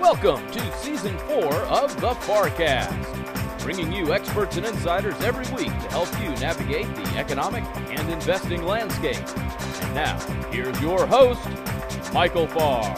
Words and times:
Welcome 0.00 0.48
to 0.52 0.76
season 0.78 1.18
four 1.18 1.52
of 1.52 2.00
the 2.00 2.10
FarrCast, 2.10 3.58
bringing 3.62 3.92
you 3.92 4.14
experts 4.14 4.56
and 4.56 4.64
insiders 4.64 5.20
every 5.22 5.44
week 5.56 5.66
to 5.66 5.88
help 5.90 6.08
you 6.22 6.30
navigate 6.36 6.86
the 6.94 7.18
economic 7.18 7.64
and 7.90 8.08
investing 8.08 8.62
landscape. 8.62 9.16
And 9.16 9.94
now, 9.96 10.16
here's 10.52 10.80
your 10.80 11.04
host, 11.04 11.42
Michael 12.12 12.46
Farr. 12.46 12.94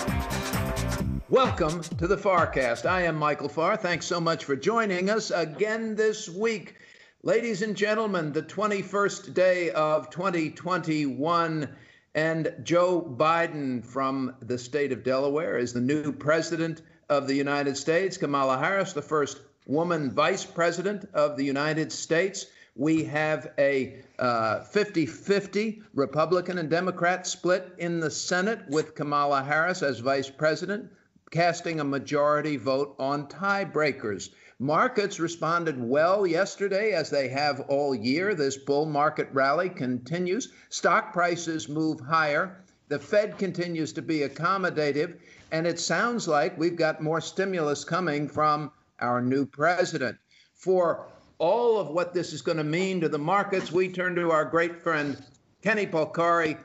Welcome 1.30 1.80
to 1.80 2.06
the 2.06 2.18
FarrCast. 2.18 2.84
I 2.84 3.02
am 3.04 3.16
Michael 3.16 3.48
Farr. 3.48 3.78
Thanks 3.78 4.04
so 4.04 4.20
much 4.20 4.44
for 4.44 4.54
joining 4.54 5.08
us 5.08 5.30
again 5.30 5.96
this 5.96 6.28
week. 6.28 6.76
Ladies 7.22 7.62
and 7.62 7.74
gentlemen, 7.74 8.32
the 8.32 8.42
21st 8.42 9.32
day 9.32 9.70
of 9.70 10.10
2021 10.10 11.76
and 12.14 12.54
Joe 12.62 13.00
Biden 13.00 13.84
from 13.84 14.34
the 14.42 14.58
state 14.58 14.92
of 14.92 15.02
Delaware 15.02 15.56
is 15.56 15.72
the 15.72 15.80
new 15.80 16.12
president 16.12 16.82
of 17.10 17.26
the 17.26 17.34
United 17.34 17.76
States. 17.76 18.16
Kamala 18.16 18.56
Harris, 18.56 18.94
the 18.94 19.02
first 19.02 19.40
woman 19.66 20.12
vice 20.12 20.44
president 20.44 21.08
of 21.12 21.36
the 21.36 21.44
United 21.44 21.92
States. 21.92 22.46
We 22.76 23.04
have 23.04 23.52
a 23.58 23.96
50 24.16 24.18
uh, 24.18 25.10
50 25.10 25.82
Republican 25.92 26.56
and 26.56 26.70
Democrat 26.70 27.26
split 27.26 27.68
in 27.78 28.00
the 28.00 28.10
Senate 28.10 28.60
with 28.68 28.94
Kamala 28.94 29.42
Harris 29.42 29.82
as 29.82 29.98
vice 29.98 30.30
president, 30.30 30.90
casting 31.30 31.80
a 31.80 31.84
majority 31.84 32.56
vote 32.56 32.94
on 32.98 33.26
tiebreakers. 33.26 34.30
Markets 34.60 35.18
responded 35.18 35.82
well 35.82 36.26
yesterday, 36.26 36.92
as 36.92 37.10
they 37.10 37.28
have 37.28 37.60
all 37.68 37.94
year. 37.94 38.34
This 38.34 38.56
bull 38.56 38.86
market 38.86 39.28
rally 39.32 39.68
continues. 39.68 40.52
Stock 40.68 41.12
prices 41.12 41.68
move 41.68 41.98
higher. 41.98 42.62
The 42.88 42.98
Fed 42.98 43.38
continues 43.38 43.92
to 43.94 44.02
be 44.02 44.18
accommodative. 44.18 45.16
And 45.52 45.66
it 45.66 45.80
sounds 45.80 46.28
like 46.28 46.56
we've 46.58 46.76
got 46.76 47.02
more 47.02 47.20
stimulus 47.20 47.84
coming 47.84 48.28
from 48.28 48.70
our 49.00 49.20
new 49.20 49.46
president. 49.46 50.16
For 50.54 51.06
all 51.38 51.80
of 51.80 51.88
what 51.88 52.12
this 52.14 52.32
is 52.32 52.42
going 52.42 52.58
to 52.58 52.64
mean 52.64 53.00
to 53.00 53.08
the 53.08 53.18
markets, 53.18 53.72
we 53.72 53.88
turn 53.88 54.14
to 54.16 54.30
our 54.30 54.44
great 54.44 54.82
friend, 54.82 55.22
Kenny 55.62 55.86
Polcari, 55.86 56.56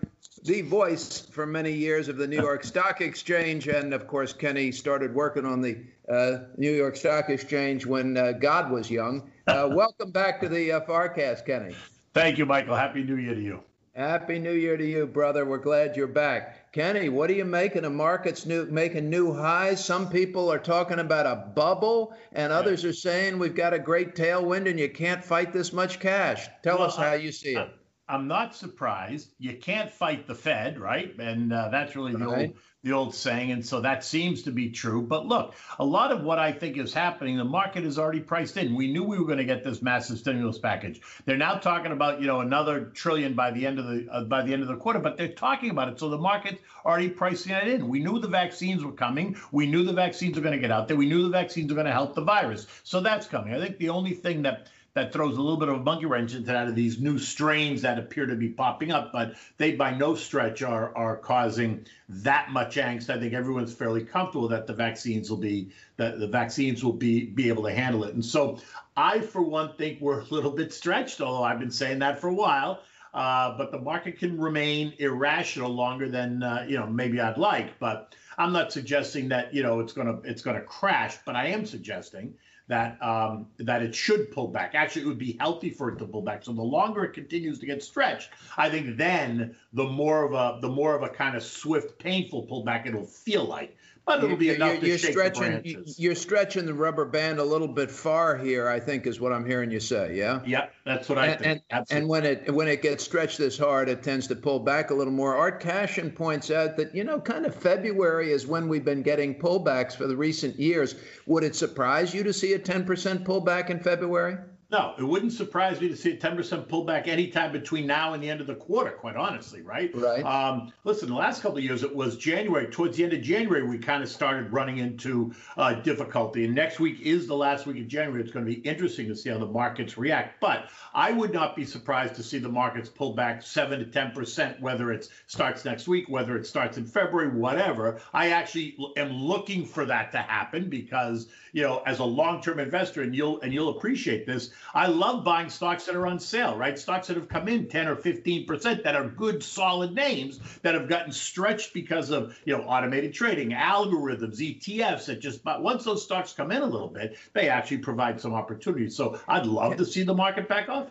the 0.44 0.62
voice 0.62 1.22
for 1.22 1.46
many 1.46 1.72
years 1.72 2.08
of 2.08 2.18
the 2.18 2.28
New 2.28 2.42
York 2.42 2.64
Stock 2.64 3.02
Exchange. 3.02 3.68
And 3.68 3.94
of 3.94 4.06
course, 4.06 4.34
Kenny 4.34 4.72
started 4.72 5.16
working 5.16 5.46
on 5.46 5.62
the 5.62 5.78
uh, 6.08 6.46
New 6.58 6.72
York 6.72 6.96
Stock 6.96 7.30
Exchange 7.30 7.86
when 7.86 8.18
uh, 8.18 8.34
God 8.34 8.70
was 8.70 8.92
young. 8.92 9.32
Uh, 9.48 9.70
welcome 9.72 10.12
back 10.12 10.40
to 10.42 10.50
the 10.50 10.74
uh, 10.74 10.82
FarrCast, 10.82 11.46
Kenny. 11.46 11.76
Thank 12.14 12.38
you, 12.38 12.46
Michael. 12.46 12.76
Happy 12.76 13.04
New 13.04 13.18
Year 13.18 13.34
to 13.34 13.42
you. 13.42 13.64
Happy 13.96 14.40
New 14.40 14.52
Year 14.52 14.76
to 14.76 14.86
you, 14.86 15.08
brother. 15.08 15.46
We're 15.46 15.58
glad 15.58 15.96
you're 15.96 16.06
back. 16.06 16.74
Kenny, 16.74 17.08
what 17.08 17.30
are 17.30 17.34
you 17.34 17.46
making? 17.46 17.84
The 17.84 17.90
market's 17.90 18.46
new, 18.46 18.66
making 18.66 19.10
new 19.10 19.34
highs. 19.34 19.86
Some 19.86 20.10
people 20.10 20.52
are 20.52 20.60
talking 20.60 21.00
about 21.00 21.26
a 21.26 21.48
bubble, 21.56 22.14
and 22.34 22.52
others 22.52 22.84
are 22.84 22.92
saying 22.92 23.40
we've 23.40 23.56
got 23.56 23.74
a 23.74 23.80
great 23.80 24.14
tailwind 24.14 24.70
and 24.70 24.78
you 24.78 24.90
can't 24.90 25.24
fight 25.24 25.54
this 25.54 25.72
much 25.72 26.02
cash. 26.02 26.50
Tell 26.62 26.80
well, 26.80 26.88
us 26.88 26.98
how 26.98 27.14
you 27.14 27.32
see 27.32 27.56
it. 27.56 27.70
I'm 28.08 28.28
not 28.28 28.56
surprised. 28.56 29.32
You 29.40 29.58
can't 29.58 29.90
fight 29.90 30.28
the 30.28 30.36
Fed, 30.36 30.80
right? 30.80 31.18
And 31.18 31.52
uh, 31.52 31.70
that's 31.70 31.96
really 31.96 32.14
the 32.14 32.28
right. 32.28 32.48
old 32.50 32.58
the 32.86 32.92
old 32.92 33.16
saying, 33.16 33.52
and 33.52 33.66
so 33.66 33.82
that 33.82 34.04
seems 34.04 34.44
to 34.44 34.52
be 34.52 34.70
true. 34.70 35.02
But 35.02 35.26
look, 35.26 35.56
a 35.80 35.84
lot 35.84 36.12
of 36.12 36.22
what 36.22 36.38
I 36.38 36.52
think 36.52 36.78
is 36.78 36.94
happening, 36.94 37.36
the 37.36 37.44
market 37.44 37.84
is 37.84 37.98
already 37.98 38.20
priced 38.20 38.58
in. 38.58 38.76
We 38.76 38.92
knew 38.92 39.04
we 39.04 39.18
were 39.18 39.26
going 39.26 39.40
to 39.40 39.44
get 39.44 39.64
this 39.64 39.82
massive 39.82 40.20
stimulus 40.20 40.60
package. 40.60 41.02
They're 41.26 41.36
now 41.36 41.56
talking 41.56 41.92
about 41.92 42.22
you 42.22 42.28
know 42.28 42.42
another 42.42 42.92
trillion 42.94 43.34
by 43.34 43.50
the 43.50 43.66
end 43.66 43.80
of 43.80 43.88
the 43.88 44.08
uh, 44.12 44.24
by 44.26 44.44
the 44.44 44.54
end 44.54 44.62
of 44.62 44.68
the 44.68 44.76
quarter, 44.78 45.00
but 45.00 45.18
they're 45.18 45.30
talking 45.30 45.72
about 45.72 45.90
it, 45.90 46.00
so 46.00 46.10
the 46.10 46.20
market's 46.20 46.62
already 46.86 47.10
pricing 47.10 47.54
it 47.54 47.68
in. 47.68 47.90
We 47.90 48.02
knew 48.02 48.20
the 48.20 48.28
vaccines 48.28 48.84
were 48.86 48.92
coming. 48.92 49.36
We 49.52 49.66
knew 49.66 49.84
the 49.84 49.92
vaccines 49.92 50.36
were 50.36 50.44
going 50.44 50.54
to 50.54 50.62
get 50.62 50.72
out 50.72 50.88
there. 50.88 50.96
We 50.96 51.10
knew 51.10 51.24
the 51.24 51.30
vaccines 51.30 51.72
were 51.72 51.76
going 51.76 51.88
to 51.88 51.92
help 51.92 52.14
the 52.14 52.24
virus, 52.24 52.68
so 52.84 53.02
that's 53.02 53.26
coming. 53.26 53.56
I 53.56 53.60
think 53.60 53.80
the 53.80 53.90
only 53.90 54.14
thing 54.14 54.44
that 54.44 54.68
that 54.96 55.12
throws 55.12 55.38
a 55.38 55.42
little 55.42 55.58
bit 55.58 55.68
of 55.68 55.76
a 55.76 55.84
monkey 55.84 56.06
wrench 56.06 56.34
into 56.34 56.52
that 56.52 56.68
of 56.68 56.76
these 56.76 57.00
new 57.00 57.20
strains 57.20 57.82
that 57.82 58.00
appear 58.00 58.26
to 58.26 58.36
be 58.36 58.50
popping 58.50 58.92
up, 58.92 59.12
but 59.12 59.36
they 59.58 59.74
by 59.74 59.94
no 59.94 60.16
stretch 60.16 60.64
are 60.64 60.96
are 60.96 61.18
causing 61.18 61.86
that 62.10 62.50
much 62.50 62.78
angst. 62.78 63.10
I 63.10 63.20
think 63.20 63.34
everyone's 63.34 63.74
fairly 63.74 64.04
comfortable 64.04 64.48
that 64.48 64.68
the 64.68 64.74
vaccines 64.74 65.30
will 65.30 65.38
be 65.38 65.70
that 65.98 66.20
the 66.20 66.28
vaccines 66.28 66.84
will 66.84 66.94
be 66.94 67.26
be 67.26 67.50
able 67.50 67.64
to 67.64 67.72
handle 67.72 68.06
it. 68.06 68.14
And 68.14 68.24
so 68.24 68.60
I, 68.96 69.20
for 69.20 69.42
one, 69.42 69.74
think 69.74 70.00
we're 70.00 70.22
a 70.22 70.26
little 70.30 70.52
bit 70.52 70.74
stretched, 70.74 71.20
although 71.20 71.44
I've 71.44 71.60
been 71.60 71.72
saying 71.72 72.00
that 72.00 72.20
for 72.20 72.30
a 72.30 72.34
while. 72.34 72.80
Uh, 73.14 73.58
but 73.58 73.72
the 73.72 73.80
market 73.80 74.20
can 74.20 74.38
remain 74.38 74.94
irrational 75.00 75.72
longer 75.72 76.10
than 76.10 76.42
uh, 76.42 76.66
you 76.68 76.78
know 76.78 76.88
maybe 76.88 77.20
I'd 77.20 77.38
like. 77.38 77.80
But 77.80 78.16
I'm 78.38 78.54
not 78.54 78.72
suggesting 78.72 79.30
that 79.30 79.54
you 79.54 79.62
know 79.62 79.82
it's 79.82 79.92
gonna 79.92 80.20
it's 80.24 80.42
gonna 80.42 80.62
crash. 80.62 81.18
But 81.26 81.36
I 81.36 81.48
am 81.48 81.66
suggesting 81.66 82.36
that 82.68 83.02
um, 83.02 83.48
that 83.60 83.82
it 83.82 83.94
should 83.94 84.32
pull 84.32 84.48
back. 84.48 84.74
Actually, 84.74 85.04
it 85.04 85.08
would 85.08 85.20
be 85.20 85.38
healthy 85.40 85.70
for 85.70 85.90
it 85.90 86.00
to 86.00 86.06
pull 86.06 86.22
back. 86.22 86.44
So 86.44 86.54
the 86.54 86.62
longer 86.62 87.04
it 87.04 87.14
continues 87.14 87.60
to 87.60 87.66
get 87.66 87.84
stretched, 87.84 88.30
I 88.58 88.70
think 88.70 88.98
then 88.98 89.56
the 89.74 89.86
more 89.86 90.24
of 90.24 90.34
a 90.34 90.60
the 90.62 90.70
more 90.70 90.96
of 90.96 91.04
a 91.04 91.10
kind 91.10 91.36
of 91.36 91.44
swift, 91.44 92.00
painful 92.00 92.48
pullback 92.48 92.88
it'll 92.88 93.06
feel 93.06 93.46
like 93.46 93.76
but 94.06 94.24
it'll 94.24 94.38
be 94.38 94.50
enough 94.50 94.82
you're, 94.84 94.98
to 94.98 94.98
shake 94.98 95.12
stretching. 95.12 95.84
You're 95.98 96.16
stretching 96.16 96.66
the 96.66 96.74
rubber 96.74 97.06
band 97.06 97.40
a 97.40 97.44
little 97.44 97.68
bit 97.68 97.90
far 97.90 98.38
here, 98.38 98.70
I 98.70 98.80
think, 98.80 99.08
is 99.08 99.20
what 99.20 99.34
I'm 99.34 99.46
hearing 99.46 99.72
you 99.72 99.80
say. 99.80 100.16
Yeah. 100.16 100.42
Yeah, 100.46 100.68
that's 100.86 101.10
what 101.10 101.18
I 101.18 101.28
and, 101.28 101.40
think. 101.40 101.64
And, 101.70 101.86
and, 101.90 102.08
when 102.08 102.26
it 102.26 102.54
when 102.54 102.68
it 102.68 102.82
gets 102.82 103.04
stretched 103.04 103.38
this 103.38 103.58
hard, 103.58 103.90
it 103.90 104.04
tends 104.04 104.28
to 104.28 104.36
pull 104.36 104.60
back 104.60 104.92
a 104.92 104.94
little 104.94 105.14
more. 105.14 105.36
Art 105.36 105.60
Cashin 105.60 106.12
points 106.12 106.52
out 106.52 106.78
that 106.78 106.94
you 106.94 107.04
know, 107.04 107.20
kind 107.20 107.46
of 107.46 107.56
February 107.56 108.32
is 108.32 108.46
when 108.46 108.68
we've 108.68 108.86
been 108.86 109.02
getting 109.02 109.36
pullbacks 109.36 109.96
for 109.96 110.08
the 110.08 110.16
recent 110.16 110.60
years. 110.60 110.96
Would 111.26 111.44
it 111.44 111.56
surprise 111.56 112.14
you 112.14 112.24
to 112.24 112.34
see 112.34 112.54
a 112.54 112.60
10% 112.60 113.26
pullback 113.26 113.70
in 113.70 113.80
February? 113.80 114.38
No, 114.72 114.96
it 114.98 115.04
wouldn't 115.04 115.32
surprise 115.32 115.80
me 115.80 115.88
to 115.90 115.96
see 115.96 116.12
a 116.12 116.18
10% 116.18 116.68
pullback 116.68 117.08
anytime 117.08 117.52
between 117.52 117.86
now 117.86 118.14
and 118.14 118.24
the 118.24 118.30
end 118.30 118.42
of 118.42 118.48
the 118.48 118.56
quarter, 118.56 118.92
quite 118.92 119.16
honestly, 119.16 119.62
right? 119.62 119.92
Right. 119.94 120.24
Um, 120.26 120.74
listen, 120.84 121.08
the 121.08 121.16
last 121.16 121.44
couple 121.44 121.60
of 121.60 121.64
years, 121.64 121.84
it 121.84 121.96
was 121.96 122.18
January. 122.18 122.66
Towards 122.68 122.98
the 122.98 123.04
end 123.04 123.14
of 123.14 123.22
January, 123.22 123.62
we 123.62 123.78
kind 123.78 124.02
of 124.02 124.10
started 124.10 124.52
running 124.52 124.80
into 124.80 125.36
uh, 125.56 125.76
difficulty. 125.76 126.46
And 126.46 126.56
next 126.56 126.80
week 126.80 127.00
is 127.02 127.28
the 127.28 127.36
last 127.36 127.68
week 127.68 127.78
of 127.78 127.88
January. 127.88 128.22
It's 128.22 128.32
going 128.32 128.44
to 128.44 128.52
be 128.52 128.60
interesting 128.62 129.08
to 129.08 129.16
see 129.16 129.30
how 129.30 129.38
the 129.38 129.46
markets 129.46 130.00
react. 130.00 130.42
But 130.42 130.72
I 130.96 131.12
would 131.12 131.32
not 131.32 131.56
be 131.56 131.64
surprised 131.64 132.16
to 132.16 132.24
see 132.24 132.40
the 132.40 132.50
markets 132.50 132.90
pull 132.90 133.14
back 133.14 133.44
7 133.44 133.80
to 133.80 133.86
10%, 133.86 134.60
whether 134.62 134.92
it 134.92 135.10
starts 135.28 135.64
next 135.64 135.88
week, 135.88 136.10
whether 136.10 136.36
it 136.36 136.48
starts 136.48 136.78
in 136.78 136.88
February, 136.88 137.30
whatever. 137.30 138.00
I 138.16 138.32
actually 138.32 138.76
am 138.98 139.12
looking 139.12 139.64
for 139.64 139.86
that 139.86 140.12
to 140.14 140.18
happen 140.18 140.70
because, 140.70 141.28
you 141.54 141.62
know, 141.62 141.84
as 141.86 142.00
a 142.00 142.06
long-term 142.06 142.60
investor, 142.60 143.04
and 143.04 143.16
you'll 143.16 143.40
and 143.42 143.54
you'll 143.54 143.70
appreciate 143.70 144.26
this, 144.26 144.50
I 144.74 144.88
love 144.88 145.24
buying 145.24 145.50
stocks 145.50 145.86
that 145.86 145.96
are 145.96 146.06
on 146.06 146.20
sale, 146.20 146.58
right? 146.58 146.78
Stocks 146.78 147.08
that 147.08 147.18
have 147.18 147.30
come 147.30 147.48
in 147.48 147.68
10 147.68 147.88
or 147.88 147.96
15% 147.96 148.84
that 148.84 148.96
are 148.96 149.08
good, 149.08 149.42
solid 149.44 149.94
names 149.94 150.40
that 150.62 150.74
have 150.74 150.90
gotten 150.90 151.12
stretched 151.12 151.74
because 151.74 152.10
of, 152.10 152.38
you 152.46 152.58
know, 152.58 152.64
automated 152.64 153.14
trading, 153.14 153.52
algorithms, 153.52 154.40
ETFs 154.40 155.06
that 155.06 155.22
just, 155.22 155.44
but 155.44 155.64
once 155.64 155.84
those 155.84 156.04
stocks 156.04 156.34
come 156.34 156.52
in 156.52 156.62
a 156.62 156.66
little 156.66 156.90
bit, 156.90 157.18
they 157.34 157.50
actually 157.50 157.78
provide 157.78 158.20
some 158.20 158.34
opportunities. 158.34 158.96
So 158.96 159.20
I'd 159.28 159.46
love 159.46 159.78
to 159.78 159.86
see 159.86 160.04
the 160.04 160.14
market 160.14 160.50
back 160.50 160.68
off. 160.70 160.90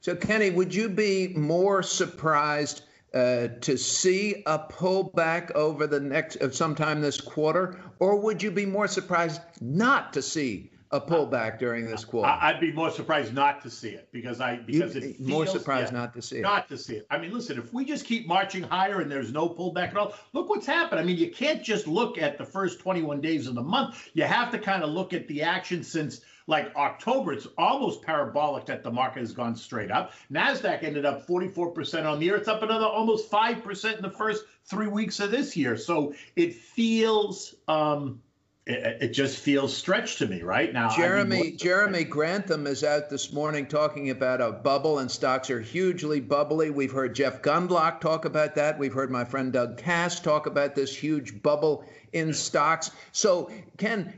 So, 0.00 0.14
Kenny, 0.14 0.50
would 0.50 0.74
you 0.74 0.88
be 0.88 1.28
more 1.28 1.82
surprised? 1.82 2.82
Uh, 3.14 3.48
to 3.62 3.78
see 3.78 4.42
a 4.44 4.58
pullback 4.58 5.50
over 5.52 5.86
the 5.86 6.00
next 6.00 6.36
uh, 6.36 6.50
sometime 6.50 7.00
this 7.00 7.18
quarter, 7.18 7.80
or 7.98 8.16
would 8.16 8.42
you 8.42 8.50
be 8.50 8.66
more 8.66 8.86
surprised 8.86 9.40
not 9.62 10.12
to 10.12 10.20
see 10.20 10.70
a 10.90 11.00
pullback 11.00 11.58
during 11.58 11.86
this 11.86 12.04
quarter. 12.04 12.28
I'd 12.28 12.60
be 12.60 12.72
more 12.72 12.90
surprised 12.90 13.34
not 13.34 13.62
to 13.62 13.70
see 13.70 13.90
it 13.90 14.08
because 14.12 14.40
I 14.40 14.56
because 14.56 14.94
you, 14.94 15.02
it 15.02 15.16
feels, 15.16 15.28
more 15.28 15.46
surprised 15.46 15.92
not 15.92 16.14
to 16.14 16.22
see 16.22 16.36
it. 16.38 16.42
Not 16.42 16.68
to 16.68 16.78
see 16.78 16.96
it. 16.96 17.06
I 17.10 17.18
mean, 17.18 17.32
listen, 17.32 17.58
if 17.58 17.72
we 17.72 17.84
just 17.84 18.04
keep 18.04 18.26
marching 18.26 18.62
higher 18.62 19.00
and 19.00 19.10
there's 19.10 19.32
no 19.32 19.48
pullback 19.48 19.90
at 19.90 19.96
all, 19.96 20.14
look 20.32 20.48
what's 20.48 20.66
happened. 20.66 21.00
I 21.00 21.04
mean, 21.04 21.16
you 21.16 21.30
can't 21.30 21.62
just 21.62 21.86
look 21.86 22.18
at 22.18 22.38
the 22.38 22.44
first 22.44 22.78
21 22.80 23.20
days 23.20 23.46
of 23.46 23.54
the 23.54 23.62
month. 23.62 24.08
You 24.14 24.24
have 24.24 24.50
to 24.52 24.58
kind 24.58 24.82
of 24.82 24.90
look 24.90 25.12
at 25.12 25.26
the 25.28 25.42
action 25.42 25.82
since 25.82 26.20
like 26.46 26.74
October. 26.76 27.32
It's 27.32 27.48
almost 27.58 28.02
parabolic 28.02 28.66
that 28.66 28.82
the 28.82 28.90
market 28.90 29.20
has 29.20 29.32
gone 29.32 29.56
straight 29.56 29.90
up. 29.90 30.12
Nasdaq 30.32 30.82
ended 30.82 31.04
up 31.04 31.26
44% 31.26 32.06
on 32.06 32.18
the 32.18 32.26
year. 32.26 32.36
It's 32.36 32.48
up 32.48 32.62
another 32.62 32.86
almost 32.86 33.30
5% 33.30 33.96
in 33.96 34.02
the 34.02 34.10
first 34.10 34.44
three 34.64 34.86
weeks 34.88 35.20
of 35.20 35.30
this 35.30 35.56
year. 35.56 35.76
So 35.76 36.14
it 36.36 36.54
feels 36.54 37.54
um, 37.68 38.20
it, 38.66 38.98
it, 39.00 39.08
just 39.10 39.38
feels 39.38 39.76
stretched 39.76 40.18
to 40.18 40.26
me 40.26 40.42
right 40.42 40.72
now. 40.72 40.94
Jeremy 40.94 41.52
Jeremy 41.52 42.02
Grantham 42.02 42.66
is 42.66 42.82
out 42.82 43.08
this 43.08 43.32
morning 43.32 43.66
talking 43.66 44.10
about 44.10 44.40
a 44.40 44.50
bubble 44.50 44.98
and 44.98 45.08
stocks 45.08 45.50
are 45.50 45.60
hugely 45.60 46.20
bubbly. 46.20 46.70
We've 46.70 46.90
heard 46.90 47.14
Jeff 47.14 47.42
Gundlach 47.42 48.00
talk 48.00 48.24
about 48.24 48.56
that. 48.56 48.76
We've 48.78 48.92
heard 48.92 49.10
my 49.10 49.24
friend 49.24 49.52
Doug 49.52 49.78
Kass 49.78 50.18
talk 50.18 50.46
about 50.46 50.74
this 50.74 50.94
huge 50.96 51.40
bubble 51.42 51.84
in 52.12 52.34
stocks. 52.34 52.90
So 53.12 53.52
Ken, 53.78 54.12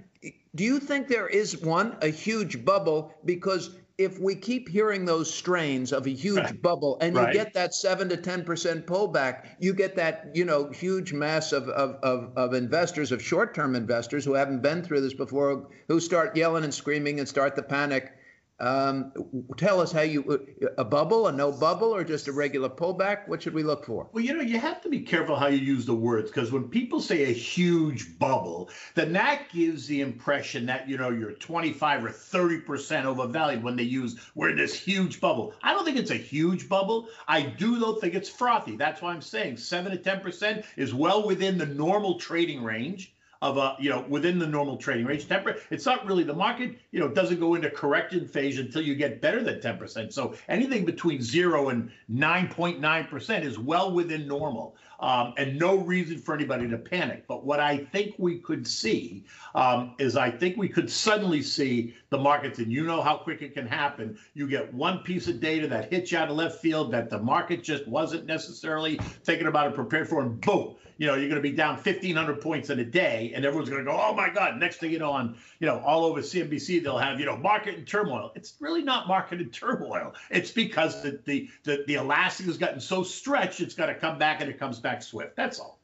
do 0.55 0.65
you 0.65 0.81
think 0.81 1.09
there 1.09 1.29
is 1.29 1.61
one 1.61 1.97
a 2.01 2.09
huge 2.09 2.65
bubble 2.65 3.15
because 3.27 3.71
if 3.99 4.21
we 4.21 4.37
keep 4.37 4.69
hearing 4.69 5.05
those 5.05 5.33
strains 5.33 5.93
of 5.93 6.07
a 6.07 6.11
huge 6.11 6.63
bubble 6.63 6.97
and 7.01 7.17
right. 7.17 7.35
you 7.35 7.35
get 7.35 7.53
that 7.55 7.75
7 7.75 8.09
to 8.09 8.17
10% 8.17 8.85
pullback 8.85 9.47
you 9.59 9.75
get 9.75 9.97
that 9.97 10.31
you 10.35 10.45
know 10.45 10.71
huge 10.71 11.13
mass 11.13 11.53
of, 11.53 11.69
of, 11.69 11.97
of, 12.05 12.33
of 12.37 12.55
investors 12.55 13.11
of 13.11 13.21
short-term 13.21 13.75
investors 13.75 14.25
who 14.25 14.35
haven't 14.35 14.63
been 14.63 14.83
through 14.83 15.01
this 15.01 15.15
before 15.15 15.69
who 15.89 15.99
start 15.99 16.37
yelling 16.37 16.63
and 16.63 16.73
screaming 16.73 17.19
and 17.19 17.29
start 17.29 17.57
the 17.57 17.63
panic 17.63 18.13
um, 18.61 19.13
tell 19.57 19.81
us 19.81 19.93
how 19.93 20.01
you 20.01 20.47
a 20.77 20.85
bubble, 20.85 21.29
a 21.29 21.33
no 21.33 21.53
bubble, 21.53 21.95
or 21.95 22.03
just 22.03 22.27
a 22.27 22.33
regular 22.33 22.69
pullback? 22.69 23.29
What 23.29 23.43
should 23.43 23.55
we 23.55 23.63
look 23.63 23.85
for? 23.85 24.09
Well, 24.13 24.25
you 24.25 24.35
know, 24.35 24.43
you 24.43 24.59
have 24.59 24.81
to 24.83 24.89
be 24.89 25.01
careful 25.01 25.37
how 25.37 25.47
you 25.47 25.59
use 25.59 25.87
the 25.87 25.95
words 25.95 26.31
because 26.31 26.51
when 26.51 26.65
people 26.65 27.01
say 27.01 27.25
a 27.25 27.33
huge 27.33 28.19
bubble, 28.19 28.71
then 28.95 29.13
that 29.13 29.51
gives 29.53 29.87
the 29.87 30.01
impression 30.01 30.67
that 30.67 30.89
you 30.89 30.97
know 30.97 31.11
you're 31.11 31.33
25 31.33 32.05
or 32.05 32.11
30 32.11 32.61
percent 32.63 33.07
overvalued 33.07 33.63
when 33.63 33.77
they 33.77 33.85
use 33.85 34.19
we're 34.35 34.51
in 34.51 34.57
this 34.57 34.75
huge 34.75 35.21
bubble. 35.21 35.55
I 35.63 35.73
don't 35.73 35.85
think 35.85 35.97
it's 35.97 36.11
a 36.11 36.17
huge 36.17 36.69
bubble. 36.69 37.09
I 37.29 37.43
do 37.43 37.79
though 37.79 37.95
think 37.95 38.15
it's 38.15 38.29
frothy. 38.29 38.77
That's 38.77 39.01
why 39.01 39.13
I'm 39.13 39.23
saying 39.23 39.59
seven 39.59 39.93
to 39.93 39.99
10 39.99 40.21
percent 40.21 40.65
is 40.77 40.93
well 40.93 41.25
within 41.27 41.59
the 41.59 41.67
normal 41.67 42.19
trading 42.19 42.65
range 42.65 43.15
of 43.41 43.57
a 43.57 43.77
you 43.79 43.91
know 43.91 44.05
within 44.09 44.39
the 44.39 44.47
normal 44.47 44.77
trading 44.77 45.07
range. 45.07 45.29
Temper, 45.29 45.57
it's 45.71 45.87
not 45.87 46.05
really 46.07 46.25
the 46.25 46.35
market. 46.35 46.79
You 46.91 47.01
know, 47.01 47.07
it 47.07 47.15
doesn't 47.15 47.39
go 47.39 47.55
into 47.55 47.71
correction 47.71 48.27
phase 48.27 48.59
until 48.59 48.83
you 48.83 48.95
get 48.95 49.21
better 49.21 49.43
than 49.43 49.61
10%. 49.61 50.13
So 50.13 50.35
anything 50.49 50.85
between 50.85 51.23
zero 51.23 51.69
and 51.69 51.91
9.9% 52.11 53.45
is 53.45 53.59
well 53.59 53.93
within 53.93 54.27
normal, 54.27 54.77
um, 55.01 55.35
and 55.37 55.59
no 55.59 55.77
reason 55.77 56.19
for 56.19 56.35
anybody 56.35 56.69
to 56.69 56.79
panic. 56.79 57.25
But 57.29 57.45
what 57.45 57.61
I 57.61 57.77
think 57.77 58.15
we 58.19 58.39
could 58.39 58.67
see 58.67 59.25
um, 59.55 59.95
is 59.99 60.17
I 60.17 60.31
think 60.31 60.57
we 60.57 60.69
could 60.69 60.91
suddenly 60.91 61.43
see 61.43 61.95
the 62.11 62.19
markets, 62.19 62.59
and 62.59 62.73
you 62.73 62.85
know 62.85 63.03
how 63.03 63.17
quick 63.17 63.43
it 63.43 63.55
can 63.55 63.67
happen. 63.67 64.19
You 64.35 64.49
get 64.49 64.73
one 64.73 64.99
piece 65.01 65.29
of 65.29 65.41
data 65.41 65.69
that 65.69 65.93
hits 65.93 66.13
you 66.13 66.19
out 66.19 66.31
of 66.31 66.37
left 66.37 66.61
field 66.61 66.93
that 66.93 67.11
the 67.11 67.19
market 67.19 67.63
just 67.63 67.87
wasn't 67.87 68.27
necessarily 68.27 68.97
thinking 69.25 69.47
about 69.47 69.67
and 69.67 69.75
prepared 69.75 70.09
for, 70.09 70.23
and 70.23 70.41
boom 70.41 70.75
you 70.99 71.07
know, 71.07 71.15
you're 71.15 71.29
going 71.29 71.41
to 71.41 71.49
be 71.49 71.55
down 71.55 71.77
1,500 71.77 72.41
points 72.41 72.71
in 72.71 72.81
a 72.81 72.85
day, 72.85 73.33
and 73.35 73.45
everyone's 73.45 73.71
going 73.71 73.85
to 73.85 73.91
go, 73.91 73.99
oh 73.99 74.13
my 74.15 74.29
God. 74.29 74.59
Next 74.59 74.79
thing 74.79 74.91
you 74.91 74.99
know, 74.99 75.13
on, 75.13 75.37
you 75.61 75.67
know, 75.67 75.79
all 75.79 76.05
over 76.05 76.21
CNBC, 76.21 76.83
they'll 76.83 76.99
have, 76.99 77.21
you 77.21 77.27
know, 77.27 77.37
market 77.37 77.77
in 77.77 77.85
turmoil. 77.85 78.33
It's 78.35 78.55
really 78.59 78.83
not 78.83 79.07
market 79.07 79.41
in 79.41 79.49
turmoil. 79.51 80.15
It's 80.31 80.51
because 80.51 81.01
the, 81.03 81.21
the, 81.25 81.49
the, 81.63 81.85
the 81.87 81.95
elastic 81.95 82.47
has 82.47 82.59
gotten 82.59 82.81
so 82.81 83.05
stretched, 83.05 83.61
it's 83.61 83.75
got 83.75 83.87
to 83.87 83.95
come 83.95 84.19
back 84.19 84.41
and 84.41 84.51
it 84.51 84.59
comes 84.59 84.81
back 84.81 84.88
swift. 85.03 85.37
That's 85.37 85.59
all. 85.59 85.79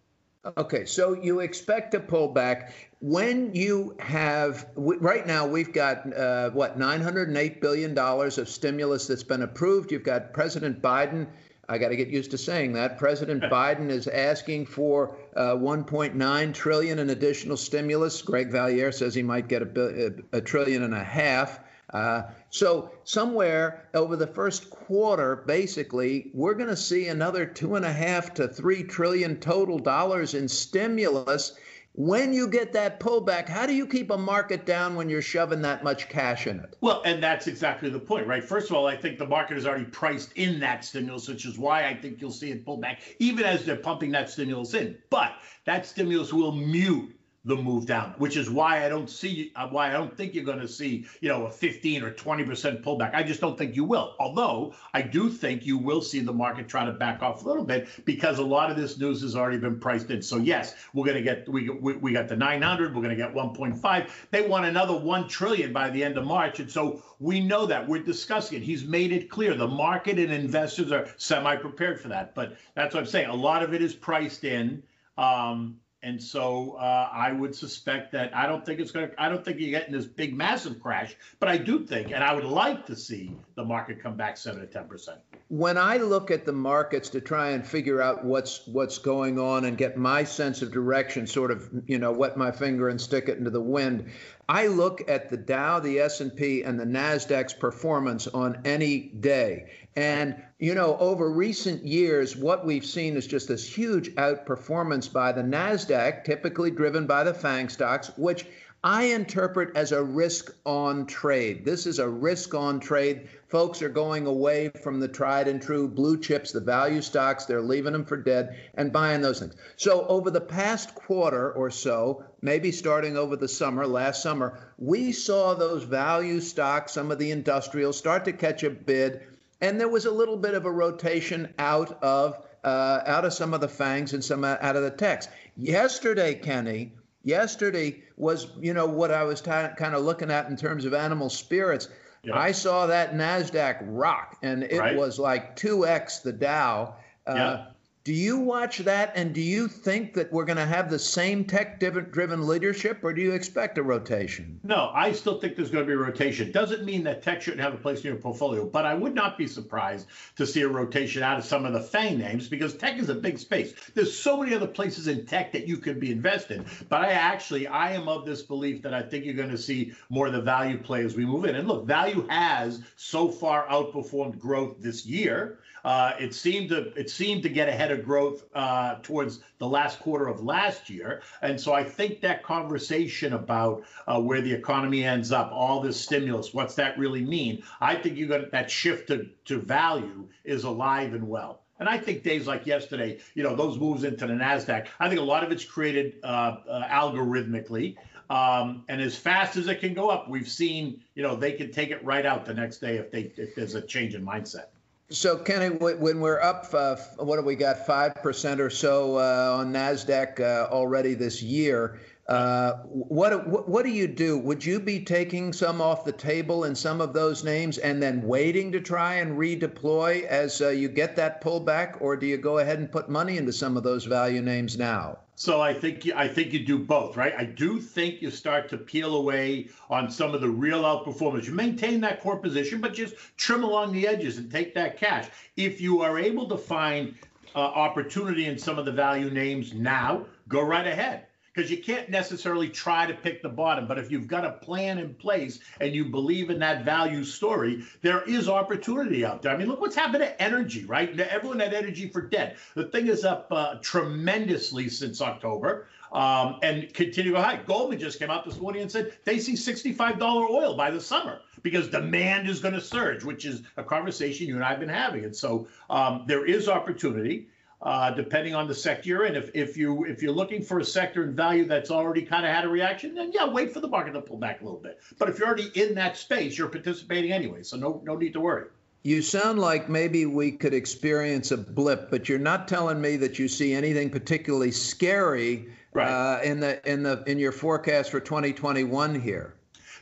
Okay, 0.59 0.85
so 0.85 1.15
you 1.15 1.41
expect 1.41 1.95
a 1.95 2.01
pullback 2.01 2.73
when 3.01 3.55
you 3.55 3.97
have 3.99 4.69
right 4.77 5.27
now 5.27 5.47
we've 5.47 5.73
got 5.73 6.12
uh, 6.15 6.51
what 6.51 6.79
908 6.79 7.62
billion 7.62 7.95
dollars 7.95 8.37
of 8.37 8.49
stimulus 8.49 9.06
that's 9.06 9.23
been 9.23 9.41
approved. 9.41 9.91
You've 9.91 10.05
got 10.05 10.35
President 10.35 10.83
Biden 10.83 11.29
I 11.69 11.79
got 11.79 11.89
to 11.89 11.97
get 11.97 12.09
used 12.09 12.33
to 12.33 12.39
saying 12.39 12.75
that. 12.75 12.99
President 12.99 13.43
Biden 13.51 13.91
is 13.91 14.06
asking 14.06 14.67
for 14.67 15.17
uh, 15.35 15.55
1.9 15.55 16.55
trillion 16.55 16.99
in 16.99 17.11
additional 17.11 17.56
stimulus. 17.56 18.23
Greg 18.23 18.51
Valliere 18.51 18.93
says 18.93 19.15
he 19.15 19.23
might 19.23 19.49
get 19.49 19.62
a, 19.62 20.15
a, 20.33 20.39
a 20.39 20.41
trillion 20.41 20.83
and 20.83 20.95
a 20.95 21.03
half. 21.03 21.59
Uh, 21.94 22.23
so 22.50 22.91
somewhere 23.05 23.88
over 23.94 24.17
the 24.17 24.26
first 24.26 24.69
quarter, 24.69 25.44
basically, 25.46 26.31
we're 26.35 26.55
going 26.55 26.69
to 26.69 26.76
see 26.76 27.06
another 27.06 27.46
two 27.46 27.76
and 27.76 27.85
a 27.85 27.93
half 27.93 28.35
to 28.35 28.49
three 28.49 28.82
trillion 28.82 29.38
total 29.38 29.79
dollars 29.79 30.35
in 30.35 30.49
stimulus 30.49 31.56
when 31.96 32.32
you 32.32 32.49
get 32.49 32.73
that 32.73 32.99
pullback, 32.99 33.49
how 33.49 33.67
do 33.67 33.73
you 33.73 33.87
keep 33.87 34.11
a 34.11 34.19
market 34.19 34.67
down 34.67 34.96
when 34.96 35.08
you're 35.08 35.23
shoving 35.23 35.62
that 35.62 35.85
much 35.85 36.08
cash 36.08 36.49
in 36.49 36.58
it? 36.58 36.76
Well, 36.81 37.02
and 37.05 37.23
that's 37.23 37.46
exactly 37.46 37.88
the 37.88 38.00
point, 38.00 38.26
right? 38.26 38.43
First 38.43 38.69
of 38.69 38.76
all, 38.76 38.88
I 38.88 38.96
think 38.96 39.17
the 39.17 39.29
market 39.29 39.56
is 39.56 39.64
already 39.64 39.85
priced 39.85 40.32
in 40.32 40.58
that 40.58 40.85
stimulus, 40.85 41.29
which 41.29 41.46
is 41.46 41.56
why 41.56 41.87
I 41.87 41.94
think 41.94 42.20
you'll 42.20 42.32
see 42.32 42.50
it 42.50 42.64
pull 42.64 42.79
back, 42.79 43.02
even 43.20 43.44
as 43.44 43.64
they're 43.64 43.76
pumping 43.76 44.11
that 44.11 44.29
stimulus 44.29 44.75
in. 44.75 44.99
But 45.08 45.35
that 45.67 45.87
stimulus 45.87 46.32
will 46.32 46.50
mute 46.50 47.17
the 47.44 47.56
move 47.56 47.87
down, 47.87 48.14
which 48.19 48.37
is 48.37 48.49
why 48.49 48.85
I 48.85 48.88
don't 48.88 49.08
see 49.08 49.52
uh, 49.55 49.69
why 49.69 49.88
I 49.88 49.93
don't 49.93 50.17
think 50.17 50.35
you're 50.35 50.44
going 50.44 50.61
to 50.61 50.69
see 50.69 51.06
you 51.20 51.29
know 51.29 51.46
a 51.46 51.50
15 51.50 52.02
or 52.02 52.11
20 52.11 52.44
percent 52.44 52.82
pullback. 52.82 53.14
I 53.14 53.23
just 53.23 53.41
don't 53.41 53.58
think 53.58 53.76
you 53.76 53.85
will. 53.85 54.14
Although 54.19 54.75
I 54.94 55.02
do 55.02 55.29
think 55.29 55.67
you 55.67 55.76
will 55.76 56.00
see 56.00 56.20
the 56.20 56.32
market 56.32 56.69
try 56.69 56.85
to 56.85 56.93
back 56.93 57.23
off 57.23 57.44
a 57.44 57.49
little 57.49 57.64
bit 57.64 57.88
because 58.05 58.38
a 58.38 58.44
lot 58.44 58.70
of 58.70 58.76
this 58.76 58.99
news 58.99 59.20
has 59.23 59.37
already 59.37 59.58
been 59.58 59.79
priced 59.79 60.11
in. 60.11 60.23
So 60.23 60.38
yes, 60.38 60.75
we're 60.94 61.05
going 61.05 61.17
to 61.17 61.23
get 61.23 61.49
we, 61.49 61.69
we 61.69 61.94
we 61.96 62.12
got 62.12 62.29
the 62.29 62.37
900, 62.37 62.94
we're 62.94 63.02
going 63.02 63.17
to 63.17 63.23
get 63.23 63.35
1.5. 63.35 64.11
They 64.31 64.49
want 64.49 64.64
another 64.64 64.96
1 64.96 65.29
trillion 65.29 65.73
by 65.73 65.91
the 65.91 66.02
end 66.02 66.17
of 66.17 66.25
March, 66.25 66.61
and 66.61 66.70
so 66.70 67.02
we 67.19 67.41
know 67.41 67.67
that 67.67 67.87
we're 67.87 68.02
discussing 68.02 68.58
it. 68.58 68.64
He's 68.64 68.85
made 68.85 69.12
it 69.12 69.29
clear 69.29 69.55
the 69.55 69.69
market 69.69 70.19
and 70.19 70.32
investors 70.32 70.93
are 70.93 71.08
semi 71.19 71.56
prepared 71.56 72.00
for 72.00 72.08
that. 72.08 72.35
But 72.35 72.56
that's 72.75 72.94
what 72.94 73.00
I'm 73.00 73.06
saying. 73.06 73.29
A 73.29 73.35
lot 73.35 73.62
of 73.62 73.75
it 73.75 73.82
is 73.82 73.94
priced 73.94 74.44
in. 74.44 74.82
Um, 75.17 75.76
and 76.05 76.23
so 76.23 76.73
uh, 76.73 77.09
I 77.11 77.33
would 77.33 77.55
suspect 77.55 78.12
that 78.12 78.37
I 78.37 78.47
don't 78.47 78.65
think 78.65 78.79
it's 78.79 78.91
going 78.91 79.09
to, 79.09 79.23
I 79.23 79.31
don't 79.31 79.43
think 79.43 79.59
you're 79.59 79.71
getting 79.71 79.95
this 79.95 80.05
big 80.05 80.37
massive 80.37 80.81
crash, 80.81 81.17
but 81.41 81.49
I 81.49 81.56
do 81.56 81.85
think, 81.87 82.12
and 82.12 82.23
I 82.23 82.35
would 82.35 82.45
like 82.45 82.85
to 82.87 82.97
see 82.97 83.35
the 83.55 83.65
market 83.65 84.03
come 84.03 84.15
back 84.15 84.37
seven 84.37 84.61
to 84.61 84.67
10%. 84.67 85.17
When 85.49 85.79
I 85.79 85.97
look 85.97 86.31
at 86.31 86.45
the 86.45 86.53
markets 86.53 87.09
to 87.11 87.23
try 87.23 87.51
and 87.51 87.67
figure 87.67 88.03
out 88.03 88.25
what's 88.25 88.67
what's 88.67 88.99
going 88.99 89.39
on 89.39 89.65
and 89.65 89.79
get 89.79 89.97
my 89.97 90.25
sense 90.25 90.61
of 90.61 90.73
direction, 90.73 91.27
sort 91.27 91.51
of, 91.51 91.71
you 91.87 91.99
know, 91.99 92.12
wet 92.12 92.37
my 92.37 92.53
finger 92.53 92.91
and 92.91 93.01
stick 93.01 93.29
it 93.29 93.39
into 93.39 93.51
the 93.51 93.61
wind, 93.61 94.11
I 94.49 94.67
look 94.67 95.09
at 95.09 95.31
the 95.31 95.39
Dow, 95.39 95.81
the 95.81 96.01
S&P, 96.01 96.62
and 96.62 96.79
the 96.79 96.85
Nasdaq's 96.85 97.55
performance 97.55 98.27
on 98.27 98.61
any 98.67 99.01
day. 99.01 99.71
And 99.97 100.43
you 100.64 100.75
know, 100.75 100.96
over 100.96 101.31
recent 101.31 101.84
years, 101.84 102.34
what 102.34 102.64
we've 102.64 102.87
seen 102.87 103.19
is 103.19 103.26
just 103.26 103.49
this 103.49 103.69
huge 103.69 104.14
outperformance 104.14 105.12
by 105.12 105.31
the 105.31 105.43
Nasdaq, 105.43 106.25
typically 106.25 106.70
driven 106.70 107.06
by 107.06 107.22
the 107.22 107.34
FANG 107.34 107.69
stocks, 107.69 108.11
which 108.16 108.46
I 108.82 109.02
interpret 109.05 109.76
as 109.76 109.93
a 109.93 110.02
risk 110.02 110.55
on 110.64 111.05
trade. 111.05 111.66
This 111.66 111.87
is 111.87 111.99
a 111.99 112.08
risk 112.08 112.55
on 112.55 112.81
trade. 112.81 113.28
Folks 113.49 113.82
are 113.82 113.90
going 113.90 114.26
away 114.26 114.70
from 114.82 115.00
the 115.00 115.08
tried 115.08 115.49
and 115.49 115.61
true 115.61 115.87
blue 115.87 116.19
chips, 116.19 116.52
the 116.52 116.61
value 116.61 117.02
stocks, 117.02 117.44
they're 117.44 117.60
leaving 117.60 117.93
them 117.93 118.06
for 118.06 118.17
dead 118.17 118.58
and 118.75 118.90
buying 118.90 119.20
those 119.20 119.40
things. 119.40 119.56
So, 119.76 120.06
over 120.06 120.31
the 120.31 120.40
past 120.40 120.94
quarter 120.94 121.52
or 121.52 121.70
so, 121.70 122.25
maybe 122.40 122.72
starting 122.72 123.19
over 123.19 123.37
the 123.37 123.49
summer, 123.49 123.87
last 123.87 124.22
summer, 124.22 124.58
we 124.78 125.12
saw 125.12 125.52
those 125.52 125.84
value 125.84 126.40
stocks, 126.40 126.93
some 126.93 127.10
of 127.10 127.19
the 127.19 127.32
industrials, 127.32 127.99
start 127.99 128.25
to 128.25 128.32
catch 128.32 128.62
a 128.64 128.70
bid. 128.70 129.20
And 129.64 129.81
there 129.81 129.88
was 129.88 130.05
a 130.05 130.11
little 130.11 130.37
bit 130.37 130.52
of 130.52 130.66
a 130.66 130.70
rotation 130.70 131.55
out 131.58 132.02
of 132.02 132.38
uh, 132.62 133.00
out 133.06 133.25
of 133.25 133.32
some 133.32 133.55
of 133.55 133.62
the 133.62 133.69
fangs 133.69 134.12
and 134.12 134.22
some 134.22 134.44
out 134.44 134.76
of 134.76 134.82
the 134.82 134.90
text. 134.90 135.31
Yesterday, 135.56 136.34
Kenny, 136.34 136.93
yesterday 137.22 138.03
was 138.19 138.48
you 138.60 138.74
know 138.74 138.84
what 138.84 139.10
I 139.10 139.22
was 139.22 139.41
t- 139.41 139.50
kind 139.50 139.94
of 139.94 140.05
looking 140.05 140.31
at 140.31 140.50
in 140.50 140.56
terms 140.56 140.84
of 140.84 140.93
animal 140.93 141.31
spirits. 141.31 141.89
Yep. 142.24 142.36
I 142.36 142.53
saw 142.53 142.89
that 142.89 143.15
Nasdaq 143.15 143.79
rock, 143.86 144.36
and 144.43 144.65
it 144.65 144.79
right. 144.79 144.96
was 144.96 145.19
like 145.19 145.56
two 145.56 145.86
x 145.86 146.19
the 146.19 146.32
Dow. 146.32 146.96
Uh, 147.27 147.34
yep. 147.34 147.73
Do 148.05 148.13
you 148.13 148.37
watch 148.37 148.81
that, 148.81 149.13
and 149.15 149.34
do 149.34 149.41
you 149.41 149.67
think 149.67 150.13
that 150.13 150.31
we're 150.31 150.44
going 150.44 150.58
to 150.58 150.67
have 150.67 150.91
the 150.91 150.99
same 150.99 151.46
tech-driven 151.46 152.46
leadership, 152.46 152.99
or 153.03 153.15
do 153.15 153.23
you 153.23 153.32
expect 153.32 153.79
a 153.79 153.82
rotation? 153.82 154.61
No, 154.63 154.91
I 154.93 155.13
still 155.13 155.41
think 155.41 155.56
there's 155.56 155.70
going 155.70 155.87
to 155.87 155.89
be 155.89 155.94
a 155.94 155.96
rotation. 155.96 156.53
Doesn't 156.53 156.84
mean 156.84 157.05
that 157.05 157.23
tech 157.23 157.41
shouldn't 157.41 157.63
have 157.63 157.73
a 157.73 157.79
place 157.79 158.01
in 158.01 158.08
your 158.08 158.17
portfolio, 158.17 158.67
but 158.67 158.84
I 158.84 158.93
would 158.93 159.15
not 159.15 159.39
be 159.39 159.46
surprised 159.46 160.06
to 160.37 160.46
see 160.46 160.61
a 160.61 160.69
rotation 160.69 161.23
out 161.23 161.39
of 161.39 161.46
some 161.46 161.65
of 161.65 161.73
the 161.73 161.81
FANG 161.81 162.19
names 162.19 162.46
because 162.46 162.77
tech 162.77 162.99
is 162.99 163.08
a 163.08 163.15
big 163.15 163.39
space. 163.39 163.73
There's 163.94 164.15
so 164.15 164.37
many 164.37 164.55
other 164.55 164.67
places 164.67 165.08
in 165.08 165.25
tech 165.25 165.53
that 165.53 165.67
you 165.67 165.79
could 165.79 165.99
be 165.99 166.13
invested. 166.13 166.67
But 166.91 167.06
I 167.06 167.13
actually, 167.13 167.69
I 167.69 167.93
am 167.93 168.06
of 168.06 168.27
this 168.27 168.43
belief 168.43 168.82
that 168.82 168.93
I 168.93 169.01
think 169.01 169.25
you're 169.25 169.32
going 169.32 169.49
to 169.49 169.56
see 169.56 169.94
more 170.11 170.27
of 170.27 170.34
the 170.34 170.43
value 170.43 170.77
play 170.77 171.06
as 171.06 171.17
we 171.17 171.25
move 171.25 171.46
in. 171.46 171.55
And 171.55 171.67
look, 171.67 171.87
value 171.87 172.27
has 172.29 172.82
so 172.96 173.31
far 173.31 173.67
outperformed 173.69 174.39
growth 174.39 174.77
this 174.81 175.06
year. 175.06 175.58
Uh, 175.84 176.12
it 176.19 176.34
seemed 176.34 176.70
to 176.70 176.93
it 176.94 177.10
seemed 177.10 177.43
to 177.43 177.48
get 177.48 177.69
ahead 177.69 177.91
of 177.91 178.05
growth 178.05 178.44
uh, 178.55 178.96
towards 179.03 179.41
the 179.58 179.69
last 179.69 180.00
quarter 180.00 180.26
of 180.26 180.43
last 180.43 180.88
year, 180.88 181.22
and 181.43 181.60
so 181.60 181.72
I 181.72 181.84
think 181.84 182.20
that 182.22 182.43
conversation 182.43 183.34
about 183.34 183.84
uh, 184.06 184.20
where 184.20 184.41
the 184.41 184.53
economy 184.53 185.05
ends 185.05 185.32
up, 185.32 185.50
all 185.53 185.81
this 185.81 186.00
stimulus, 186.00 186.55
what's 186.55 186.74
that 186.76 186.98
really 186.98 187.24
mean? 187.24 187.62
I 187.81 187.96
think 187.96 188.17
you 188.17 188.26
got 188.26 188.50
that 188.50 188.70
shift 188.70 189.08
to, 189.08 189.29
to 189.46 189.58
value 189.58 190.29
is 190.44 190.64
alive 190.64 191.14
and 191.14 191.29
well. 191.29 191.60
And 191.79 191.88
I 191.88 191.98
think 191.98 192.22
days 192.22 192.46
like 192.46 192.67
yesterday, 192.67 193.19
you 193.34 193.43
know, 193.43 193.56
those 193.56 193.79
moves 193.79 194.05
into 194.05 194.26
the 194.26 194.32
Nasdaq, 194.32 194.86
I 195.00 195.08
think 195.08 195.20
a 195.20 195.24
lot 195.24 195.43
of 195.43 195.50
it's 195.50 195.64
created 195.64 196.14
uh, 196.22 196.56
uh, 196.69 196.88
algorithmically. 196.88 197.96
Um, 198.31 198.84
and 198.88 199.00
as 199.03 199.17
fast 199.17 199.56
as 199.56 199.69
it 199.69 199.81
can 199.81 199.93
go 199.93 200.08
up, 200.08 200.29
we've 200.29 200.48
seen, 200.48 201.03
you 201.14 201.22
know, 201.22 201.36
they 201.36 201.53
can 201.53 201.72
take 201.72 201.91
it 201.91 202.03
right 202.05 202.24
out 202.24 202.46
the 202.46 202.55
next 202.55 202.79
day 202.79 202.96
if 202.96 203.10
they 203.10 203.32
if 203.36 203.55
there's 203.55 203.74
a 203.74 203.82
change 203.82 204.14
in 204.14 204.24
mindset. 204.24 204.67
So, 205.11 205.37
Kenny, 205.37 205.69
when 205.77 206.20
we're 206.20 206.41
up, 206.41 206.67
uh, 206.73 206.96
what 207.19 207.37
have 207.37 207.44
we 207.44 207.56
got, 207.56 207.87
5% 207.87 208.58
or 208.58 208.70
so 208.70 209.19
uh, 209.19 209.58
on 209.58 209.73
NASDAQ 209.73 210.41
uh, 210.41 210.69
already 210.73 211.15
this 211.15 211.43
year, 211.43 212.01
Uh, 212.27 212.79
what, 212.87 213.69
what, 213.69 213.84
do 213.84 213.91
you 213.91 214.06
do? 214.08 214.39
Would 214.39 214.65
you 214.65 214.81
be 214.81 215.05
taking 215.05 215.53
some 215.53 215.82
off 215.82 216.06
the 216.06 216.13
table 216.13 216.65
in 216.65 216.75
some 216.75 217.03
of 217.03 217.13
those 217.13 217.44
names 217.44 217.77
and 217.77 218.03
then 218.03 218.23
waiting 218.23 218.73
to 218.73 218.81
try 218.81 219.17
and 219.17 219.37
redeploy 219.39 220.25
as 220.25 220.63
uh, 220.63 220.70
you 220.70 220.89
get 220.89 221.17
that 221.17 221.43
pullback, 221.43 222.01
or 222.01 222.17
do 222.17 222.25
you 222.25 222.39
go 222.39 222.58
ahead 222.58 222.79
and 222.79 222.91
put 222.91 223.11
money 223.11 223.37
into 223.37 223.53
some 223.53 223.77
of 223.77 223.82
those 223.82 224.06
value 224.06 224.41
names 224.41 224.79
now? 224.79 225.19
So 225.36 225.60
I 225.60 225.74
think 225.74 226.05
you, 226.05 226.14
I 226.14 226.29
think 226.29 226.53
you 226.53 226.64
do 226.64 226.79
both, 226.79 227.17
right? 227.17 227.34
I 227.36 227.44
do 227.44 227.81
think 227.81 228.22
you 228.22 228.31
start 228.31 228.69
to 228.69 228.79
peel 228.79 229.17
away 229.17 229.69
on 229.91 230.10
some 230.10 230.32
of 230.32 230.41
the 230.41 230.48
real 230.48 230.82
outperformers. 230.82 231.46
You 231.46 231.53
maintain 231.53 232.00
that 232.03 232.20
core 232.20 232.36
position, 232.36 232.81
but 232.81 232.94
just 232.94 233.14
trim 233.36 233.64
along 233.64 233.93
the 233.93 234.06
edges 234.06 234.38
and 234.38 234.50
take 234.50 234.74
that 234.74 234.96
cash. 234.96 235.29
If 235.56 235.81
you 235.81 236.03
are 236.03 236.19
able 236.19 236.48
to 236.48 236.56
find 236.56 237.14
uh, 237.55 237.58
opportunity 237.58 238.46
in 238.46 238.58
some 238.58 238.79
of 238.79 238.84
the 238.84 238.93
value 238.93 239.31
names 239.31 239.74
now, 239.74 240.26
go 240.48 240.62
right 240.62 240.86
ahead 240.86 241.26
because 241.55 241.70
you 241.70 241.79
can't 241.79 242.08
necessarily 242.11 242.69
try 242.69 243.06
to 243.06 243.15
pick 243.15 243.43
the 243.43 243.49
bottom. 243.49 243.87
But 243.87 243.99
if 243.99 244.11
you've 244.11 244.27
got 244.27 244.44
a 244.44 244.53
plan 244.53 244.99
in 244.99 245.15
place 245.15 245.61
and 245.81 245.94
you 245.94 246.06
believe 246.06 246.51
in 246.51 246.58
that 246.61 246.84
value 246.84 247.25
story, 247.25 247.84
there 248.03 248.23
is 248.23 248.49
opportunity 248.49 249.25
out 249.25 249.43
there. 249.43 249.53
I 249.53 249.56
mean, 249.56 249.69
look 249.69 249.81
what's 249.81 249.94
happened 249.94 250.25
to 250.25 250.43
energy, 250.43 250.84
right? 250.84 251.19
Everyone 251.19 251.61
had 251.61 251.73
energy 251.73 252.08
for 252.08 252.23
debt. 252.23 252.56
The 252.75 252.84
thing 252.84 253.06
is 253.06 253.25
up 253.25 253.46
uh, 253.51 253.77
tremendously 253.81 254.89
since 254.89 255.20
October. 255.20 255.87
Um, 256.13 256.61
and 256.63 256.94
continue 256.94 257.32
to 257.32 257.39
go 257.39 257.43
high. 257.43 257.56
Goldman 257.67 257.99
just 257.99 258.20
came 258.20 258.31
out 258.31 258.44
this 258.44 258.61
morning 258.61 258.82
and 258.82 258.93
said 258.93 259.15
they 259.25 259.41
see 259.41 259.55
$65 259.55 260.20
oil 260.49 260.77
by 260.77 260.93
the 260.93 261.01
summer 261.01 261.41
because 261.65 261.89
demand 261.89 262.49
is 262.49 262.61
going 262.61 262.75
to 262.75 262.81
surge, 262.81 263.25
which 263.25 263.44
is 263.44 263.63
a 263.77 263.82
conversation 263.82 264.46
you 264.46 264.55
and 264.55 264.63
I 264.63 264.70
have 264.70 264.79
been 264.79 264.89
having. 264.89 265.25
And 265.25 265.34
so 265.34 265.67
um, 265.91 266.23
there 266.29 266.46
is 266.46 266.69
opportunity 266.69 267.49
uh, 267.84 268.10
depending 268.10 268.55
on 268.55 268.67
the 268.67 268.74
sector 268.74 269.08
you're 269.08 269.26
in. 269.26 269.36
If, 269.36 269.50
if 269.55 269.76
you 269.76 270.05
if 270.05 270.22
you're 270.22 270.32
looking 270.32 270.62
for 270.62 270.79
a 270.79 270.84
sector 270.84 271.22
and 271.22 271.34
value 271.34 271.67
that's 271.67 271.91
already 271.91 272.22
kind 272.22 272.46
of 272.46 272.53
had 272.53 272.64
a 272.64 272.69
reaction, 272.69 273.14
then 273.14 273.31
yeah, 273.32 273.46
wait 273.46 273.72
for 273.72 273.81
the 273.81 273.88
market 273.88 274.12
to 274.12 274.22
pull 274.22 274.38
back 274.38 274.62
a 274.62 274.64
little 274.64 274.81
bit. 274.81 275.00
But 275.19 275.29
if 275.29 275.38
you're 275.38 275.46
already 275.46 275.70
in 275.74 275.94
that 275.96 276.17
space, 276.17 276.56
you're 276.56 276.69
participating 276.69 277.32
anyway, 277.32 277.62
so 277.62 277.76
no 277.76 278.00
no 278.05 278.17
need 278.17 278.32
to 278.32 278.41
worry. 278.41 278.69
You 279.03 279.20
sound 279.20 279.58
like 279.58 279.91
maybe 279.91 280.24
we 280.24 280.53
could 280.53 280.72
experience 280.72 281.50
a 281.50 281.58
blip, 281.58 282.10
but 282.10 282.26
you're 282.26 282.38
not 282.38 282.69
telling 282.69 282.98
me 283.03 283.17
that 283.19 283.38
you 283.38 283.48
see 283.48 283.74
anything 283.74 284.08
particularly 284.08 284.70
scary 284.70 285.69
right. 285.93 286.08
uh, 286.08 286.41
in 286.43 286.60
the 286.60 286.91
in 286.91 287.03
the 287.03 287.22
in 287.26 287.38
your 287.38 287.53
forecast 287.53 288.10
for 288.10 288.20
2021 288.20 289.20
here. 289.20 289.54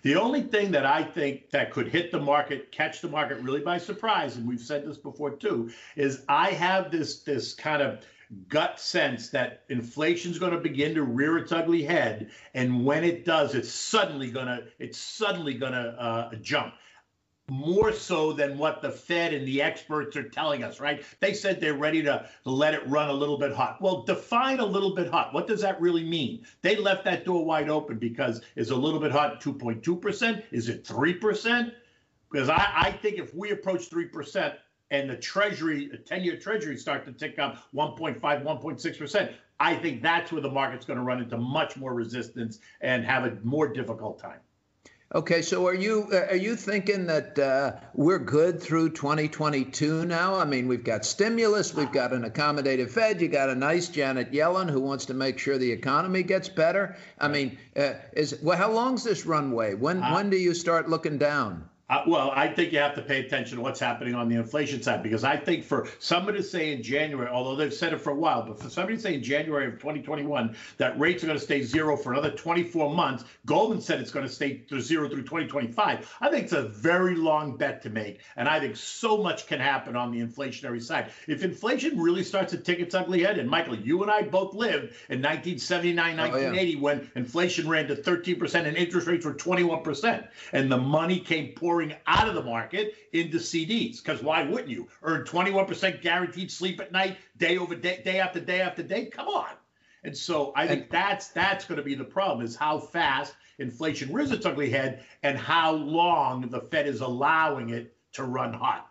The 0.02 0.16
only 0.16 0.42
thing 0.42 0.73
that 0.73 0.85
I 0.85 1.04
think 1.04 1.50
that 1.50 1.71
could 1.71 1.88
hit 1.88 2.11
the 2.11 2.21
market, 2.21 2.73
catch 2.73 3.00
the 3.00 3.09
market 3.09 3.38
really 3.38 3.61
by 3.61 3.78
surprise, 3.78 4.37
and 4.37 4.47
we've 4.47 4.61
said 4.61 4.85
this 4.85 4.99
before 4.99 5.30
too, 5.30 5.71
is 5.97 6.25
I 6.28 6.50
have 6.50 6.90
this 6.90 7.21
this 7.21 7.54
kind 7.54 7.82
of 7.82 8.04
gut 8.49 8.80
sense 8.80 9.28
that 9.30 9.62
inflation's 9.68 10.38
going 10.38 10.52
to 10.52 10.59
begin 10.59 10.94
to 10.94 11.02
rear 11.02 11.38
its 11.38 11.52
ugly 11.52 11.82
head 11.82 12.30
and 12.54 12.85
when 12.85 13.04
it 13.04 13.26
does 13.26 13.54
it's 13.54 13.71
suddenly 13.71 14.30
going 14.30 14.47
to 14.47 14.64
it's 14.78 14.99
suddenly 14.99 15.52
going 15.52 15.73
to 15.73 15.78
uh, 15.78 16.35
jump 16.37 16.73
more 17.49 17.92
so 17.92 18.32
than 18.32 18.56
what 18.56 18.80
the 18.80 18.90
Fed 18.90 19.34
and 19.34 19.46
the 19.46 19.61
experts 19.61 20.16
are 20.16 20.28
telling 20.28 20.62
us, 20.62 20.80
right? 20.80 21.04
They 21.20 21.34
said 21.34 21.61
they're 21.61 21.75
ready 21.75 22.02
to, 22.02 22.28
let 22.44 22.75
it 22.75 22.87
run 22.88 23.08
a 23.08 23.12
little 23.12 23.38
bit 23.38 23.52
hot. 23.52 23.80
Well, 23.80 24.02
define 24.02 24.61
a 24.61 24.64
little 24.64 24.94
bit 24.94 25.11
hot. 25.11 25.34
What 25.34 25.46
does 25.46 25.61
that 25.61 25.80
really 25.80 26.04
mean? 26.04 26.44
They 26.62 26.76
left 26.76 27.04
that 27.04 27.25
door 27.25 27.44
wide 27.44 27.68
open 27.68 27.99
because 27.99 28.42
is 28.56 28.70
a 28.70 28.76
little 28.76 29.00
bit 29.00 29.12
hot 29.12 29.42
2.2%? 29.42 30.42
Is 30.50 30.68
it 30.68 30.84
3%? 30.84 31.72
Because 32.30 32.49
I, 32.49 32.72
I 32.75 32.90
think 32.90 33.18
if 33.18 33.34
we 33.34 33.50
approach 33.50 33.90
3%, 33.90 34.54
and 34.92 35.08
the 35.08 35.16
treasury, 35.16 35.88
the 35.88 35.96
10 35.96 36.22
year 36.22 36.37
treasury 36.37 36.76
start 36.76 37.06
to 37.06 37.12
tick 37.12 37.38
up 37.38 37.66
1.5, 37.75 38.20
1.6%, 38.20 39.32
I 39.58 39.75
think 39.75 40.02
that's 40.02 40.30
where 40.30 40.42
the 40.42 40.50
market's 40.50 40.84
going 40.84 40.99
to 40.99 41.02
run 41.02 41.20
into 41.20 41.38
much 41.38 41.76
more 41.78 41.94
resistance 41.94 42.58
and 42.82 43.04
have 43.04 43.25
a 43.25 43.38
more 43.42 43.66
difficult 43.66 44.18
time. 44.20 44.40
Okay, 45.14 45.42
so 45.42 45.66
are 45.66 45.75
you 45.75 46.09
uh, 46.11 46.28
are 46.31 46.37
you 46.37 46.57
thinking 46.57 47.07
that 47.07 47.38
uh, 47.38 47.73
we're 47.92 48.19
good 48.19 48.62
through 48.62 48.90
2022 48.90 50.07
now? 50.07 50.37
I 50.37 50.47
mean, 50.47 50.69
we've 50.69 50.85
got 50.85 51.04
stimulus, 51.04 51.75
we've 51.75 51.92
got 51.92 52.14
an 52.14 52.23
accommodative 52.23 52.88
Fed, 52.88 53.21
you 53.21 53.28
got 53.28 53.50
a 53.50 53.54
nice 53.54 53.88
Janet 53.88 54.33
Yellen 54.33 54.71
who 54.71 54.81
wants 54.81 55.04
to 55.07 55.14
make 55.14 55.38
sure 55.38 55.59
the 55.59 55.71
economy 55.71 56.23
gets 56.23 56.49
better. 56.49 56.97
I 57.19 57.28
mean, 57.28 57.59
uh, 57.76 57.92
is 58.14 58.38
well, 58.42 58.57
how 58.57 58.73
long's 58.73 59.04
this 59.04 59.26
runway? 59.26 59.75
When 59.75 60.02
uh, 60.02 60.14
when 60.14 60.31
do 60.31 60.38
you 60.38 60.54
start 60.54 60.88
looking 60.88 61.19
down? 61.19 61.69
Uh, 61.92 62.02
well, 62.06 62.32
I 62.34 62.49
think 62.49 62.72
you 62.72 62.78
have 62.78 62.94
to 62.94 63.02
pay 63.02 63.20
attention 63.20 63.58
to 63.58 63.62
what's 63.62 63.78
happening 63.78 64.14
on 64.14 64.26
the 64.26 64.37
inflation 64.37 64.82
side 64.82 65.02
because 65.02 65.25
I 65.25 65.37
think 65.37 65.62
for 65.62 65.87
somebody 65.99 66.38
to 66.38 66.42
say 66.42 66.72
in 66.72 66.82
January, 66.82 67.28
although 67.28 67.54
they've 67.54 67.72
said 67.72 67.92
it 67.92 68.00
for 68.00 68.12
a 68.12 68.14
while, 68.14 68.46
but 68.46 68.58
for 68.58 68.70
somebody 68.70 68.96
to 68.96 69.02
say 69.02 69.14
in 69.14 69.22
January 69.22 69.66
of 69.66 69.75
2021 69.75 70.56
that 70.78 70.99
rates 70.99 71.22
are 71.22 71.26
going 71.26 71.38
to 71.38 71.44
stay 71.44 71.62
zero 71.62 71.94
for 71.94 72.12
another 72.12 72.30
24 72.30 72.94
months, 72.94 73.25
Goldman 73.44 73.82
said 73.82 74.00
it's 74.00 74.11
going 74.11 74.26
to 74.26 74.32
stay 74.32 74.54
to 74.70 74.80
zero 74.80 75.06
through 75.06 75.25
2025. 75.25 76.16
I 76.22 76.30
think 76.30 76.44
it's 76.44 76.54
a 76.54 76.62
very 76.62 77.14
long 77.14 77.58
bet 77.58 77.82
to 77.82 77.90
make, 77.90 78.20
and 78.37 78.49
I 78.49 78.58
think 78.58 78.76
so 78.76 79.18
much 79.18 79.46
can 79.46 79.61
happen 79.61 79.94
on 79.94 80.12
the 80.12 80.20
inflationary 80.20 80.82
side. 80.82 81.11
If 81.28 81.44
inflation 81.44 82.00
really 82.00 82.25
starts 82.25 82.52
to 82.52 82.56
tick 82.56 82.78
its 82.78 82.94
ugly 82.94 83.22
head, 83.22 83.38
and 83.38 83.50
Michael, 83.50 83.76
you 83.76 84.00
and 84.00 84.11
I 84.11 84.22
both 84.22 84.54
lived 84.54 84.94
in 85.11 85.20
1979, 85.20 86.16
1980 86.16 86.58
oh, 86.58 86.75
yeah. 86.75 86.80
when 86.80 87.11
inflation 87.16 87.68
ran 87.68 87.87
to 87.88 87.96
13% 87.96 88.66
and 88.66 88.78
interest 88.78 89.06
rates 89.06 89.26
were 89.26 89.34
21%, 89.34 90.26
and 90.54 90.72
the 90.72 90.78
money 90.78 91.20
came 91.20 91.52
pouring 91.52 91.81
out 92.06 92.28
of 92.28 92.34
the 92.34 92.42
market 92.42 92.94
into 93.12 93.38
CDs. 93.38 94.02
Because 94.02 94.22
why 94.22 94.42
wouldn't 94.42 94.68
you 94.68 94.88
earn 95.02 95.24
21% 95.24 96.02
guaranteed 96.02 96.50
sleep 96.50 96.80
at 96.80 96.92
night, 96.92 97.18
day 97.36 97.58
over 97.58 97.74
day, 97.74 98.02
day 98.04 98.20
after 98.20 98.40
day 98.40 98.60
after 98.60 98.82
day? 98.82 99.06
Come 99.06 99.28
on. 99.28 99.50
And 100.04 100.16
so 100.16 100.52
I 100.56 100.66
think 100.66 100.90
that's 100.90 101.28
that's 101.28 101.64
going 101.64 101.78
to 101.78 101.84
be 101.84 101.94
the 101.94 102.04
problem: 102.04 102.44
is 102.44 102.56
how 102.56 102.78
fast 102.78 103.34
inflation 103.58 104.12
rears 104.12 104.32
its 104.32 104.44
ugly 104.44 104.68
head, 104.68 105.04
and 105.22 105.38
how 105.38 105.72
long 105.72 106.48
the 106.50 106.60
Fed 106.60 106.88
is 106.88 107.00
allowing 107.00 107.70
it 107.70 107.96
to 108.14 108.24
run 108.24 108.52
hot. 108.52 108.88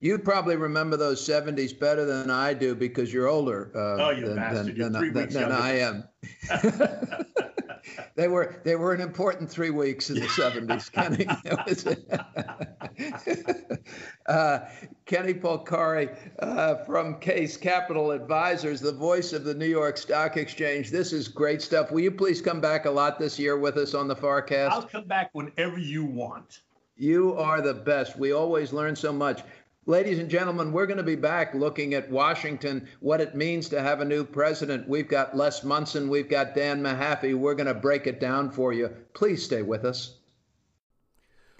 You 0.00 0.18
probably 0.18 0.56
remember 0.56 0.96
those 0.96 1.20
70s 1.20 1.78
better 1.78 2.06
than 2.06 2.30
I 2.30 2.54
do 2.54 2.74
because 2.74 3.12
you're 3.12 3.28
older 3.28 3.70
uh, 3.74 4.06
oh, 4.06 4.10
you. 4.10 4.28
Than, 4.28 4.74
than, 4.74 4.92
than, 5.12 5.28
than 5.28 5.52
I 5.52 5.78
am. 5.78 6.04
they 8.14 8.28
were 8.28 8.60
they 8.64 8.76
were 8.76 8.92
an 8.92 9.00
important 9.00 9.50
three 9.50 9.70
weeks 9.70 10.10
in 10.10 10.20
the 10.20 10.28
seventies. 10.28 10.88
Kenny, 10.88 11.26
uh, 14.26 14.60
Kenny 15.06 15.34
Polcari 15.34 16.16
uh, 16.40 16.84
from 16.84 17.20
Kace 17.20 17.60
Capital 17.60 18.10
Advisors, 18.10 18.80
the 18.80 18.92
voice 18.92 19.32
of 19.32 19.44
the 19.44 19.54
New 19.54 19.66
York 19.66 19.96
Stock 19.96 20.36
Exchange. 20.36 20.90
This 20.90 21.12
is 21.12 21.28
great 21.28 21.62
stuff. 21.62 21.90
Will 21.90 22.00
you 22.00 22.10
please 22.10 22.40
come 22.40 22.60
back 22.60 22.86
a 22.86 22.90
lot 22.90 23.18
this 23.18 23.38
year 23.38 23.58
with 23.58 23.76
us 23.76 23.94
on 23.94 24.08
the 24.08 24.16
FarrCast? 24.16 24.70
I'll 24.70 24.82
come 24.82 25.04
back 25.04 25.30
whenever 25.32 25.78
you 25.78 26.04
want. 26.04 26.62
You 26.96 27.34
are 27.36 27.62
the 27.62 27.72
best. 27.72 28.18
We 28.18 28.32
always 28.32 28.74
learn 28.74 28.94
so 28.94 29.10
much. 29.10 29.42
Ladies 29.90 30.20
and 30.20 30.30
gentlemen, 30.30 30.70
we're 30.70 30.86
going 30.86 30.98
to 30.98 31.02
be 31.02 31.16
back 31.16 31.52
looking 31.52 31.94
at 31.94 32.12
Washington, 32.12 32.86
what 33.00 33.20
it 33.20 33.34
means 33.34 33.68
to 33.70 33.82
have 33.82 34.00
a 34.00 34.04
new 34.04 34.24
president. 34.24 34.88
We've 34.88 35.08
got 35.08 35.36
Les 35.36 35.64
Munson, 35.64 36.08
we've 36.08 36.28
got 36.28 36.54
Dan 36.54 36.80
Mahaffee. 36.80 37.34
We're 37.34 37.56
going 37.56 37.66
to 37.66 37.74
break 37.74 38.06
it 38.06 38.20
down 38.20 38.52
for 38.52 38.72
you. 38.72 38.90
Please 39.14 39.42
stay 39.44 39.62
with 39.62 39.84
us. 39.84 40.18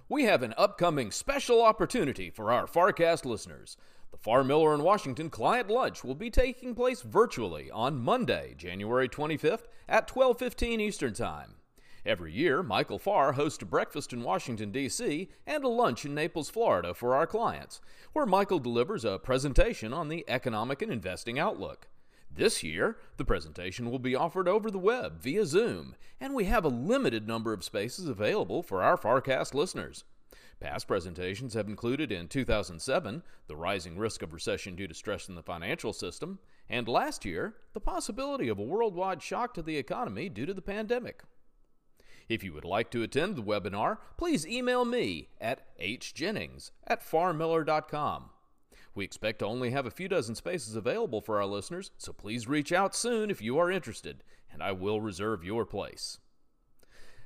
We 0.08 0.26
have 0.26 0.44
an 0.44 0.54
upcoming 0.56 1.10
special 1.10 1.60
opportunity 1.60 2.30
for 2.30 2.52
our 2.52 2.68
FarrCast 2.68 3.24
listeners. 3.24 3.76
The 4.12 4.18
Farr 4.18 4.44
Miller 4.44 4.76
in 4.76 4.84
Washington 4.84 5.28
client 5.28 5.68
lunch 5.68 6.04
will 6.04 6.14
be 6.14 6.30
taking 6.30 6.76
place 6.76 7.02
virtually 7.02 7.68
on 7.68 7.98
Monday, 7.98 8.54
January 8.56 9.08
25th 9.08 9.66
at 9.88 10.06
12:15 10.06 10.80
Eastern 10.80 11.14
Time. 11.14 11.56
Every 12.06 12.32
year, 12.32 12.62
Michael 12.62 12.98
Farr 12.98 13.32
hosts 13.32 13.62
a 13.62 13.66
breakfast 13.66 14.12
in 14.12 14.22
Washington, 14.22 14.72
D.C., 14.72 15.28
and 15.46 15.64
a 15.64 15.68
lunch 15.68 16.06
in 16.06 16.14
Naples, 16.14 16.48
Florida 16.48 16.94
for 16.94 17.14
our 17.14 17.26
clients, 17.26 17.80
where 18.14 18.24
Michael 18.24 18.58
delivers 18.58 19.04
a 19.04 19.18
presentation 19.18 19.92
on 19.92 20.08
the 20.08 20.24
economic 20.26 20.80
and 20.80 20.90
investing 20.90 21.38
outlook. 21.38 21.88
This 22.32 22.62
year, 22.62 22.96
the 23.18 23.24
presentation 23.24 23.90
will 23.90 23.98
be 23.98 24.14
offered 24.14 24.48
over 24.48 24.70
the 24.70 24.78
web 24.78 25.20
via 25.20 25.44
Zoom, 25.44 25.94
and 26.20 26.32
we 26.32 26.44
have 26.44 26.64
a 26.64 26.68
limited 26.68 27.28
number 27.28 27.52
of 27.52 27.64
spaces 27.64 28.08
available 28.08 28.62
for 28.62 28.82
our 28.82 28.96
FarrCast 28.96 29.52
listeners. 29.52 30.04
Past 30.60 30.86
presentations 30.86 31.54
have 31.54 31.68
included 31.68 32.12
in 32.12 32.28
2007 32.28 33.22
the 33.46 33.56
rising 33.56 33.98
risk 33.98 34.22
of 34.22 34.32
recession 34.32 34.76
due 34.76 34.86
to 34.86 34.94
stress 34.94 35.28
in 35.28 35.34
the 35.34 35.42
financial 35.42 35.92
system, 35.92 36.38
and 36.68 36.86
last 36.86 37.24
year 37.24 37.56
the 37.72 37.80
possibility 37.80 38.48
of 38.48 38.58
a 38.58 38.62
worldwide 38.62 39.22
shock 39.22 39.52
to 39.54 39.62
the 39.62 39.76
economy 39.76 40.28
due 40.28 40.46
to 40.46 40.54
the 40.54 40.62
pandemic. 40.62 41.22
If 42.30 42.44
you 42.44 42.52
would 42.52 42.64
like 42.64 42.92
to 42.92 43.02
attend 43.02 43.34
the 43.34 43.42
webinar, 43.42 43.98
please 44.16 44.46
email 44.46 44.84
me 44.84 45.30
at 45.40 45.66
hjennings 45.80 46.70
at 46.86 47.02
farrmiller.com. 47.02 48.30
We 48.94 49.04
expect 49.04 49.40
to 49.40 49.46
only 49.46 49.70
have 49.72 49.84
a 49.84 49.90
few 49.90 50.06
dozen 50.06 50.36
spaces 50.36 50.76
available 50.76 51.20
for 51.20 51.38
our 51.38 51.46
listeners, 51.46 51.90
so 51.98 52.12
please 52.12 52.46
reach 52.46 52.72
out 52.72 52.94
soon 52.94 53.30
if 53.30 53.42
you 53.42 53.58
are 53.58 53.68
interested, 53.68 54.22
and 54.52 54.62
I 54.62 54.70
will 54.70 55.00
reserve 55.00 55.42
your 55.42 55.66
place. 55.66 56.18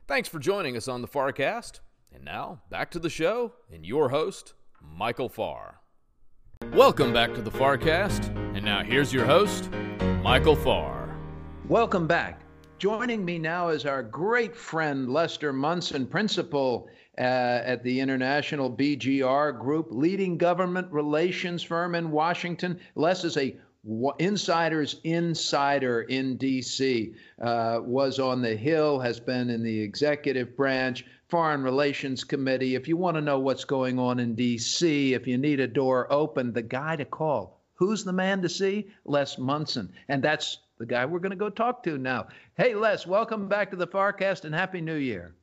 Thanks 0.09 0.27
for 0.29 0.39
joining 0.39 0.75
us 0.75 0.89
on 0.89 1.03
the 1.03 1.09
FarrCast. 1.09 1.81
And 2.11 2.25
now, 2.25 2.63
back 2.71 2.91
to 2.93 2.99
the 2.99 3.11
show 3.11 3.53
and 3.71 3.85
your 3.85 4.09
host, 4.09 4.55
Michael 4.81 5.29
Farr. 5.29 5.81
Welcome 6.73 7.13
back 7.13 7.35
to 7.35 7.43
the 7.43 7.51
FarrCast, 7.51 8.35
and 8.57 8.65
now 8.65 8.83
here's 8.83 9.13
your 9.13 9.27
host, 9.27 9.71
Michael 10.23 10.57
Farr. 10.57 11.15
Welcome 11.69 12.07
back. 12.07 12.41
Joining 12.85 13.25
me 13.25 13.39
now 13.39 13.71
is 13.71 13.87
our 13.87 14.03
great 14.03 14.55
friend 14.55 15.09
Lester 15.09 15.55
Munson, 15.55 16.07
principal 16.07 16.87
uh, 17.17 17.23
at 17.23 17.83
the 17.83 17.99
International 17.99 18.71
BGR 18.71 19.59
Group, 19.59 19.87
leading 19.89 20.37
government 20.37 20.93
relations 20.93 21.63
firm 21.63 21.95
in 21.95 22.11
Washington. 22.11 22.79
Les 22.95 23.25
is 23.25 23.39
a 23.39 23.57
insider's 24.19 25.01
insider 25.03 26.03
in 26.03 26.37
D.C. 26.37 27.15
Uh, 27.41 27.79
was 27.83 28.19
on 28.19 28.43
the 28.43 28.55
Hill, 28.55 28.99
has 28.99 29.19
been 29.19 29.49
in 29.49 29.63
the 29.63 29.81
executive 29.81 30.55
branch, 30.55 31.07
Foreign 31.31 31.63
Relations 31.63 32.23
Committee. 32.23 32.75
If 32.75 32.87
you 32.87 32.99
want 32.99 33.17
to 33.17 33.23
know 33.23 33.39
what's 33.39 33.65
going 33.65 33.99
on 33.99 34.21
in 34.21 34.35
D.C., 34.35 35.15
if 35.15 35.27
you 35.27 35.39
need 35.39 35.61
a 35.61 35.67
door 35.67 36.07
open, 36.13 36.53
the 36.53 36.61
guy 36.61 36.97
to 36.97 37.07
call. 37.07 37.63
Who's 37.77 38.05
the 38.05 38.13
man 38.13 38.43
to 38.43 38.51
see? 38.51 38.89
Les 39.07 39.39
Munson. 39.39 39.91
And 40.07 40.23
that's 40.23 40.59
the 40.85 40.95
guy 40.95 41.07
we're 41.07 41.19
going 41.19 41.31
to 41.31 41.37
go 41.37 41.49
talk 41.49 41.83
to 41.83 41.97
now. 41.97 42.27
Hey, 42.59 42.75
Les, 42.75 43.07
welcome 43.07 43.49
back 43.49 43.71
to 43.71 43.77
the 43.77 43.87
FarrCast 43.87 44.45
and 44.45 44.55
Happy 44.55 44.83
New 44.83 44.97
Year. 44.97 45.35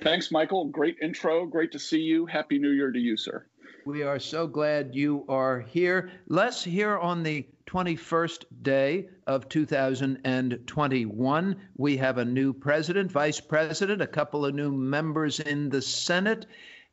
Thanks, 0.00 0.32
Michael. 0.32 0.70
Great 0.70 0.96
intro. 1.00 1.46
Great 1.46 1.70
to 1.70 1.78
see 1.78 2.00
you. 2.00 2.26
Happy 2.26 2.58
New 2.58 2.70
Year 2.70 2.90
to 2.90 2.98
you, 2.98 3.16
sir. 3.16 3.46
We 3.86 4.02
are 4.02 4.18
so 4.18 4.48
glad 4.48 4.92
you 4.92 5.24
are 5.28 5.60
here. 5.60 6.10
Les, 6.26 6.64
here 6.64 6.98
on 6.98 7.22
the 7.22 7.46
21st 7.66 8.44
day 8.60 9.06
of 9.28 9.48
2021, 9.48 11.56
we 11.76 11.96
have 11.96 12.18
a 12.18 12.24
new 12.24 12.52
president, 12.52 13.12
vice 13.12 13.38
president, 13.38 14.02
a 14.02 14.06
couple 14.08 14.44
of 14.44 14.52
new 14.52 14.72
members 14.72 15.38
in 15.38 15.68
the 15.68 15.80
Senate. 15.80 16.46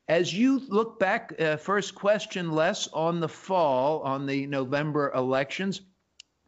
As 0.08 0.32
you 0.32 0.60
look 0.60 1.00
back, 1.00 1.34
uh, 1.40 1.58
first 1.58 1.96
question, 1.96 2.52
Les, 2.52 2.88
on 2.94 3.20
the 3.20 3.28
fall, 3.28 4.02
on 4.02 4.28
the 4.28 4.46
November 4.46 5.12
elections, 5.16 5.82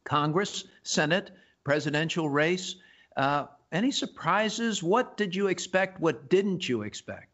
Congress, 0.03 0.65
Senate, 0.83 1.31
presidential 1.63 2.29
race, 2.29 2.75
uh, 3.17 3.45
any 3.71 3.91
surprises? 3.91 4.83
What 4.83 5.17
did 5.17 5.35
you 5.35 5.47
expect? 5.47 5.99
What 5.99 6.29
didn't 6.29 6.67
you 6.67 6.81
expect? 6.83 7.27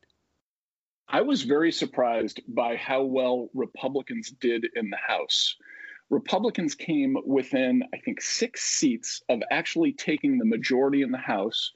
I 1.09 1.21
was 1.21 1.43
very 1.43 1.71
surprised 1.71 2.41
by 2.47 2.75
how 2.75 3.03
well 3.03 3.50
Republicans 3.53 4.29
did 4.29 4.67
in 4.75 4.89
the 4.89 4.97
House. 4.97 5.55
Republicans 6.09 6.75
came 6.75 7.17
within, 7.25 7.83
I 7.93 7.97
think, 7.97 8.21
six 8.21 8.63
seats 8.63 9.21
of 9.29 9.41
actually 9.51 9.93
taking 9.93 10.38
the 10.38 10.45
majority 10.45 11.01
in 11.01 11.12
the 11.12 11.17
House 11.17 11.71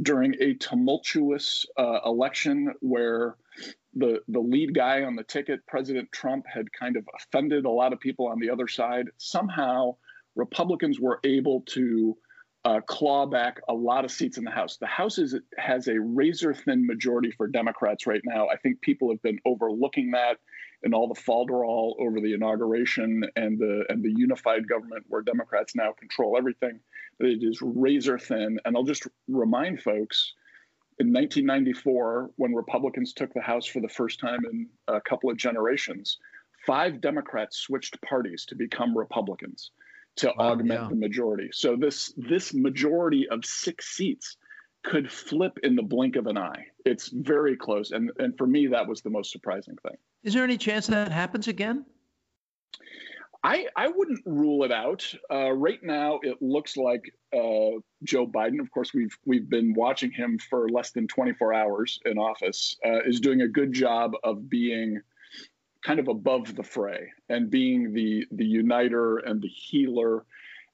during 0.00 0.34
a 0.40 0.54
tumultuous 0.54 1.66
uh, 1.76 2.00
election 2.04 2.72
where 2.80 3.36
the 3.94 4.22
the 4.28 4.38
lead 4.38 4.74
guy 4.74 5.02
on 5.02 5.16
the 5.16 5.24
ticket, 5.24 5.66
President 5.66 6.10
Trump, 6.12 6.46
had 6.46 6.72
kind 6.72 6.96
of 6.96 7.04
offended 7.16 7.64
a 7.64 7.70
lot 7.70 7.92
of 7.92 7.98
people 7.98 8.28
on 8.28 8.38
the 8.38 8.50
other 8.50 8.68
side. 8.68 9.08
Somehow, 9.16 9.96
Republicans 10.38 11.00
were 11.00 11.20
able 11.24 11.62
to 11.62 12.16
uh, 12.64 12.80
claw 12.86 13.26
back 13.26 13.60
a 13.68 13.74
lot 13.74 14.04
of 14.04 14.10
seats 14.10 14.38
in 14.38 14.44
the 14.44 14.50
House. 14.50 14.76
The 14.76 14.86
House 14.86 15.18
is, 15.18 15.34
has 15.58 15.88
a 15.88 16.00
razor 16.00 16.54
thin 16.54 16.86
majority 16.86 17.30
for 17.32 17.48
Democrats 17.48 18.06
right 18.06 18.22
now. 18.24 18.48
I 18.48 18.56
think 18.56 18.80
people 18.80 19.10
have 19.10 19.20
been 19.22 19.38
overlooking 19.44 20.12
that 20.12 20.38
in 20.84 20.94
all 20.94 21.08
the 21.08 21.20
falderall 21.20 21.94
over 22.00 22.20
the 22.20 22.34
inauguration 22.34 23.24
and 23.34 23.58
the 23.58 23.84
and 23.88 24.02
the 24.02 24.12
unified 24.16 24.68
government 24.68 25.04
where 25.08 25.22
Democrats 25.22 25.74
now 25.74 25.92
control 25.98 26.36
everything. 26.38 26.78
It 27.18 27.42
is 27.42 27.60
razor 27.60 28.18
thin. 28.18 28.60
And 28.64 28.76
I'll 28.76 28.84
just 28.84 29.06
remind 29.28 29.82
folks. 29.82 30.34
In 31.00 31.12
1994, 31.12 32.30
when 32.36 32.54
Republicans 32.54 33.12
took 33.12 33.32
the 33.32 33.40
House 33.40 33.66
for 33.66 33.80
the 33.80 33.88
first 33.88 34.18
time 34.18 34.40
in 34.50 34.68
a 34.88 35.00
couple 35.00 35.30
of 35.30 35.36
generations, 35.36 36.18
five 36.66 37.00
Democrats 37.00 37.58
switched 37.58 38.00
parties 38.02 38.44
to 38.46 38.56
become 38.56 38.98
Republicans 38.98 39.70
to 40.18 40.28
wow, 40.36 40.52
augment 40.52 40.80
yeah. 40.80 40.88
the 40.88 40.96
majority. 40.96 41.50
So 41.52 41.76
this 41.76 42.12
this 42.16 42.54
majority 42.54 43.28
of 43.28 43.44
six 43.44 43.96
seats 43.96 44.36
could 44.84 45.10
flip 45.10 45.58
in 45.62 45.74
the 45.74 45.82
blink 45.82 46.16
of 46.16 46.26
an 46.26 46.38
eye. 46.38 46.66
It's 46.84 47.08
very 47.08 47.56
close, 47.56 47.90
and 47.90 48.10
and 48.18 48.36
for 48.36 48.46
me 48.46 48.66
that 48.68 48.86
was 48.86 49.00
the 49.00 49.10
most 49.10 49.32
surprising 49.32 49.76
thing. 49.82 49.96
Is 50.24 50.34
there 50.34 50.44
any 50.44 50.58
chance 50.58 50.86
that 50.88 51.12
happens 51.12 51.48
again? 51.48 51.84
I, 53.44 53.68
I 53.76 53.86
wouldn't 53.86 54.20
rule 54.26 54.64
it 54.64 54.72
out. 54.72 55.04
Uh, 55.30 55.52
right 55.52 55.80
now, 55.82 56.18
it 56.22 56.42
looks 56.42 56.76
like 56.76 57.02
uh, 57.32 57.78
Joe 58.02 58.26
Biden. 58.26 58.60
Of 58.60 58.70
course, 58.72 58.92
we've 58.92 59.16
we've 59.24 59.48
been 59.48 59.74
watching 59.74 60.10
him 60.10 60.38
for 60.38 60.68
less 60.68 60.90
than 60.90 61.06
24 61.06 61.54
hours 61.54 62.00
in 62.04 62.18
office. 62.18 62.76
Uh, 62.84 63.00
is 63.04 63.20
doing 63.20 63.42
a 63.42 63.48
good 63.48 63.72
job 63.72 64.12
of 64.24 64.48
being 64.48 65.00
kind 65.84 66.00
of 66.00 66.08
above 66.08 66.54
the 66.56 66.62
fray 66.62 67.10
and 67.28 67.50
being 67.50 67.92
the 67.92 68.26
the 68.32 68.44
uniter 68.44 69.18
and 69.18 69.40
the 69.40 69.48
healer 69.48 70.24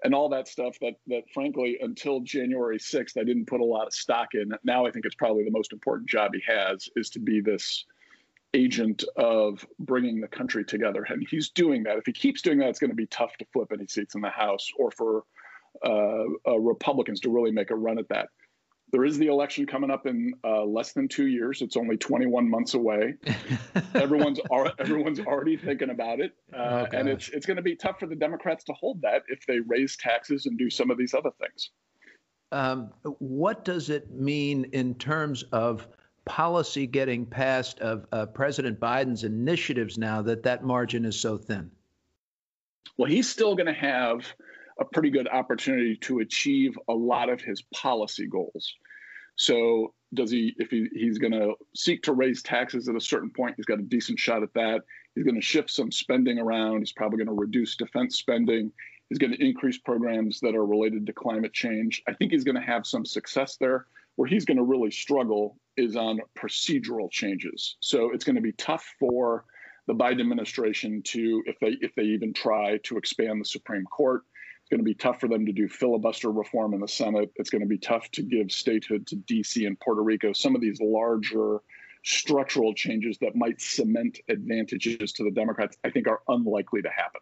and 0.02 0.14
all 0.14 0.28
that 0.28 0.48
stuff 0.48 0.76
that 0.80 0.94
that 1.06 1.22
frankly 1.32 1.78
until 1.80 2.20
January 2.20 2.78
6th 2.78 3.18
I 3.18 3.24
didn't 3.24 3.46
put 3.46 3.60
a 3.60 3.64
lot 3.64 3.86
of 3.86 3.94
stock 3.94 4.28
in. 4.34 4.52
Now 4.64 4.86
I 4.86 4.90
think 4.90 5.04
it's 5.04 5.14
probably 5.14 5.44
the 5.44 5.50
most 5.50 5.72
important 5.72 6.08
job 6.08 6.32
he 6.34 6.42
has 6.46 6.88
is 6.96 7.10
to 7.10 7.18
be 7.18 7.40
this 7.40 7.84
agent 8.54 9.02
of 9.16 9.66
bringing 9.80 10.20
the 10.20 10.28
country 10.28 10.64
together 10.64 11.04
and 11.08 11.26
he's 11.28 11.50
doing 11.50 11.82
that. 11.84 11.98
If 11.98 12.06
he 12.06 12.12
keeps 12.12 12.40
doing 12.40 12.58
that 12.58 12.68
it's 12.68 12.78
going 12.78 12.90
to 12.90 12.96
be 12.96 13.06
tough 13.06 13.36
to 13.38 13.46
flip 13.52 13.72
any 13.72 13.86
seats 13.86 14.14
in 14.14 14.20
the 14.20 14.30
house 14.30 14.70
or 14.78 14.90
for 14.90 15.24
uh, 15.84 16.24
uh, 16.46 16.58
Republicans 16.58 17.20
to 17.20 17.30
really 17.30 17.50
make 17.50 17.70
a 17.70 17.74
run 17.74 17.98
at 17.98 18.08
that. 18.08 18.28
There 18.94 19.04
is 19.04 19.18
the 19.18 19.26
election 19.26 19.66
coming 19.66 19.90
up 19.90 20.06
in 20.06 20.34
uh, 20.44 20.62
less 20.62 20.92
than 20.92 21.08
two 21.08 21.26
years. 21.26 21.62
It's 21.62 21.76
only 21.76 21.96
21 21.96 22.48
months 22.48 22.74
away. 22.74 23.14
everyone's 23.96 24.38
everyone's 24.78 25.18
already 25.18 25.56
thinking 25.56 25.90
about 25.90 26.20
it, 26.20 26.32
uh, 26.56 26.86
oh, 26.92 26.96
and 26.96 27.08
it's 27.08 27.28
it's 27.30 27.44
going 27.44 27.56
to 27.56 27.62
be 27.62 27.74
tough 27.74 27.98
for 27.98 28.06
the 28.06 28.14
Democrats 28.14 28.62
to 28.66 28.72
hold 28.72 29.02
that 29.02 29.24
if 29.26 29.44
they 29.48 29.58
raise 29.58 29.96
taxes 29.96 30.46
and 30.46 30.56
do 30.56 30.70
some 30.70 30.92
of 30.92 30.96
these 30.96 31.12
other 31.12 31.32
things. 31.40 31.70
Um, 32.52 32.92
what 33.18 33.64
does 33.64 33.90
it 33.90 34.12
mean 34.12 34.66
in 34.72 34.94
terms 34.94 35.42
of 35.50 35.88
policy 36.24 36.86
getting 36.86 37.26
passed 37.26 37.80
of 37.80 38.06
uh, 38.12 38.26
President 38.26 38.78
Biden's 38.78 39.24
initiatives 39.24 39.98
now 39.98 40.22
that 40.22 40.44
that 40.44 40.62
margin 40.62 41.04
is 41.04 41.18
so 41.18 41.36
thin? 41.36 41.72
Well, 42.96 43.10
he's 43.10 43.28
still 43.28 43.56
going 43.56 43.66
to 43.66 43.72
have 43.72 44.24
a 44.78 44.84
pretty 44.84 45.10
good 45.10 45.26
opportunity 45.28 45.96
to 45.96 46.20
achieve 46.20 46.78
a 46.88 46.92
lot 46.92 47.28
of 47.28 47.40
his 47.40 47.62
policy 47.74 48.28
goals. 48.28 48.74
So 49.36 49.94
does 50.12 50.30
he 50.30 50.54
if 50.58 50.70
he, 50.70 50.88
he's 50.92 51.18
going 51.18 51.32
to 51.32 51.54
seek 51.74 52.02
to 52.04 52.12
raise 52.12 52.42
taxes 52.42 52.88
at 52.88 52.96
a 52.96 53.00
certain 53.00 53.30
point, 53.30 53.54
he's 53.56 53.66
got 53.66 53.80
a 53.80 53.82
decent 53.82 54.18
shot 54.18 54.42
at 54.42 54.54
that. 54.54 54.82
He's 55.14 55.24
going 55.24 55.34
to 55.34 55.40
shift 55.40 55.70
some 55.70 55.90
spending 55.90 56.38
around. 56.38 56.80
He's 56.80 56.92
probably 56.92 57.18
going 57.18 57.28
to 57.28 57.40
reduce 57.40 57.76
defense 57.76 58.16
spending. 58.16 58.72
He's 59.08 59.18
going 59.18 59.32
to 59.32 59.44
increase 59.44 59.78
programs 59.78 60.40
that 60.40 60.54
are 60.54 60.66
related 60.66 61.06
to 61.06 61.12
climate 61.12 61.52
change. 61.52 62.02
I 62.08 62.14
think 62.14 62.32
he's 62.32 62.44
going 62.44 62.56
to 62.56 62.62
have 62.62 62.86
some 62.86 63.04
success 63.04 63.56
there. 63.56 63.86
Where 64.16 64.28
he's 64.28 64.44
going 64.44 64.58
to 64.58 64.62
really 64.62 64.92
struggle 64.92 65.58
is 65.76 65.96
on 65.96 66.20
procedural 66.38 67.10
changes. 67.10 67.76
So 67.80 68.12
it's 68.12 68.24
going 68.24 68.36
to 68.36 68.42
be 68.42 68.52
tough 68.52 68.84
for 69.00 69.44
the 69.88 69.94
Biden 69.94 70.20
administration 70.20 71.02
to, 71.02 71.42
if 71.46 71.58
they 71.58 71.76
if 71.80 71.94
they 71.96 72.04
even 72.04 72.32
try 72.32 72.78
to 72.84 72.96
expand 72.96 73.40
the 73.40 73.44
Supreme 73.44 73.84
Court, 73.84 74.22
it's 74.64 74.70
going 74.70 74.80
to 74.80 74.84
be 74.84 74.94
tough 74.94 75.20
for 75.20 75.28
them 75.28 75.44
to 75.44 75.52
do 75.52 75.68
filibuster 75.68 76.30
reform 76.30 76.72
in 76.72 76.80
the 76.80 76.88
Senate. 76.88 77.30
It's 77.36 77.50
going 77.50 77.60
to 77.60 77.68
be 77.68 77.76
tough 77.76 78.10
to 78.12 78.22
give 78.22 78.50
statehood 78.50 79.06
to 79.08 79.16
D.C. 79.16 79.66
and 79.66 79.78
Puerto 79.78 80.02
Rico. 80.02 80.32
Some 80.32 80.54
of 80.54 80.62
these 80.62 80.80
larger 80.80 81.58
structural 82.02 82.72
changes 82.72 83.18
that 83.20 83.36
might 83.36 83.60
cement 83.60 84.20
advantages 84.26 85.12
to 85.12 85.24
the 85.24 85.30
Democrats, 85.30 85.76
I 85.84 85.90
think, 85.90 86.08
are 86.08 86.20
unlikely 86.28 86.80
to 86.80 86.88
happen. 86.88 87.20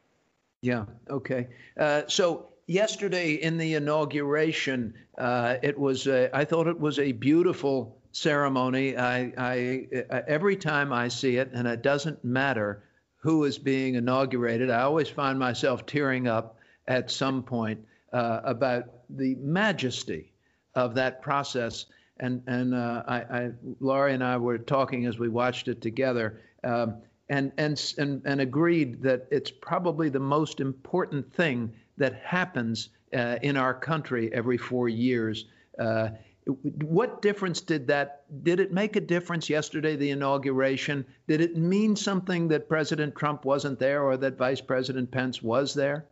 Yeah. 0.61 0.85
Okay. 1.11 1.49
Uh, 1.77 2.03
so 2.07 2.51
yesterday 2.69 3.33
in 3.33 3.57
the 3.59 3.75
inauguration, 3.75 4.95
uh, 5.19 5.57
it 5.65 5.77
was 5.77 6.07
a, 6.07 6.31
I 6.33 6.45
thought 6.45 6.69
it 6.69 6.79
was 6.79 7.01
a 7.01 7.11
beautiful 7.11 7.99
ceremony. 8.13 8.97
I, 8.97 9.33
I 9.37 9.87
every 10.29 10.55
time 10.55 10.93
I 10.93 11.09
see 11.09 11.39
it, 11.39 11.51
and 11.53 11.67
it 11.67 11.83
doesn't 11.83 12.25
matter 12.25 12.85
who 13.17 13.43
is 13.43 13.59
being 13.59 13.97
inaugurated, 13.97 14.71
I 14.71 14.83
always 14.83 15.09
find 15.09 15.41
myself 15.41 15.87
tearing 15.87 16.29
up 16.29 16.59
at 16.87 17.11
some 17.11 17.43
point 17.43 17.85
uh, 18.13 18.41
about 18.45 18.85
the 19.11 19.35
majesty 19.37 20.33
of 20.75 20.95
that 20.95 21.23
process. 21.23 21.87
And, 22.19 22.43
and 22.47 22.75
uh, 22.75 23.03
I, 23.07 23.17
I, 23.17 23.51
Laurie 23.81 24.15
and 24.15 24.23
I 24.23 24.37
were 24.37 24.59
talking 24.59 25.07
as 25.07 25.19
we 25.19 25.29
watched 25.29 25.69
it 25.69 25.81
together 25.81 26.41
um, 26.65 26.97
and, 27.29 27.53
and, 27.57 27.93
and, 27.99 28.23
and 28.25 28.41
agreed 28.41 29.03
that 29.03 29.27
it's 29.31 29.51
probably 29.51 30.09
the 30.09 30.21
most 30.21 30.61
important 30.61 31.33
thing 31.35 31.73
that 31.99 32.15
happens 32.23 32.91
uh, 33.15 33.37
in 33.43 33.57
our 33.57 33.75
country 33.75 34.33
every 34.33 34.57
four 34.59 34.89
years. 34.89 35.47
Uh, 35.79 36.09
what 36.45 37.23
difference 37.23 37.61
did 37.61 37.87
that 37.87 38.25
did 38.43 38.59
it 38.59 38.73
make 38.73 38.97
a 38.97 39.01
difference 39.01 39.49
yesterday 39.49 39.95
the 39.95 40.11
inauguration 40.11 41.07
did 41.29 41.41
it 41.41 41.57
mean 41.57 41.95
something 41.95 42.49
that 42.49 42.69
president 42.69 43.15
trump 43.15 43.45
wasn't 43.45 43.79
there 43.79 44.03
or 44.03 44.17
that 44.17 44.37
vice 44.37 44.61
president 44.61 45.09
pence 45.13 45.41
was 45.41 45.73
there 45.73 46.05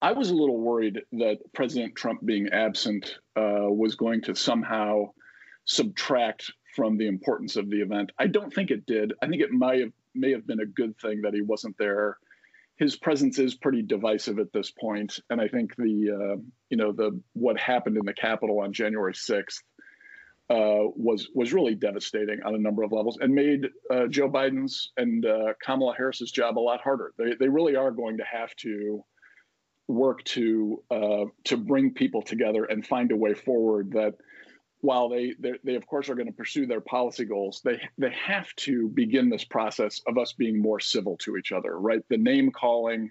I 0.00 0.12
was 0.12 0.30
a 0.30 0.34
little 0.34 0.60
worried 0.60 1.02
that 1.12 1.38
President 1.54 1.96
Trump 1.96 2.24
being 2.24 2.48
absent 2.50 3.18
uh, 3.36 3.66
was 3.68 3.96
going 3.96 4.22
to 4.22 4.34
somehow 4.34 5.12
subtract 5.64 6.52
from 6.76 6.96
the 6.96 7.08
importance 7.08 7.56
of 7.56 7.68
the 7.68 7.80
event. 7.80 8.12
I 8.18 8.28
don't 8.28 8.52
think 8.52 8.70
it 8.70 8.86
did. 8.86 9.12
I 9.20 9.26
think 9.26 9.42
it 9.42 9.50
might 9.50 9.80
have 9.80 9.92
may 10.14 10.30
have 10.32 10.46
been 10.46 10.60
a 10.60 10.66
good 10.66 10.96
thing 10.98 11.22
that 11.22 11.34
he 11.34 11.42
wasn't 11.42 11.76
there. 11.78 12.18
his 12.78 12.96
presence 12.96 13.38
is 13.38 13.54
pretty 13.56 13.82
divisive 13.82 14.38
at 14.38 14.52
this 14.52 14.70
point, 14.70 15.18
and 15.30 15.40
I 15.40 15.48
think 15.48 15.74
the 15.76 16.10
uh, 16.10 16.40
you 16.70 16.76
know 16.76 16.92
the 16.92 17.20
what 17.32 17.58
happened 17.58 17.96
in 17.96 18.06
the 18.06 18.14
Capitol 18.14 18.60
on 18.60 18.72
January 18.72 19.14
sixth 19.14 19.62
uh, 20.48 20.86
was 20.96 21.28
was 21.34 21.52
really 21.52 21.74
devastating 21.74 22.40
on 22.44 22.54
a 22.54 22.58
number 22.58 22.84
of 22.84 22.92
levels 22.92 23.18
and 23.20 23.34
made 23.34 23.68
uh, 23.90 24.06
Joe 24.06 24.30
Biden's 24.30 24.92
and 24.96 25.26
uh, 25.26 25.54
Kamala 25.60 25.94
Harris's 25.96 26.30
job 26.30 26.56
a 26.56 26.60
lot 26.60 26.80
harder. 26.80 27.12
They 27.18 27.34
they 27.38 27.48
really 27.48 27.74
are 27.74 27.90
going 27.90 28.16
to 28.18 28.24
have 28.24 28.54
to 28.56 29.04
work 29.88 30.22
to 30.22 30.82
uh, 30.90 31.24
to 31.44 31.56
bring 31.56 31.94
people 31.94 32.22
together 32.22 32.64
and 32.64 32.86
find 32.86 33.10
a 33.10 33.16
way 33.16 33.34
forward 33.34 33.92
that 33.92 34.14
while 34.80 35.08
they, 35.08 35.34
they, 35.64 35.74
of 35.74 35.86
course 35.86 36.08
are 36.08 36.14
going 36.14 36.28
to 36.28 36.32
pursue 36.32 36.66
their 36.66 36.80
policy 36.80 37.24
goals, 37.24 37.60
they 37.64 37.80
they 37.96 38.12
have 38.12 38.54
to 38.56 38.88
begin 38.88 39.28
this 39.28 39.44
process 39.44 40.00
of 40.06 40.18
us 40.18 40.34
being 40.34 40.60
more 40.60 40.78
civil 40.78 41.16
to 41.16 41.36
each 41.36 41.50
other, 41.50 41.78
right? 41.78 42.02
The 42.08 42.18
name 42.18 42.52
calling, 42.52 43.10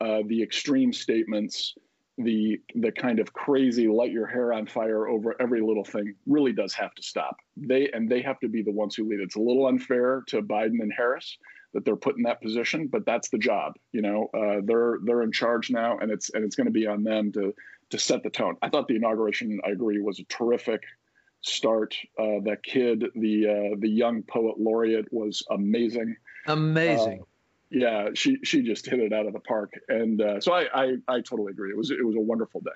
uh, 0.00 0.22
the 0.26 0.42
extreme 0.42 0.92
statements, 0.92 1.74
the 2.18 2.60
the 2.74 2.90
kind 2.90 3.20
of 3.20 3.32
crazy 3.32 3.86
light 3.86 4.10
your 4.10 4.26
hair 4.26 4.52
on 4.52 4.66
fire 4.66 5.06
over 5.06 5.40
every 5.40 5.60
little 5.60 5.84
thing 5.84 6.14
really 6.26 6.52
does 6.52 6.72
have 6.74 6.94
to 6.94 7.02
stop. 7.02 7.36
They 7.56 7.90
and 7.92 8.10
they 8.10 8.22
have 8.22 8.40
to 8.40 8.48
be 8.48 8.62
the 8.62 8.72
ones 8.72 8.96
who 8.96 9.08
lead. 9.08 9.20
It's 9.20 9.36
a 9.36 9.40
little 9.40 9.66
unfair 9.66 10.24
to 10.28 10.42
Biden 10.42 10.80
and 10.80 10.92
Harris 10.96 11.36
that 11.76 11.84
they're 11.84 11.94
put 11.94 12.16
in 12.16 12.22
that 12.22 12.40
position, 12.40 12.86
but 12.86 13.04
that's 13.04 13.28
the 13.28 13.36
job. 13.36 13.74
You 13.92 14.00
know, 14.00 14.30
uh, 14.32 14.62
they're 14.64 14.98
they're 15.04 15.22
in 15.22 15.30
charge 15.30 15.70
now, 15.70 15.98
and 15.98 16.10
it's 16.10 16.30
and 16.30 16.42
it's 16.42 16.56
going 16.56 16.66
to 16.66 16.72
be 16.72 16.86
on 16.86 17.04
them 17.04 17.32
to 17.32 17.54
to 17.90 17.98
set 17.98 18.22
the 18.22 18.30
tone. 18.30 18.56
I 18.62 18.70
thought 18.70 18.88
the 18.88 18.96
inauguration, 18.96 19.60
I 19.64 19.70
agree, 19.70 20.00
was 20.00 20.18
a 20.18 20.24
terrific 20.24 20.82
start. 21.42 21.94
Uh, 22.18 22.40
that 22.44 22.62
kid, 22.64 23.04
the 23.14 23.46
uh, 23.46 23.76
the 23.78 23.90
young 23.90 24.22
poet 24.22 24.58
laureate, 24.58 25.12
was 25.12 25.42
amazing. 25.50 26.16
Amazing. 26.46 27.20
Uh, 27.20 27.24
yeah, 27.68 28.08
she 28.14 28.38
she 28.42 28.62
just 28.62 28.86
hit 28.86 29.00
it 29.00 29.12
out 29.12 29.26
of 29.26 29.34
the 29.34 29.40
park, 29.40 29.74
and 29.88 30.22
uh, 30.22 30.40
so 30.40 30.54
I, 30.54 30.66
I 30.72 30.96
I 31.08 31.20
totally 31.20 31.50
agree. 31.50 31.70
It 31.70 31.76
was 31.76 31.90
it 31.90 32.04
was 32.04 32.16
a 32.16 32.20
wonderful 32.20 32.62
day. 32.62 32.70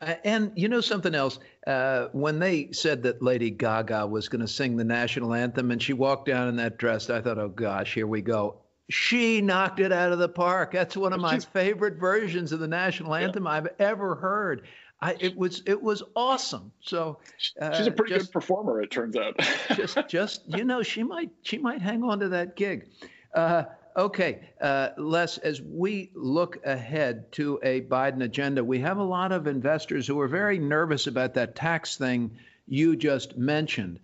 Uh, 0.00 0.14
and 0.24 0.52
you 0.56 0.68
know 0.68 0.80
something 0.80 1.14
else? 1.14 1.38
Uh, 1.66 2.08
when 2.12 2.38
they 2.38 2.70
said 2.72 3.02
that 3.02 3.22
Lady 3.22 3.50
Gaga 3.50 4.06
was 4.06 4.28
going 4.28 4.42
to 4.42 4.48
sing 4.48 4.76
the 4.76 4.84
national 4.84 5.34
anthem 5.34 5.70
and 5.70 5.82
she 5.82 5.92
walked 5.92 6.26
down 6.26 6.48
in 6.48 6.56
that 6.56 6.78
dress, 6.78 7.08
I 7.08 7.20
thought, 7.20 7.38
oh 7.38 7.48
gosh, 7.48 7.94
here 7.94 8.06
we 8.06 8.20
go. 8.20 8.58
She 8.88 9.40
knocked 9.40 9.80
it 9.80 9.92
out 9.92 10.12
of 10.12 10.18
the 10.18 10.28
park. 10.28 10.72
That's 10.72 10.96
one 10.96 11.12
of 11.12 11.20
my 11.20 11.38
favorite 11.38 11.96
versions 11.96 12.52
of 12.52 12.60
the 12.60 12.68
national 12.68 13.14
anthem 13.14 13.44
yeah. 13.44 13.50
I've 13.50 13.68
ever 13.78 14.14
heard. 14.14 14.66
I, 15.00 15.16
it 15.20 15.36
was 15.36 15.62
it 15.66 15.82
was 15.82 16.02
awesome. 16.14 16.72
So 16.80 17.18
uh, 17.60 17.76
she's 17.76 17.86
a 17.86 17.90
pretty 17.90 18.14
just, 18.14 18.26
good 18.26 18.32
performer, 18.32 18.80
it 18.80 18.90
turns 18.90 19.16
out. 19.16 19.38
just 19.76 19.98
just 20.08 20.42
you 20.46 20.64
know, 20.64 20.82
she 20.82 21.02
might 21.02 21.30
she 21.42 21.58
might 21.58 21.82
hang 21.82 22.02
on 22.02 22.20
to 22.20 22.28
that 22.30 22.56
gig. 22.56 22.88
Uh, 23.34 23.64
Okay, 23.96 24.40
uh, 24.60 24.90
Les, 24.98 25.38
as 25.38 25.62
we 25.62 26.10
look 26.14 26.58
ahead 26.66 27.32
to 27.32 27.58
a 27.62 27.80
Biden 27.80 28.22
agenda, 28.22 28.62
we 28.62 28.80
have 28.80 28.98
a 28.98 29.02
lot 29.02 29.32
of 29.32 29.46
investors 29.46 30.06
who 30.06 30.20
are 30.20 30.28
very 30.28 30.58
nervous 30.58 31.06
about 31.06 31.32
that 31.34 31.56
tax 31.56 31.96
thing 31.96 32.30
you 32.68 32.94
just 32.94 33.38
mentioned. 33.38 33.98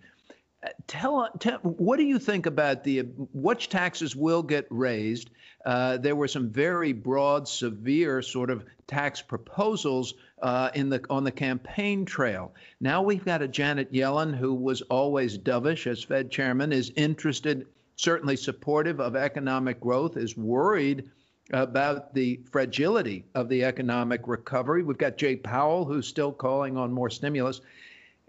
Uh, 0.63 0.69
tell, 0.87 1.29
tell 1.37 1.59
what 1.59 1.97
do 1.97 2.03
you 2.03 2.17
think 2.17 2.47
about 2.47 2.83
the 2.83 3.01
which 3.33 3.69
taxes 3.69 4.15
will 4.15 4.41
get 4.41 4.65
raised? 4.71 5.29
Uh, 5.63 5.97
there 5.97 6.15
were 6.15 6.27
some 6.27 6.49
very 6.49 6.91
broad, 6.91 7.47
severe 7.47 8.23
sort 8.23 8.49
of 8.49 8.65
tax 8.87 9.21
proposals 9.21 10.15
uh, 10.41 10.71
in 10.73 10.89
the 10.89 11.05
on 11.11 11.23
the 11.23 11.31
campaign 11.31 12.03
trail. 12.03 12.51
Now 12.79 13.03
we've 13.03 13.23
got 13.23 13.43
a 13.43 13.47
Janet 13.47 13.93
Yellen 13.93 14.35
who 14.35 14.55
was 14.55 14.81
always 14.81 15.37
dovish 15.37 15.85
as 15.85 16.03
Fed 16.03 16.31
chairman, 16.31 16.73
is 16.73 16.91
interested 16.95 17.67
certainly 17.95 18.35
supportive 18.35 18.99
of 18.99 19.15
economic 19.15 19.79
growth, 19.79 20.17
is 20.17 20.37
worried 20.37 21.09
about 21.51 22.13
the 22.13 22.39
fragility 22.51 23.25
of 23.35 23.49
the 23.49 23.63
economic 23.63 24.27
recovery. 24.27 24.83
We've 24.83 24.97
got 24.97 25.17
Jay 25.17 25.35
Powell, 25.35 25.85
who's 25.85 26.07
still 26.07 26.31
calling 26.31 26.77
on 26.77 26.91
more 26.91 27.09
stimulus. 27.09 27.61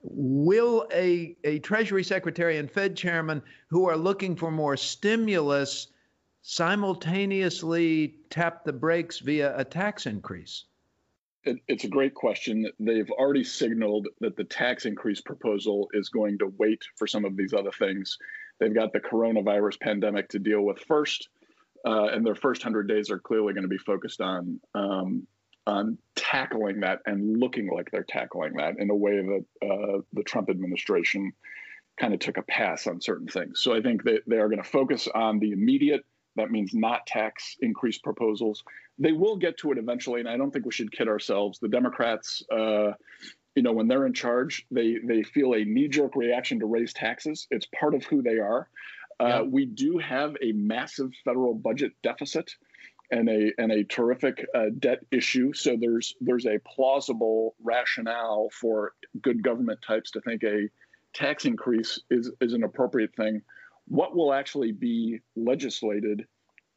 Will 0.03 0.87
a, 0.93 1.37
a 1.45 1.61
Treasury 1.61 2.05
Secretary 2.05 2.59
and 2.59 2.71
Fed 2.71 2.97
Chairman 2.97 3.43
who 3.69 3.89
are 3.89 3.97
looking 3.97 4.37
for 4.37 4.51
more 4.51 4.77
stimulus 4.77 5.89
simultaneously 6.43 8.17
tap 8.29 8.65
the 8.65 8.73
brakes 8.73 9.21
via 9.21 9.57
a 9.57 9.65
tax 9.65 10.07
increase? 10.07 10.65
It, 11.45 11.59
it's 11.69 11.85
a 11.85 11.89
great 11.89 12.15
question. 12.15 12.71
They've 12.79 13.11
already 13.11 13.45
signaled 13.45 14.09
that 14.21 14.37
the 14.37 14.45
tax 14.45 14.85
increase 14.85 15.21
proposal 15.21 15.89
is 15.95 16.09
going 16.09 16.39
to 16.39 16.53
wait 16.59 16.83
for 16.97 17.07
some 17.07 17.25
of 17.25 17.37
these 17.37 17.55
other 17.55 17.73
things. 17.73 18.19
They've 18.65 18.75
got 18.75 18.95
the 18.95 19.01
coronavirus 19.01 19.79
pandemic 19.79 20.31
to 20.31 20.39
deal 20.39 20.63
with 20.63 20.79
first, 20.79 21.29
uh, 21.87 22.07
and 22.07 22.25
their 22.25 22.35
first 22.35 22.63
hundred 22.63 22.89
days 22.89 23.11
are 23.11 23.19
clearly 23.19 23.53
going 23.53 23.65
to 23.65 23.69
be 23.69 23.77
focused 23.77 24.23
on 24.23 24.59
um, 24.75 25.27
on 25.67 25.99
tackling 26.15 26.81
that 26.81 27.01
and 27.05 27.39
looking 27.39 27.69
like 27.69 27.91
they're 27.91 28.07
tackling 28.09 28.55
that 28.55 28.79
in 28.79 28.89
a 28.89 28.95
way 28.95 29.21
that 29.21 29.45
uh, 29.63 29.99
the 30.15 30.23
Trump 30.23 30.49
administration 30.49 31.31
kind 32.01 32.15
of 32.15 32.21
took 32.21 32.39
a 32.39 32.43
pass 32.43 32.87
on 32.87 33.03
certain 33.03 33.29
things. 33.29 33.61
So 33.61 33.75
I 33.75 33.83
think 33.83 34.03
that 34.05 34.23
they 34.27 34.39
are 34.39 34.49
going 34.49 34.63
to 34.63 34.69
focus 34.69 35.09
on 35.15 35.41
the 35.41 35.53
immediate. 35.53 36.07
That 36.37 36.51
means 36.51 36.73
not 36.73 37.07
tax 37.07 37.57
increase 37.61 37.99
proposals. 37.99 38.65
They 38.99 39.13
will 39.13 39.37
get 39.37 39.59
to 39.59 39.73
it 39.73 39.79
eventually, 39.79 40.21
and 40.21 40.29
I 40.29 40.39
don't 40.39 40.53
think 40.53 40.65
we 40.65 40.73
should 40.73 40.91
kid 40.91 41.09
ourselves. 41.09 41.59
The 41.59 41.69
Democrats, 41.69 42.43
uh, 42.51 42.93
you 43.55 43.63
know, 43.63 43.73
when 43.73 43.89
they're 43.89 44.07
in 44.07 44.15
charge, 44.15 44.67
they 44.71 44.97
they 45.03 45.23
feel 45.23 45.55
a 45.55 45.65
knee 45.65 45.89
jerk 45.89 46.17
reaction 46.17 46.61
to 46.61 46.67
raise 46.67 46.93
taxes. 46.93 47.47
It's 47.51 47.67
part 47.67 47.95
of 47.95 48.05
who 48.05 48.23
they 48.23 48.39
are. 48.39 48.69
Uh, 49.21 49.27
yeah. 49.27 49.43
we 49.43 49.65
do 49.65 49.99
have 49.99 50.37
a 50.43 50.53
massive 50.53 51.13
federal 51.25 51.55
budget 51.55 51.93
deficit 52.03 52.51
and 53.11 53.29
a 53.29 53.53
and 53.59 53.71
a 53.71 53.85
terrific 53.85 54.45
uh, 54.55 54.67
debt 54.79 55.01
issue. 55.11 55.53
So 55.53 55.77
there's 55.79 56.15
there's 56.21 56.47
a 56.47 56.59
plausible 56.67 57.55
rationale 57.63 58.49
for 58.53 58.93
good 59.23 59.43
government 59.43 59.81
types 59.87 60.11
to 60.13 60.21
think 60.21 60.43
a 60.43 60.69
tax 61.13 61.45
increase 61.45 62.01
is 62.11 62.33
is 62.41 62.55
an 62.55 62.65
appropriate 62.65 63.15
thing. 63.15 63.43
What 63.87 64.17
will 64.17 64.33
actually 64.33 64.73
be 64.73 65.21
legislated 65.37 66.27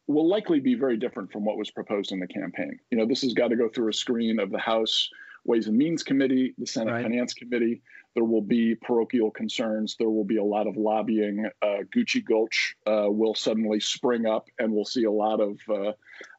will 0.06 0.28
likely 0.28 0.60
be 0.60 0.74
very 0.74 0.96
different 0.96 1.32
from 1.32 1.44
what 1.44 1.58
was 1.58 1.70
proposed 1.70 2.12
in 2.12 2.20
the 2.20 2.26
campaign. 2.26 2.78
You 2.90 2.98
know, 2.98 3.06
this 3.06 3.22
has 3.22 3.34
got 3.34 3.48
to 3.48 3.56
go 3.56 3.68
through 3.68 3.90
a 3.90 3.92
screen 3.92 4.38
of 4.38 4.50
the 4.50 4.58
House 4.58 5.10
Ways 5.48 5.66
and 5.66 5.78
Means 5.78 6.02
Committee, 6.02 6.52
the 6.58 6.66
Senate 6.66 6.92
right. 6.92 7.02
Finance 7.02 7.32
Committee. 7.32 7.80
There 8.14 8.24
will 8.24 8.42
be 8.42 8.74
parochial 8.74 9.30
concerns. 9.30 9.96
There 9.98 10.10
will 10.10 10.24
be 10.24 10.36
a 10.36 10.44
lot 10.44 10.66
of 10.66 10.76
lobbying. 10.76 11.48
Uh, 11.62 11.78
Gucci 11.94 12.22
Gulch 12.22 12.76
uh, 12.86 13.06
will 13.08 13.34
suddenly 13.34 13.80
spring 13.80 14.26
up, 14.26 14.48
and 14.58 14.72
we'll 14.72 14.84
see 14.84 15.04
a 15.04 15.10
lot 15.10 15.40
of 15.40 15.58
uh, 15.68 15.92
a 15.92 15.94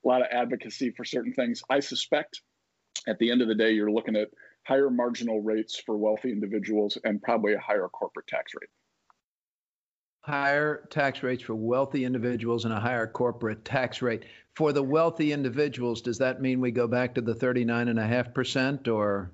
lot 0.06 0.22
of 0.22 0.28
advocacy 0.32 0.92
for 0.92 1.04
certain 1.04 1.34
things. 1.34 1.64
I 1.72 1.80
suspect, 1.80 2.42
at 3.08 3.18
the 3.18 3.32
end 3.32 3.42
of 3.42 3.48
the 3.48 3.56
day, 3.56 3.72
you're 3.72 3.92
looking 3.92 4.16
at 4.16 4.30
higher 4.64 4.92
marginal 4.92 5.42
rates 5.42 5.82
for 5.84 5.98
wealthy 5.98 6.32
individuals 6.32 6.98
and 7.04 7.20
probably 7.22 7.56
a 7.56 7.60
higher 7.60 7.88
corporate 7.88 8.28
tax 8.28 8.54
rate 8.54 8.70
higher 10.22 10.88
tax 10.90 11.24
rates 11.24 11.44
for 11.44 11.56
wealthy 11.56 12.06
individuals 12.06 12.66
and 12.66 12.74
a 12.74 12.80
higher 12.80 13.08
corporate 13.08 13.64
tax 13.66 14.02
rate. 14.02 14.24
For 14.56 14.74
the 14.74 14.84
wealthy 14.84 15.32
individuals, 15.32 16.02
does 16.02 16.18
that 16.18 16.42
mean 16.42 16.60
we 16.60 16.72
go 16.72 16.88
back 16.88 17.16
to 17.16 17.22
the 17.22 17.34
39.5% 17.34 18.88
or 18.88 19.32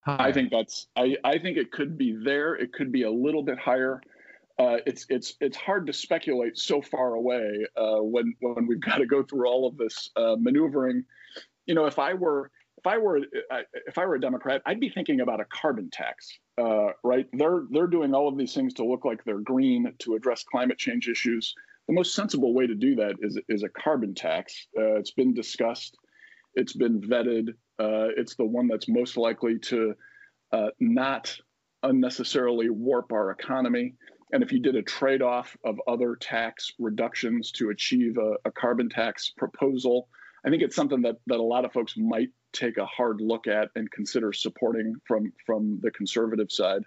higher? 0.00 0.20
I 0.20 0.32
think 0.32 0.50
that's 0.50 0.86
I, 0.96 1.16
I 1.24 1.38
think 1.38 1.56
it 1.56 1.72
could 1.72 1.98
be 1.98 2.12
there. 2.12 2.54
It 2.54 2.72
could 2.72 2.92
be 2.92 3.02
a 3.02 3.10
little 3.10 3.42
bit 3.42 3.58
higher. 3.58 4.00
Uh, 4.58 4.78
it's 4.86 5.04
it's 5.10 5.34
it's 5.40 5.56
hard 5.56 5.86
to 5.86 5.92
speculate 5.92 6.56
so 6.56 6.80
far 6.80 7.14
away 7.14 7.66
uh, 7.76 7.98
when 7.98 8.34
when 8.40 8.66
we've 8.66 8.80
got 8.90 8.98
to 8.98 9.06
go 9.06 9.22
through 9.22 9.46
all 9.48 9.66
of 9.66 9.76
this 9.76 10.10
uh, 10.16 10.36
maneuvering. 10.38 11.04
You 11.66 11.74
know, 11.74 11.86
if 11.86 11.98
I 11.98 12.14
were 12.14 12.50
if 12.86 12.92
I 12.92 12.98
were 12.98 13.20
if 13.86 13.98
I 13.98 14.06
were 14.06 14.14
a 14.14 14.20
Democrat, 14.20 14.62
I'd 14.64 14.80
be 14.80 14.88
thinking 14.88 15.20
about 15.20 15.40
a 15.40 15.44
carbon 15.44 15.90
tax 15.90 16.38
uh, 16.58 16.88
right? 17.02 17.26
They're 17.32 17.64
they're 17.70 17.86
doing 17.86 18.14
all 18.14 18.28
of 18.28 18.38
these 18.38 18.54
things 18.54 18.74
to 18.74 18.84
look 18.84 19.04
like 19.04 19.24
they're 19.24 19.38
green 19.38 19.92
to 20.00 20.14
address 20.14 20.42
climate 20.42 20.78
change 20.78 21.08
issues. 21.08 21.54
The 21.86 21.94
most 21.94 22.14
sensible 22.14 22.54
way 22.54 22.66
to 22.66 22.74
do 22.74 22.96
that 22.96 23.16
is 23.20 23.38
is 23.48 23.62
a 23.62 23.68
carbon 23.68 24.14
tax. 24.14 24.66
Uh, 24.76 24.96
it's 24.96 25.12
been 25.12 25.34
discussed, 25.34 25.96
it's 26.54 26.72
been 26.72 27.00
vetted. 27.00 27.50
Uh, 27.78 28.08
it's 28.16 28.36
the 28.36 28.44
one 28.44 28.68
that's 28.68 28.88
most 28.88 29.16
likely 29.16 29.58
to 29.58 29.94
uh, 30.52 30.68
not 30.80 31.36
unnecessarily 31.82 32.70
warp 32.70 33.12
our 33.12 33.30
economy. 33.30 33.94
And 34.32 34.42
if 34.42 34.50
you 34.50 34.58
did 34.58 34.74
a 34.74 34.82
trade 34.82 35.22
off 35.22 35.56
of 35.62 35.78
other 35.86 36.16
tax 36.16 36.72
reductions 36.78 37.52
to 37.52 37.68
achieve 37.68 38.16
a, 38.16 38.48
a 38.48 38.50
carbon 38.50 38.88
tax 38.88 39.30
proposal, 39.36 40.08
I 40.44 40.48
think 40.48 40.62
it's 40.62 40.74
something 40.74 41.02
that 41.02 41.16
that 41.26 41.38
a 41.38 41.42
lot 41.42 41.66
of 41.66 41.72
folks 41.72 41.94
might 41.98 42.30
take 42.56 42.78
a 42.78 42.86
hard 42.86 43.20
look 43.20 43.46
at 43.46 43.70
and 43.76 43.90
consider 43.90 44.32
supporting 44.32 44.96
from 45.04 45.32
from 45.44 45.80
the 45.82 45.90
conservative 45.90 46.50
side. 46.50 46.82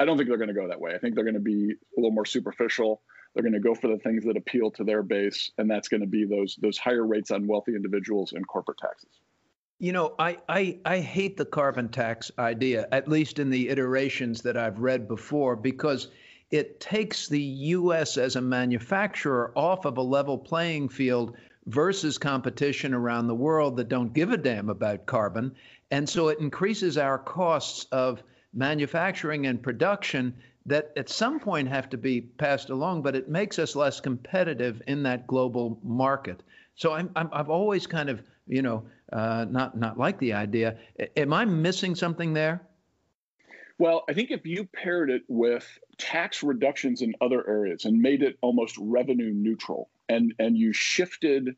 I 0.00 0.04
don't 0.04 0.16
think 0.16 0.28
they're 0.28 0.38
going 0.38 0.48
to 0.48 0.54
go 0.54 0.68
that 0.68 0.80
way. 0.80 0.94
I 0.94 0.98
think 0.98 1.14
they're 1.14 1.24
going 1.24 1.34
to 1.34 1.40
be 1.40 1.72
a 1.72 2.00
little 2.00 2.10
more 2.10 2.26
superficial. 2.26 3.02
They're 3.34 3.42
going 3.42 3.54
to 3.54 3.60
go 3.60 3.74
for 3.74 3.88
the 3.88 3.98
things 3.98 4.24
that 4.24 4.36
appeal 4.36 4.70
to 4.72 4.84
their 4.84 5.02
base, 5.02 5.50
and 5.58 5.70
that's 5.70 5.88
going 5.88 6.00
to 6.00 6.06
be 6.06 6.24
those 6.24 6.56
those 6.60 6.78
higher 6.78 7.06
rates 7.06 7.30
on 7.30 7.46
wealthy 7.46 7.74
individuals 7.74 8.32
and 8.32 8.46
corporate 8.46 8.78
taxes. 8.78 9.20
You 9.78 9.92
know, 9.92 10.14
I, 10.16 10.38
I, 10.48 10.78
I 10.84 11.00
hate 11.00 11.36
the 11.36 11.44
carbon 11.44 11.88
tax 11.88 12.30
idea, 12.38 12.86
at 12.92 13.08
least 13.08 13.40
in 13.40 13.50
the 13.50 13.68
iterations 13.68 14.42
that 14.42 14.56
I've 14.56 14.78
read 14.78 15.08
before, 15.08 15.56
because 15.56 16.06
it 16.52 16.78
takes 16.78 17.26
the 17.26 17.40
U.S. 17.40 18.16
as 18.16 18.36
a 18.36 18.40
manufacturer 18.40 19.50
off 19.56 19.84
of 19.84 19.96
a 19.96 20.02
level 20.02 20.38
playing 20.38 20.88
field 20.88 21.36
versus 21.66 22.18
competition 22.18 22.94
around 22.94 23.26
the 23.26 23.34
world 23.34 23.76
that 23.76 23.88
don't 23.88 24.12
give 24.12 24.30
a 24.30 24.36
damn 24.36 24.68
about 24.68 25.06
carbon. 25.06 25.54
And 25.90 26.08
so 26.08 26.28
it 26.28 26.40
increases 26.40 26.98
our 26.98 27.18
costs 27.18 27.86
of 27.92 28.22
manufacturing 28.52 29.46
and 29.46 29.62
production 29.62 30.34
that 30.66 30.92
at 30.96 31.08
some 31.08 31.40
point 31.40 31.68
have 31.68 31.90
to 31.90 31.96
be 31.96 32.20
passed 32.20 32.70
along, 32.70 33.02
but 33.02 33.16
it 33.16 33.28
makes 33.28 33.58
us 33.58 33.74
less 33.74 34.00
competitive 34.00 34.82
in 34.86 35.02
that 35.02 35.26
global 35.26 35.78
market. 35.82 36.42
So 36.76 36.92
I'm, 36.92 37.10
i 37.16 37.36
have 37.36 37.50
always 37.50 37.86
kind 37.86 38.08
of, 38.08 38.22
you 38.46 38.62
know, 38.62 38.84
uh, 39.12 39.44
not 39.48 39.76
not 39.76 39.98
like 39.98 40.18
the 40.18 40.32
idea. 40.32 40.78
Am 41.16 41.32
I 41.32 41.44
missing 41.44 41.94
something 41.94 42.32
there? 42.32 42.62
Well, 43.82 44.04
I 44.08 44.12
think 44.12 44.30
if 44.30 44.46
you 44.46 44.68
paired 44.72 45.10
it 45.10 45.22
with 45.26 45.66
tax 45.98 46.44
reductions 46.44 47.02
in 47.02 47.14
other 47.20 47.44
areas 47.48 47.84
and 47.84 48.00
made 48.00 48.22
it 48.22 48.38
almost 48.40 48.78
revenue 48.78 49.32
neutral, 49.34 49.90
and 50.08 50.32
and 50.38 50.56
you 50.56 50.72
shifted 50.72 51.56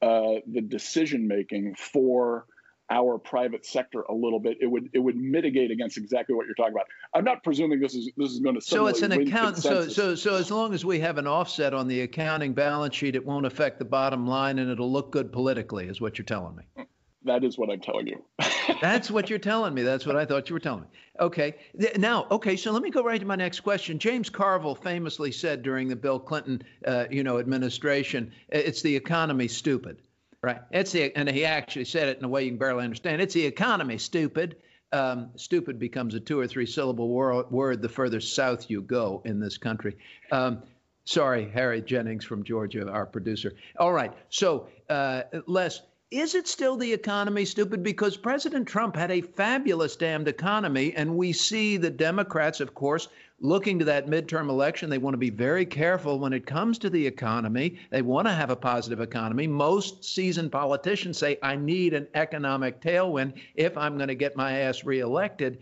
uh, 0.00 0.36
the 0.50 0.62
decision 0.62 1.28
making 1.28 1.74
for 1.74 2.46
our 2.88 3.18
private 3.18 3.66
sector 3.66 4.00
a 4.08 4.14
little 4.14 4.40
bit, 4.40 4.56
it 4.62 4.68
would 4.68 4.88
it 4.94 5.00
would 5.00 5.16
mitigate 5.16 5.70
against 5.70 5.98
exactly 5.98 6.34
what 6.34 6.46
you're 6.46 6.54
talking 6.54 6.72
about. 6.72 6.86
I'm 7.12 7.24
not 7.24 7.44
presuming 7.44 7.78
this 7.78 7.94
is 7.94 8.10
this 8.16 8.30
is 8.30 8.40
going 8.40 8.54
to. 8.54 8.62
So 8.62 8.86
it's 8.86 9.02
an 9.02 9.12
account. 9.12 9.58
So 9.58 9.86
so 9.86 10.14
so 10.14 10.36
as 10.36 10.50
long 10.50 10.72
as 10.72 10.82
we 10.82 10.98
have 11.00 11.18
an 11.18 11.26
offset 11.26 11.74
on 11.74 11.88
the 11.88 12.00
accounting 12.00 12.54
balance 12.54 12.94
sheet, 12.94 13.14
it 13.14 13.26
won't 13.26 13.44
affect 13.44 13.78
the 13.78 13.84
bottom 13.84 14.26
line, 14.26 14.58
and 14.60 14.70
it'll 14.70 14.90
look 14.90 15.12
good 15.12 15.30
politically, 15.30 15.88
is 15.88 16.00
what 16.00 16.16
you're 16.16 16.24
telling 16.24 16.56
me. 16.56 16.86
That 17.26 17.42
is 17.42 17.58
what 17.58 17.70
I'm 17.70 17.80
telling 17.80 18.06
you. 18.06 18.22
That's 18.80 19.10
what 19.10 19.28
you're 19.28 19.38
telling 19.38 19.74
me. 19.74 19.82
That's 19.82 20.06
what 20.06 20.16
I 20.16 20.24
thought 20.24 20.48
you 20.48 20.54
were 20.54 20.60
telling 20.60 20.82
me. 20.82 20.86
Okay. 21.18 21.56
Now, 21.96 22.26
okay. 22.30 22.56
So 22.56 22.72
let 22.72 22.82
me 22.82 22.90
go 22.90 23.02
right 23.02 23.20
to 23.20 23.26
my 23.26 23.36
next 23.36 23.60
question. 23.60 23.98
James 23.98 24.30
Carville 24.30 24.74
famously 24.74 25.32
said 25.32 25.62
during 25.62 25.88
the 25.88 25.96
Bill 25.96 26.20
Clinton, 26.20 26.62
uh, 26.86 27.06
you 27.10 27.24
know, 27.24 27.38
administration, 27.38 28.32
it's 28.48 28.82
the 28.82 28.94
economy, 28.94 29.48
stupid. 29.48 29.98
Right. 30.42 30.60
It's 30.70 30.92
the, 30.92 31.16
and 31.16 31.28
he 31.28 31.44
actually 31.44 31.86
said 31.86 32.08
it 32.08 32.18
in 32.18 32.24
a 32.24 32.28
way 32.28 32.44
you 32.44 32.50
can 32.50 32.58
barely 32.58 32.84
understand. 32.84 33.20
It's 33.20 33.34
the 33.34 33.44
economy, 33.44 33.98
stupid. 33.98 34.56
Um, 34.92 35.30
stupid 35.34 35.80
becomes 35.80 36.14
a 36.14 36.20
two 36.20 36.38
or 36.38 36.46
three 36.46 36.66
syllable 36.66 37.08
wor- 37.08 37.46
word 37.50 37.82
the 37.82 37.88
further 37.88 38.20
south 38.20 38.70
you 38.70 38.82
go 38.82 39.20
in 39.24 39.40
this 39.40 39.58
country. 39.58 39.96
Um, 40.30 40.62
sorry, 41.04 41.50
Harry 41.50 41.82
Jennings 41.82 42.24
from 42.24 42.44
Georgia, 42.44 42.88
our 42.88 43.06
producer. 43.06 43.54
All 43.76 43.92
right. 43.92 44.12
So, 44.28 44.68
uh, 44.88 45.22
Les, 45.46 45.80
is 46.10 46.36
it 46.36 46.46
still 46.46 46.76
the 46.76 46.92
economy, 46.92 47.44
stupid? 47.44 47.82
Because 47.82 48.16
President 48.16 48.68
Trump 48.68 48.94
had 48.94 49.10
a 49.10 49.22
fabulous 49.22 49.96
damned 49.96 50.28
economy, 50.28 50.94
and 50.94 51.16
we 51.16 51.32
see 51.32 51.76
the 51.76 51.90
Democrats, 51.90 52.60
of 52.60 52.74
course, 52.74 53.08
looking 53.40 53.80
to 53.80 53.84
that 53.86 54.06
midterm 54.06 54.48
election. 54.48 54.88
They 54.88 54.98
want 54.98 55.14
to 55.14 55.18
be 55.18 55.30
very 55.30 55.66
careful 55.66 56.20
when 56.20 56.32
it 56.32 56.46
comes 56.46 56.78
to 56.78 56.90
the 56.90 57.06
economy. 57.06 57.78
They 57.90 58.02
want 58.02 58.28
to 58.28 58.32
have 58.32 58.50
a 58.50 58.56
positive 58.56 59.00
economy. 59.00 59.48
Most 59.48 60.04
seasoned 60.04 60.52
politicians 60.52 61.18
say, 61.18 61.38
I 61.42 61.56
need 61.56 61.92
an 61.92 62.06
economic 62.14 62.80
tailwind 62.80 63.34
if 63.56 63.76
I'm 63.76 63.96
going 63.96 64.08
to 64.08 64.14
get 64.14 64.36
my 64.36 64.60
ass 64.60 64.84
reelected. 64.84 65.58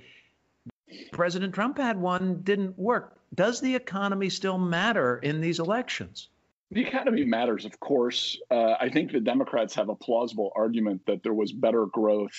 President 1.11 1.55
Trump 1.55 1.79
had 1.79 1.99
one, 1.99 2.43
didn't 2.43 2.79
work. 2.79 3.17
Does 3.35 3.61
the 3.61 3.75
economy 3.75 4.29
still 4.29 4.59
matter 4.59 5.19
in 5.19 5.41
these 5.41 5.59
elections? 5.59 6.29
The 6.75 6.81
economy 6.81 7.25
matters, 7.25 7.65
of 7.65 7.79
course. 7.79 8.37
Uh, 8.51 8.75
I 8.81 8.89
think 8.89 9.13
the 9.13 9.21
Democrats 9.21 9.77
have 9.77 9.89
a 9.91 9.95
plausible 9.95 10.51
argument 10.57 11.03
that 11.07 11.23
there 11.23 11.33
was 11.33 11.53
better 11.53 11.87
growth 11.87 12.37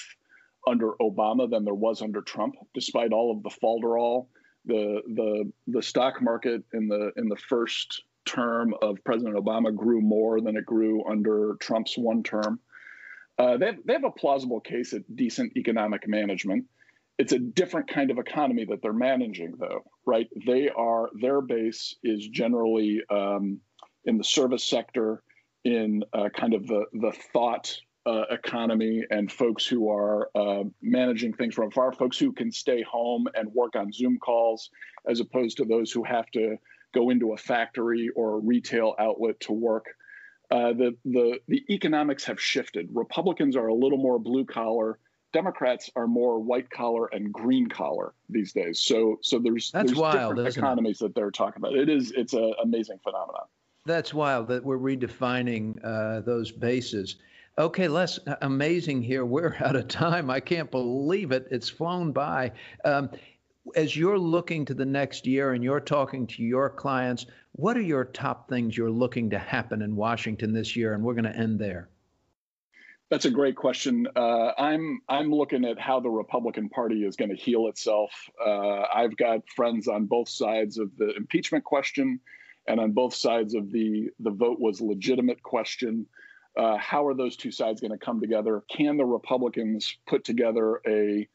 under 0.68 0.92
Obama 1.02 1.50
than 1.50 1.64
there 1.64 1.74
was 1.74 2.02
under 2.02 2.22
Trump, 2.22 2.56
despite 2.74 3.14
all 3.14 3.32
of 3.32 3.44
the 3.44 3.50
falderall. 3.50 4.28
The 4.66 5.02
the 5.08 5.52
the 5.68 5.82
stock 5.82 6.22
market 6.22 6.64
in 6.74 6.90
the 6.90 7.14
in 7.16 7.30
the 7.30 7.38
first 7.38 8.04
term 8.26 8.74
of 8.82 9.02
President 9.06 9.38
Obama 9.38 9.74
grew 9.74 10.02
more 10.02 10.42
than 10.42 10.58
it 10.58 10.66
grew 10.66 11.06
under 11.06 11.56
Trump's 11.62 11.98
one 11.98 12.22
term. 12.22 12.60
Uh, 13.38 13.56
they, 13.56 13.68
have, 13.68 13.78
they 13.86 13.94
have 13.94 14.04
a 14.04 14.12
plausible 14.12 14.60
case 14.60 14.92
at 14.92 15.16
decent 15.16 15.56
economic 15.56 16.10
management. 16.10 16.66
It's 17.18 17.32
a 17.32 17.40
different 17.40 17.88
kind 17.88 18.12
of 18.12 18.18
economy 18.18 18.66
that 18.66 18.82
they're 18.82 18.92
managing, 18.92 19.54
though, 19.58 19.84
right? 20.06 20.28
They 20.46 20.68
are 20.70 21.10
their 21.22 21.40
base 21.40 21.96
is 22.04 22.28
generally 22.28 23.02
um, 23.10 23.62
in 24.06 24.18
the 24.18 24.24
service 24.24 24.64
sector, 24.64 25.22
in 25.64 26.04
uh, 26.14 26.30
kind 26.30 26.54
of 26.54 26.68
the 26.68 26.86
the 26.94 27.12
thought 27.34 27.78
uh, 28.06 28.24
economy, 28.30 29.04
and 29.10 29.32
folks 29.32 29.66
who 29.66 29.90
are 29.90 30.30
uh, 30.36 30.64
managing 30.82 31.34
things 31.34 31.56
from 31.56 31.70
afar, 31.70 31.92
folks 31.92 32.18
who 32.18 32.32
can 32.32 32.52
stay 32.52 32.84
home 32.84 33.28
and 33.34 33.52
work 33.54 33.76
on 33.76 33.92
Zoom 33.92 34.20
calls, 34.20 34.70
as 35.08 35.20
opposed 35.20 35.58
to 35.58 35.66
those 35.66 35.92
who 35.92 36.04
have 36.04 36.30
to 36.32 36.58
go 36.94 37.10
into 37.10 37.34
a 37.34 37.38
factory 37.38 38.10
or 38.16 38.36
a 38.36 38.40
retail 38.40 38.96
outlet 39.00 39.40
to 39.42 39.54
work. 39.54 39.88
Uh, 40.52 40.74
the 40.74 40.96
the 41.04 41.40
the 41.48 41.64
economics 41.70 42.26
have 42.26 42.40
shifted. 42.40 42.88
Republicans 42.94 43.56
are 43.56 43.68
a 43.68 43.74
little 43.74 43.98
more 43.98 44.20
blue 44.20 44.46
collar. 44.46 45.00
Democrats 45.34 45.90
are 45.96 46.08
more 46.08 46.40
white 46.40 46.70
collar 46.70 47.08
and 47.08 47.34
green 47.34 47.68
collar 47.68 48.14
these 48.30 48.54
days. 48.54 48.80
So 48.80 49.18
so 49.22 49.40
there's 49.40 49.72
That's 49.72 49.88
there's 49.88 49.98
wild, 49.98 50.36
different 50.36 50.58
economies 50.58 51.02
it? 51.02 51.06
that 51.06 51.16
they're 51.16 51.32
talking 51.32 51.58
about. 51.58 51.74
It 51.74 51.90
is 51.90 52.12
it's 52.12 52.34
an 52.34 52.54
amazing 52.62 53.00
phenomenon. 53.04 53.46
That's 53.86 54.14
wild 54.16 54.48
that 54.48 54.64
we're 54.64 54.80
redefining 54.80 55.78
uh, 55.84 56.22
those 56.22 56.52
bases. 56.52 57.18
Okay, 57.58 57.88
Les, 57.88 58.20
amazing 58.42 59.04
here. 59.04 59.26
We're 59.26 59.56
out 59.64 59.76
of 59.76 59.88
time. 59.88 60.30
I 60.30 60.40
can't 60.40 60.72
believe 60.72 61.32
it. 61.32 61.48
It's 61.52 61.70
flown 61.70 62.12
by. 62.12 62.52
Um, 62.84 63.12
as 63.76 63.96
you're 63.96 64.20
looking 64.20 64.66
to 64.66 64.74
the 64.74 64.86
next 64.86 65.26
year 65.28 65.54
and 65.54 65.64
you're 65.64 65.80
talking 65.80 66.26
to 66.28 66.44
your 66.44 66.70
clients, 66.70 67.28
what 67.54 67.78
are 67.78 67.82
your 67.82 68.06
top 68.06 68.50
things 68.50 68.76
you're 68.76 68.92
looking 68.92 69.30
to 69.30 69.40
happen 69.40 69.82
in 69.82 69.96
Washington 69.96 70.52
this 70.52 70.76
year? 70.76 70.94
And 70.94 71.04
we're 71.04 71.14
going 71.14 71.32
to 71.32 71.36
end 71.36 71.60
there. 71.60 71.90
That's 73.12 73.26
a 73.26 73.32
great 73.32 73.56
question. 73.56 74.08
Uh, 74.16 74.52
I'm 74.58 75.00
I'm 75.08 75.32
looking 75.32 75.64
at 75.64 75.80
how 75.80 76.00
the 76.00 76.10
Republican 76.10 76.70
Party 76.70 77.06
is 77.06 77.16
going 77.16 77.30
to 77.30 77.36
heal 77.36 77.68
itself. 77.68 78.12
Uh, 78.44 78.82
I've 78.94 79.16
got 79.16 79.48
friends 79.56 79.88
on 79.88 80.08
both 80.08 80.28
sides 80.28 80.80
of 80.80 80.90
the 80.98 81.16
impeachment 81.16 81.64
question 81.64 82.20
and 82.68 82.80
on 82.80 82.92
both 82.92 83.14
sides 83.14 83.54
of 83.54 83.72
the 83.72 84.10
the 84.20 84.32
vote 84.32 84.60
was 84.60 84.82
legitimate 84.82 85.42
question. 85.44 86.06
Uh, 86.58 86.78
how 86.78 87.06
are 87.06 87.14
those 87.14 87.36
two 87.36 87.52
sides 87.52 87.82
going 87.82 87.92
to 87.92 87.98
come 87.98 88.22
together? 88.22 88.64
Can 88.72 88.98
the 88.98 89.06
Republicans 89.06 89.98
put 90.08 90.24
together 90.24 90.80
a 90.88 91.28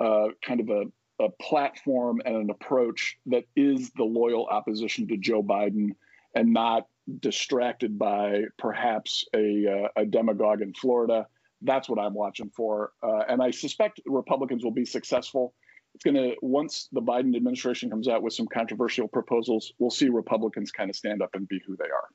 uh, 0.00 0.28
kind 0.44 0.60
of 0.60 0.68
a, 0.70 1.24
a, 1.24 1.28
platform 1.40 2.20
and 2.24 2.36
an 2.36 2.50
approach 2.50 3.16
that 3.26 3.44
is 3.54 3.90
the 3.96 4.04
loyal 4.04 4.46
opposition 4.46 5.06
to 5.08 5.16
Joe 5.16 5.42
Biden 5.42 5.90
and 6.34 6.52
not 6.52 6.86
distracted 7.20 7.98
by 7.98 8.42
perhaps 8.58 9.24
a, 9.34 9.66
uh, 9.66 10.02
a 10.02 10.04
demagogue 10.04 10.60
in 10.60 10.74
Florida? 10.74 11.26
That's 11.62 11.88
what 11.88 11.98
I'm 11.98 12.12
watching 12.12 12.50
for. 12.50 12.92
Uh, 13.02 13.20
and 13.28 13.40
I 13.40 13.52
suspect 13.52 14.00
Republicans 14.04 14.64
will 14.64 14.72
be 14.72 14.84
successful 14.84 15.54
it's 15.96 16.04
going 16.04 16.14
to 16.14 16.36
once 16.42 16.90
the 16.92 17.00
Biden 17.00 17.34
administration 17.34 17.88
comes 17.88 18.06
out 18.06 18.22
with 18.22 18.34
some 18.34 18.46
controversial 18.46 19.08
proposals, 19.08 19.72
we'll 19.78 19.90
see 19.90 20.10
Republicans 20.10 20.70
kind 20.70 20.90
of 20.90 20.96
stand 20.96 21.22
up 21.22 21.34
and 21.34 21.48
be 21.48 21.58
who 21.66 21.74
they 21.74 21.84
are. 21.84 22.08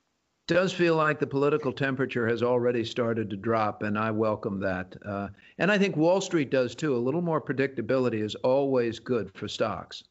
Does 0.46 0.72
feel 0.72 0.94
like 0.94 1.18
the 1.18 1.26
political 1.26 1.72
temperature 1.72 2.28
has 2.28 2.44
already 2.44 2.84
started 2.84 3.28
to 3.30 3.36
drop, 3.36 3.82
and 3.82 3.98
I 3.98 4.12
welcome 4.12 4.60
that. 4.60 4.94
Uh, 5.04 5.28
and 5.58 5.70
I 5.70 5.78
think 5.78 5.96
Wall 5.96 6.20
Street 6.20 6.50
does 6.50 6.76
too. 6.76 6.94
A 6.94 6.98
little 6.98 7.22
more 7.22 7.40
predictability 7.40 8.22
is 8.22 8.36
always 8.36 9.00
good 9.00 9.32
for 9.34 9.48
stocks. 9.48 10.04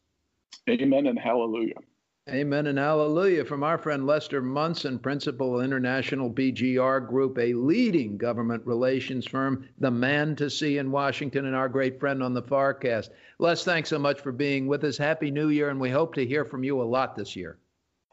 Amen 0.69 1.07
and 1.07 1.17
hallelujah. 1.17 1.75
Amen 2.31 2.67
and 2.67 2.77
hallelujah 2.77 3.43
from 3.43 3.61
our 3.61 3.77
friend 3.77 4.07
Lester 4.07 4.41
Munson, 4.41 4.97
principal 4.99 5.59
International 5.59 6.31
BGR 6.31 7.05
Group, 7.05 7.37
a 7.37 7.53
leading 7.53 8.17
government 8.17 8.65
relations 8.65 9.27
firm, 9.27 9.67
the 9.79 9.91
man 9.91 10.37
to 10.37 10.49
see 10.49 10.77
in 10.77 10.91
Washington, 10.91 11.47
and 11.47 11.55
our 11.57 11.67
great 11.67 11.99
friend 11.99 12.23
on 12.23 12.33
the 12.33 12.41
FarrCast. 12.41 13.09
Les, 13.39 13.65
thanks 13.65 13.89
so 13.89 13.99
much 13.99 14.21
for 14.21 14.31
being 14.31 14.65
with 14.65 14.81
us. 14.85 14.97
Happy 14.97 15.29
New 15.29 15.49
Year, 15.49 15.71
and 15.71 15.79
we 15.79 15.89
hope 15.89 16.13
to 16.13 16.25
hear 16.25 16.45
from 16.45 16.63
you 16.63 16.81
a 16.81 16.83
lot 16.83 17.17
this 17.17 17.35
year. 17.35 17.57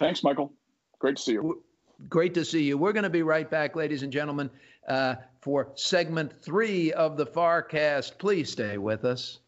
Thanks, 0.00 0.24
Michael. 0.24 0.52
Great 0.98 1.14
to 1.14 1.22
see 1.22 1.32
you. 1.34 1.62
Great 2.08 2.34
to 2.34 2.44
see 2.44 2.64
you. 2.64 2.76
We're 2.76 2.92
going 2.92 3.04
to 3.04 3.10
be 3.10 3.22
right 3.22 3.48
back, 3.48 3.76
ladies 3.76 4.02
and 4.02 4.12
gentlemen, 4.12 4.50
uh, 4.88 5.14
for 5.42 5.70
segment 5.76 6.42
three 6.42 6.92
of 6.92 7.16
the 7.16 7.26
FarrCast. 7.26 8.18
Please 8.18 8.50
stay 8.50 8.78
with 8.78 9.04
us. 9.04 9.38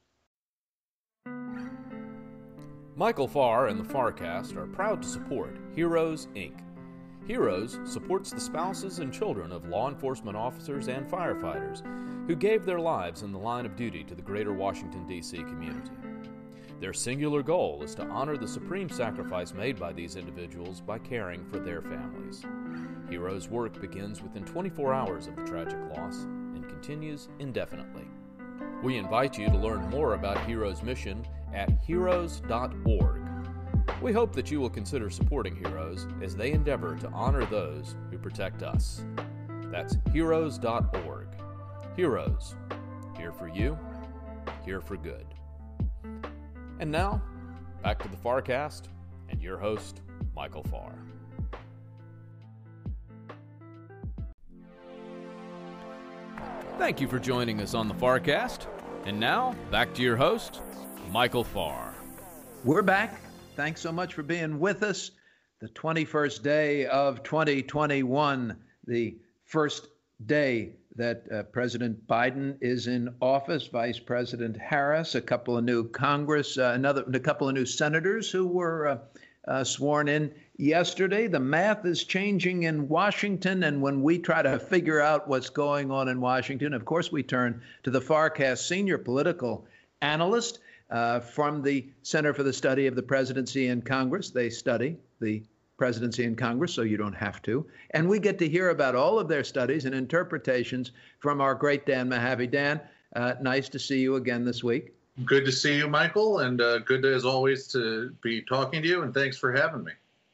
Michael 2.96 3.29
Farr 3.29 3.68
and 3.68 3.79
the 3.79 3.94
Farcast 3.94 4.57
are 4.57 4.66
proud 4.66 5.03
to 5.03 5.09
support 5.09 5.57
Heroes, 5.74 6.26
Inc. 6.35 6.61
Heroes 7.26 7.79
supports 7.85 8.31
the 8.31 8.40
spouses 8.40 8.98
and 8.98 9.12
children 9.12 9.53
of 9.53 9.68
law 9.68 9.88
enforcement 9.88 10.37
officers 10.37 10.88
and 10.88 11.09
firefighters 11.09 11.83
who 12.26 12.35
gave 12.35 12.64
their 12.64 12.81
lives 12.81 13.22
in 13.22 13.33
the 13.33 13.38
line 13.38 13.64
of 13.64 13.76
duty 13.76 14.03
to 14.05 14.14
the 14.14 14.22
greater 14.22 14.53
Washington, 14.53 15.07
D.C. 15.07 15.38
community. 15.38 15.92
Their 16.81 16.92
singular 16.92 17.42
goal 17.42 17.83
is 17.83 17.94
to 17.94 18.07
honor 18.07 18.37
the 18.37 18.48
supreme 18.48 18.88
sacrifice 18.88 19.55
made 19.55 19.79
by 19.79 19.92
these 19.92 20.16
individuals 20.16 20.81
by 20.81 20.98
caring 20.98 21.44
for 21.44 21.59
their 21.59 21.83
families. 21.83 22.44
Heroes' 23.09 23.48
work 23.48 23.81
begins 23.81 24.20
within 24.20 24.44
24 24.44 24.92
hours 24.92 25.26
of 25.29 25.37
the 25.37 25.44
tragic 25.44 25.79
loss 25.96 26.24
and 26.24 26.68
continues 26.68 27.29
indefinitely. 27.38 28.09
We 28.83 28.96
invite 28.96 29.38
you 29.38 29.48
to 29.48 29.57
learn 29.57 29.90
more 29.90 30.14
about 30.14 30.44
Heroes' 30.46 30.83
mission 30.83 31.24
at 31.54 31.70
heroes.org. 31.86 33.22
We 34.00 34.12
hope 34.12 34.32
that 34.34 34.50
you 34.50 34.60
will 34.60 34.70
consider 34.70 35.10
supporting 35.10 35.56
Heroes 35.56 36.06
as 36.22 36.34
they 36.34 36.52
endeavor 36.52 36.96
to 36.96 37.08
honor 37.10 37.44
those 37.44 37.96
who 38.10 38.18
protect 38.18 38.62
us. 38.62 39.04
That's 39.66 39.96
heroes.org. 40.12 41.28
Heroes, 41.96 42.54
here 43.16 43.32
for 43.32 43.48
you, 43.48 43.78
here 44.64 44.80
for 44.80 44.96
good. 44.96 45.26
And 46.78 46.90
now, 46.90 47.20
back 47.82 47.98
to 48.02 48.08
the 48.08 48.16
FarrCast 48.16 48.84
and 49.28 49.42
your 49.42 49.58
host, 49.58 50.00
Michael 50.34 50.62
Farr. 50.64 50.94
Thank 56.78 57.02
you 57.02 57.08
for 57.08 57.18
joining 57.18 57.60
us 57.60 57.74
on 57.74 57.88
the 57.88 57.94
FarrCast. 57.94 58.66
And 59.04 59.20
now, 59.20 59.54
back 59.70 59.92
to 59.94 60.02
your 60.02 60.16
host, 60.16 60.62
Michael 61.10 61.42
Farr. 61.42 61.92
We're 62.62 62.82
back. 62.82 63.20
Thanks 63.56 63.80
so 63.80 63.90
much 63.90 64.14
for 64.14 64.22
being 64.22 64.60
with 64.60 64.84
us. 64.84 65.10
The 65.60 65.68
21st 65.68 66.42
day 66.42 66.86
of 66.86 67.24
2021, 67.24 68.56
the 68.86 69.18
first 69.44 69.88
day 70.24 70.76
that 70.94 71.24
uh, 71.32 71.42
President 71.44 72.06
Biden 72.06 72.58
is 72.60 72.86
in 72.86 73.12
office, 73.20 73.66
Vice 73.66 73.98
President 73.98 74.56
Harris, 74.56 75.16
a 75.16 75.20
couple 75.20 75.58
of 75.58 75.64
new 75.64 75.88
Congress, 75.88 76.56
uh, 76.56 76.72
another, 76.76 77.04
a 77.12 77.18
couple 77.18 77.48
of 77.48 77.56
new 77.56 77.66
senators 77.66 78.30
who 78.30 78.46
were 78.46 78.86
uh, 78.86 78.98
uh 79.48 79.64
sworn 79.64 80.06
in 80.06 80.32
yesterday. 80.58 81.26
The 81.26 81.40
math 81.40 81.84
is 81.86 82.04
changing 82.04 82.62
in 82.62 82.88
Washington, 82.88 83.64
and 83.64 83.82
when 83.82 84.02
we 84.02 84.20
try 84.20 84.42
to 84.42 84.60
figure 84.60 85.00
out 85.00 85.26
what's 85.26 85.50
going 85.50 85.90
on 85.90 86.06
in 86.06 86.20
Washington, 86.20 86.72
of 86.72 86.84
course, 86.84 87.10
we 87.10 87.24
turn 87.24 87.62
to 87.82 87.90
the 87.90 88.00
FarrCast 88.00 88.58
senior 88.58 88.98
political 88.98 89.66
analyst 90.02 90.60
uh, 90.90 91.20
from 91.20 91.62
the 91.62 91.88
Center 92.03 92.35
for 92.35 92.42
the 92.42 92.53
Study 92.53 92.87
of 92.87 92.94
the 92.94 93.03
Presidency 93.03 93.68
and 93.68 93.85
Congress. 93.85 94.31
They 94.31 94.50
study 94.50 94.96
the 95.20 95.42
presidency 95.76 96.24
and 96.24 96.37
Congress, 96.37 96.74
so 96.74 96.83
you 96.83 96.96
don't 96.98 97.14
have 97.14 97.40
to. 97.42 97.66
And 97.92 98.09
we 98.09 98.18
get 98.18 98.38
to 98.40 98.48
hear 98.48 98.68
about 98.68 98.94
all 98.94 99.18
of 99.18 99.29
their 99.29 99.42
studies 99.42 99.87
and 99.87 99.94
interpretations 99.94 100.92
from 101.20 101.40
our 101.40 101.55
great 101.55 101.87
Dan 101.87 102.11
Mahaffee. 102.11 102.50
Dan, 102.50 102.81
uh, 103.16 103.35
nice 103.40 103.68
to 103.70 103.79
see 103.79 103.98
you 103.98 104.16
again 104.16 104.44
this 104.44 104.62
week. 104.62 104.92
Good 105.24 105.44
to 105.46 105.53
see 105.53 105.76
you, 105.76 105.88
Michael, 105.88 106.40
and 106.40 106.61
uh, 106.61 106.79
good 106.81 107.05
as 107.05 107.24
always 107.24 107.66
to 107.68 108.14
be 108.22 108.42
talking 108.42 108.83
to 108.83 108.88
you. 108.88 109.03
And 109.03 109.12
thanks 109.14 109.38
for 109.38 109.53
having 109.53 109.85
me. 109.85 109.92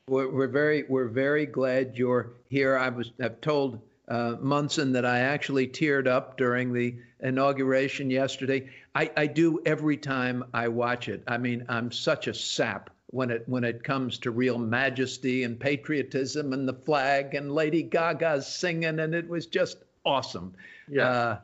We're, 0.08 0.30
we're 0.30 0.48
very 0.48 0.84
we're 0.88 1.08
very 1.08 1.46
glad 1.46 1.96
you're 1.96 2.32
here. 2.48 2.76
I 2.76 2.88
was 2.88 3.10
I've 3.20 3.40
told 3.40 3.80
uh, 4.08 4.36
Munson 4.40 4.92
that 4.92 5.04
I 5.04 5.20
actually 5.20 5.68
teared 5.68 6.06
up 6.06 6.36
during 6.36 6.72
the 6.72 6.96
inauguration 7.20 8.10
yesterday. 8.10 8.70
I, 8.94 9.10
I 9.16 9.26
do 9.26 9.60
every 9.66 9.96
time 9.96 10.44
I 10.54 10.68
watch 10.68 11.08
it. 11.08 11.22
I 11.26 11.38
mean, 11.38 11.64
I'm 11.68 11.90
such 11.90 12.28
a 12.28 12.34
sap 12.34 12.90
when 13.10 13.30
it 13.30 13.44
when 13.46 13.64
it 13.64 13.84
comes 13.84 14.18
to 14.18 14.30
real 14.30 14.58
majesty 14.58 15.44
and 15.44 15.58
patriotism 15.58 16.52
and 16.52 16.68
the 16.68 16.74
flag 16.74 17.34
and 17.34 17.52
Lady 17.52 17.82
Gaga's 17.82 18.46
singing 18.46 18.98
and 19.00 19.14
it 19.14 19.28
was 19.28 19.46
just 19.46 19.78
awesome. 20.04 20.54
Yeah. 20.88 21.08
Uh, 21.08 21.38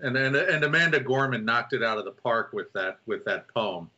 and, 0.00 0.16
and 0.16 0.36
and 0.36 0.64
Amanda 0.64 1.00
Gorman 1.00 1.44
knocked 1.44 1.72
it 1.72 1.82
out 1.82 1.98
of 1.98 2.04
the 2.04 2.10
park 2.10 2.50
with 2.52 2.72
that 2.74 2.98
with 3.06 3.24
that 3.24 3.48
poem. 3.48 3.90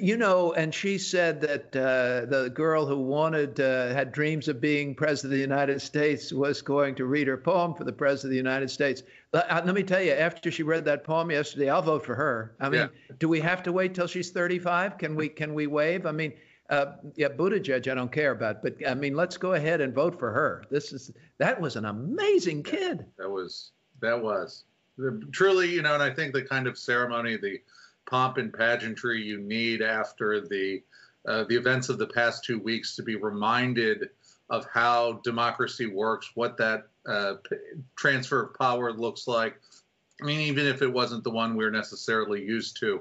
You 0.00 0.16
know, 0.16 0.52
and 0.54 0.74
she 0.74 0.98
said 0.98 1.40
that 1.42 1.76
uh, 1.76 2.26
the 2.26 2.50
girl 2.52 2.86
who 2.86 2.98
wanted, 2.98 3.60
uh, 3.60 3.94
had 3.94 4.10
dreams 4.10 4.48
of 4.48 4.60
being 4.60 4.96
president 4.96 5.32
of 5.32 5.36
the 5.36 5.42
United 5.42 5.80
States 5.80 6.32
was 6.32 6.60
going 6.60 6.96
to 6.96 7.04
read 7.04 7.28
her 7.28 7.36
poem 7.36 7.72
for 7.72 7.84
the 7.84 7.92
president 7.92 8.24
of 8.24 8.30
the 8.30 8.36
United 8.36 8.68
States. 8.68 9.04
Let, 9.32 9.48
uh, 9.48 9.62
let 9.64 9.76
me 9.76 9.84
tell 9.84 10.02
you, 10.02 10.10
after 10.10 10.50
she 10.50 10.64
read 10.64 10.84
that 10.86 11.04
poem 11.04 11.30
yesterday, 11.30 11.70
I'll 11.70 11.82
vote 11.82 12.04
for 12.04 12.16
her. 12.16 12.56
I 12.58 12.68
mean, 12.68 12.80
yeah. 12.80 13.16
do 13.20 13.28
we 13.28 13.38
have 13.40 13.62
to 13.62 13.72
wait 13.72 13.94
till 13.94 14.08
she's 14.08 14.30
35? 14.30 14.98
Can 14.98 15.14
we 15.14 15.28
can 15.28 15.54
we 15.54 15.68
waive? 15.68 16.04
I 16.04 16.10
mean, 16.10 16.32
uh, 16.68 16.94
yeah, 17.14 17.28
Buttigieg, 17.28 17.88
I 17.88 17.94
don't 17.94 18.10
care 18.10 18.32
about, 18.32 18.64
but 18.64 18.74
I 18.88 18.94
mean, 18.94 19.14
let's 19.14 19.36
go 19.36 19.52
ahead 19.52 19.80
and 19.80 19.94
vote 19.94 20.18
for 20.18 20.32
her. 20.32 20.64
This 20.68 20.92
is 20.92 21.12
that 21.38 21.60
was 21.60 21.76
an 21.76 21.84
amazing 21.84 22.64
kid. 22.64 23.06
That 23.18 23.30
was 23.30 23.70
that 24.00 24.20
was 24.20 24.64
truly, 25.30 25.70
you 25.70 25.82
know, 25.82 25.94
and 25.94 26.02
I 26.02 26.10
think 26.10 26.32
the 26.32 26.42
kind 26.42 26.66
of 26.66 26.76
ceremony, 26.76 27.36
the 27.36 27.60
pomp 28.06 28.38
and 28.38 28.52
pageantry 28.52 29.22
you 29.22 29.38
need 29.38 29.82
after 29.82 30.40
the 30.40 30.82
uh, 31.26 31.44
the 31.48 31.56
events 31.56 31.88
of 31.88 31.98
the 31.98 32.06
past 32.06 32.44
two 32.44 32.58
weeks 32.58 32.94
to 32.94 33.02
be 33.02 33.16
reminded 33.16 34.10
of 34.48 34.64
how 34.72 35.20
democracy 35.24 35.86
works, 35.86 36.30
what 36.34 36.56
that 36.56 36.86
uh, 37.08 37.34
transfer 37.96 38.44
of 38.44 38.54
power 38.54 38.92
looks 38.92 39.26
like. 39.26 39.60
I 40.22 40.24
mean, 40.24 40.40
even 40.40 40.66
if 40.66 40.82
it 40.82 40.92
wasn't 40.92 41.24
the 41.24 41.30
one 41.30 41.56
we're 41.56 41.70
necessarily 41.72 42.44
used 42.44 42.78
to, 42.80 43.00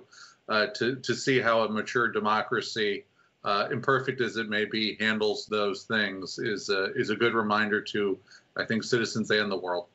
uh, 0.50 0.68
to 0.76 0.96
to 0.96 1.16
see 1.16 1.40
how 1.40 1.62
a 1.62 1.70
mature 1.70 2.08
democracy, 2.08 3.06
uh, 3.44 3.68
imperfect 3.72 4.22
as 4.22 4.38
it 4.38 4.50
may 4.50 4.66
be, 4.66 4.96
handles 5.00 5.46
those 5.46 5.84
things 5.84 6.40
is 6.40 6.70
is 6.70 7.12
a 7.12 7.16
good 7.16 7.34
reminder 7.34 7.82
to, 7.82 8.18
I 8.58 8.66
think, 8.66 8.84
citizens 8.84 9.30
and 9.30 9.52
the 9.52 9.58
world. 9.58 9.86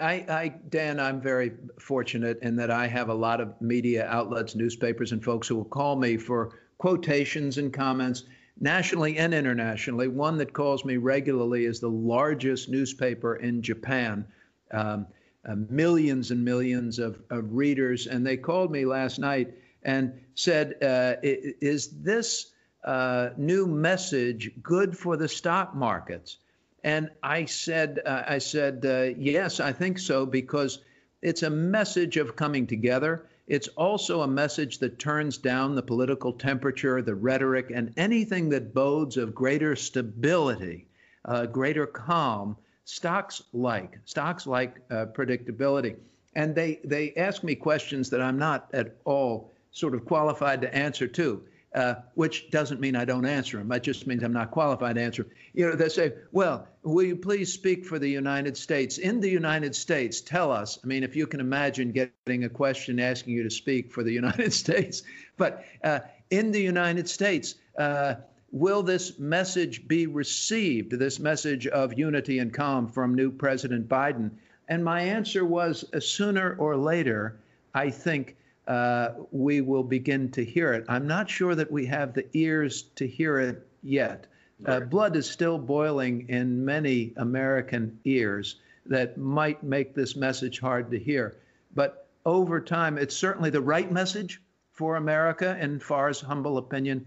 I, 0.00 0.12
I, 0.28 0.54
Dan, 0.68 1.00
I'm 1.00 1.20
very 1.20 1.52
fortunate 1.80 2.38
in 2.42 2.56
that 2.56 2.70
I 2.70 2.86
have 2.86 3.08
a 3.08 3.14
lot 3.14 3.40
of 3.40 3.60
media 3.60 4.06
outlets, 4.06 4.54
newspapers, 4.54 5.12
and 5.12 5.22
folks 5.22 5.48
who 5.48 5.56
will 5.56 5.64
call 5.64 5.96
me 5.96 6.16
for 6.16 6.58
quotations 6.78 7.58
and 7.58 7.72
comments 7.72 8.22
nationally 8.60 9.18
and 9.18 9.34
internationally. 9.34 10.08
One 10.08 10.38
that 10.38 10.52
calls 10.52 10.84
me 10.84 10.96
regularly 10.96 11.64
is 11.64 11.80
the 11.80 11.90
largest 11.90 12.68
newspaper 12.68 13.36
in 13.36 13.62
Japan. 13.62 14.26
Um, 14.70 15.06
uh, 15.48 15.54
millions 15.54 16.30
and 16.30 16.44
millions 16.44 16.98
of, 16.98 17.20
of, 17.30 17.54
readers. 17.54 18.06
And 18.06 18.26
they 18.26 18.36
called 18.36 18.70
me 18.70 18.84
last 18.84 19.18
night 19.18 19.54
and 19.82 20.20
said, 20.34 20.74
uh, 20.82 21.14
Is 21.22 21.88
this 22.02 22.50
uh, 22.84 23.30
new 23.36 23.66
message 23.66 24.50
good 24.62 24.98
for 24.98 25.16
the 25.16 25.28
stock 25.28 25.74
markets? 25.74 26.36
And 26.84 27.10
I 27.22 27.46
said, 27.46 28.00
uh, 28.04 28.22
I 28.26 28.38
said, 28.38 28.84
uh, 28.86 29.14
yes, 29.18 29.60
I 29.60 29.72
think 29.72 29.98
so, 29.98 30.26
because 30.26 30.78
it's 31.22 31.42
a 31.42 31.50
message 31.50 32.16
of 32.16 32.36
coming 32.36 32.66
together. 32.66 33.26
It's 33.46 33.68
also 33.68 34.20
a 34.20 34.28
message 34.28 34.78
that 34.78 34.98
turns 34.98 35.38
down 35.38 35.74
the 35.74 35.82
political 35.82 36.32
temperature, 36.32 37.02
the 37.02 37.14
rhetoric, 37.14 37.70
and 37.74 37.92
anything 37.96 38.50
that 38.50 38.74
bodes 38.74 39.16
of 39.16 39.34
greater 39.34 39.74
stability, 39.74 40.86
uh, 41.24 41.46
greater 41.46 41.86
calm. 41.86 42.56
Stocks 42.84 43.42
like 43.52 43.98
stocks 44.06 44.46
like 44.46 44.76
uh, 44.90 45.06
predictability, 45.06 45.96
and 46.34 46.54
they 46.54 46.80
they 46.84 47.12
ask 47.16 47.42
me 47.42 47.54
questions 47.54 48.08
that 48.10 48.22
I'm 48.22 48.38
not 48.38 48.70
at 48.72 48.96
all 49.04 49.52
sort 49.72 49.94
of 49.94 50.06
qualified 50.06 50.62
to 50.62 50.74
answer 50.74 51.06
to 51.06 51.42
uh, 51.74 51.96
which 52.14 52.50
doesn't 52.50 52.80
mean 52.80 52.96
I 52.96 53.04
don't 53.04 53.26
answer 53.26 53.58
them. 53.58 53.68
That 53.68 53.82
just 53.82 54.06
means 54.06 54.22
I'm 54.22 54.32
not 54.32 54.50
qualified 54.50 54.96
to 54.96 55.02
answer 55.02 55.24
them. 55.24 55.32
You 55.52 55.66
know, 55.66 55.76
they 55.76 55.88
say, 55.88 56.14
well, 56.32 56.66
will 56.82 57.04
you 57.04 57.16
please 57.16 57.52
speak 57.52 57.84
for 57.84 57.98
the 57.98 58.08
United 58.08 58.56
States? 58.56 58.98
In 58.98 59.20
the 59.20 59.28
United 59.28 59.76
States, 59.76 60.20
tell 60.20 60.50
us. 60.50 60.78
I 60.82 60.86
mean, 60.86 61.04
if 61.04 61.14
you 61.14 61.26
can 61.26 61.40
imagine 61.40 61.92
getting 61.92 62.44
a 62.44 62.48
question 62.48 62.98
asking 62.98 63.34
you 63.34 63.42
to 63.42 63.50
speak 63.50 63.92
for 63.92 64.02
the 64.02 64.12
United 64.22 64.52
States, 64.52 65.02
but 65.36 65.64
uh, 65.84 66.00
in 66.30 66.52
the 66.52 66.62
United 66.62 67.08
States, 67.08 67.54
uh, 67.78 68.14
will 68.50 68.82
this 68.82 69.18
message 69.18 69.86
be 69.86 70.06
received, 70.06 70.92
this 70.92 71.18
message 71.18 71.66
of 71.66 71.98
unity 71.98 72.38
and 72.38 72.52
calm 72.52 72.88
from 72.88 73.14
new 73.14 73.30
President 73.30 73.88
Biden? 73.88 74.30
And 74.68 74.84
my 74.84 75.02
answer 75.02 75.44
was 75.44 75.84
uh, 75.92 76.00
sooner 76.00 76.56
or 76.58 76.76
later, 76.76 77.38
I 77.74 77.90
think 77.90 78.36
uh, 78.68 79.14
we 79.30 79.62
will 79.62 79.82
begin 79.82 80.30
to 80.32 80.44
hear 80.44 80.74
it. 80.74 80.84
I'm 80.88 81.06
not 81.06 81.30
sure 81.30 81.54
that 81.54 81.72
we 81.72 81.86
have 81.86 82.12
the 82.12 82.26
ears 82.34 82.82
to 82.96 83.06
hear 83.06 83.38
it 83.38 83.66
yet. 83.82 84.26
Uh, 84.64 84.80
blood 84.80 85.16
is 85.16 85.28
still 85.28 85.56
boiling 85.56 86.28
in 86.28 86.66
many 86.66 87.14
American 87.16 87.98
ears 88.04 88.56
that 88.86 89.16
might 89.16 89.62
make 89.62 89.94
this 89.94 90.16
message 90.16 90.60
hard 90.60 90.90
to 90.90 90.98
hear. 90.98 91.36
But 91.74 92.06
over 92.26 92.60
time, 92.60 92.98
it's 92.98 93.16
certainly 93.16 93.50
the 93.50 93.62
right 93.62 93.90
message 93.90 94.42
for 94.72 94.96
America, 94.96 95.56
in 95.58 95.80
Farr's 95.80 96.20
humble 96.20 96.58
opinion, 96.58 97.06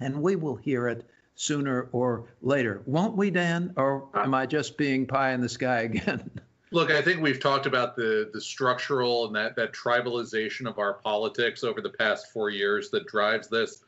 and 0.00 0.22
we 0.22 0.36
will 0.36 0.56
hear 0.56 0.88
it 0.88 1.04
sooner 1.34 1.88
or 1.92 2.24
later. 2.40 2.80
Won't 2.86 3.16
we, 3.16 3.30
Dan? 3.30 3.74
Or 3.76 4.08
am 4.14 4.32
I 4.32 4.46
just 4.46 4.78
being 4.78 5.06
pie 5.06 5.32
in 5.32 5.42
the 5.42 5.48
sky 5.48 5.80
again? 5.80 6.30
Look, 6.70 6.90
I 6.90 7.02
think 7.02 7.20
we've 7.20 7.40
talked 7.40 7.66
about 7.66 7.94
the 7.94 8.30
the 8.32 8.40
structural 8.40 9.26
and 9.26 9.36
that 9.36 9.54
that 9.56 9.72
tribalization 9.72 10.66
of 10.66 10.78
our 10.78 10.94
politics 10.94 11.62
over 11.62 11.80
the 11.80 11.90
past 11.90 12.32
four 12.32 12.50
years 12.50 12.90
that 12.90 13.06
drives 13.06 13.48
this. 13.48 13.82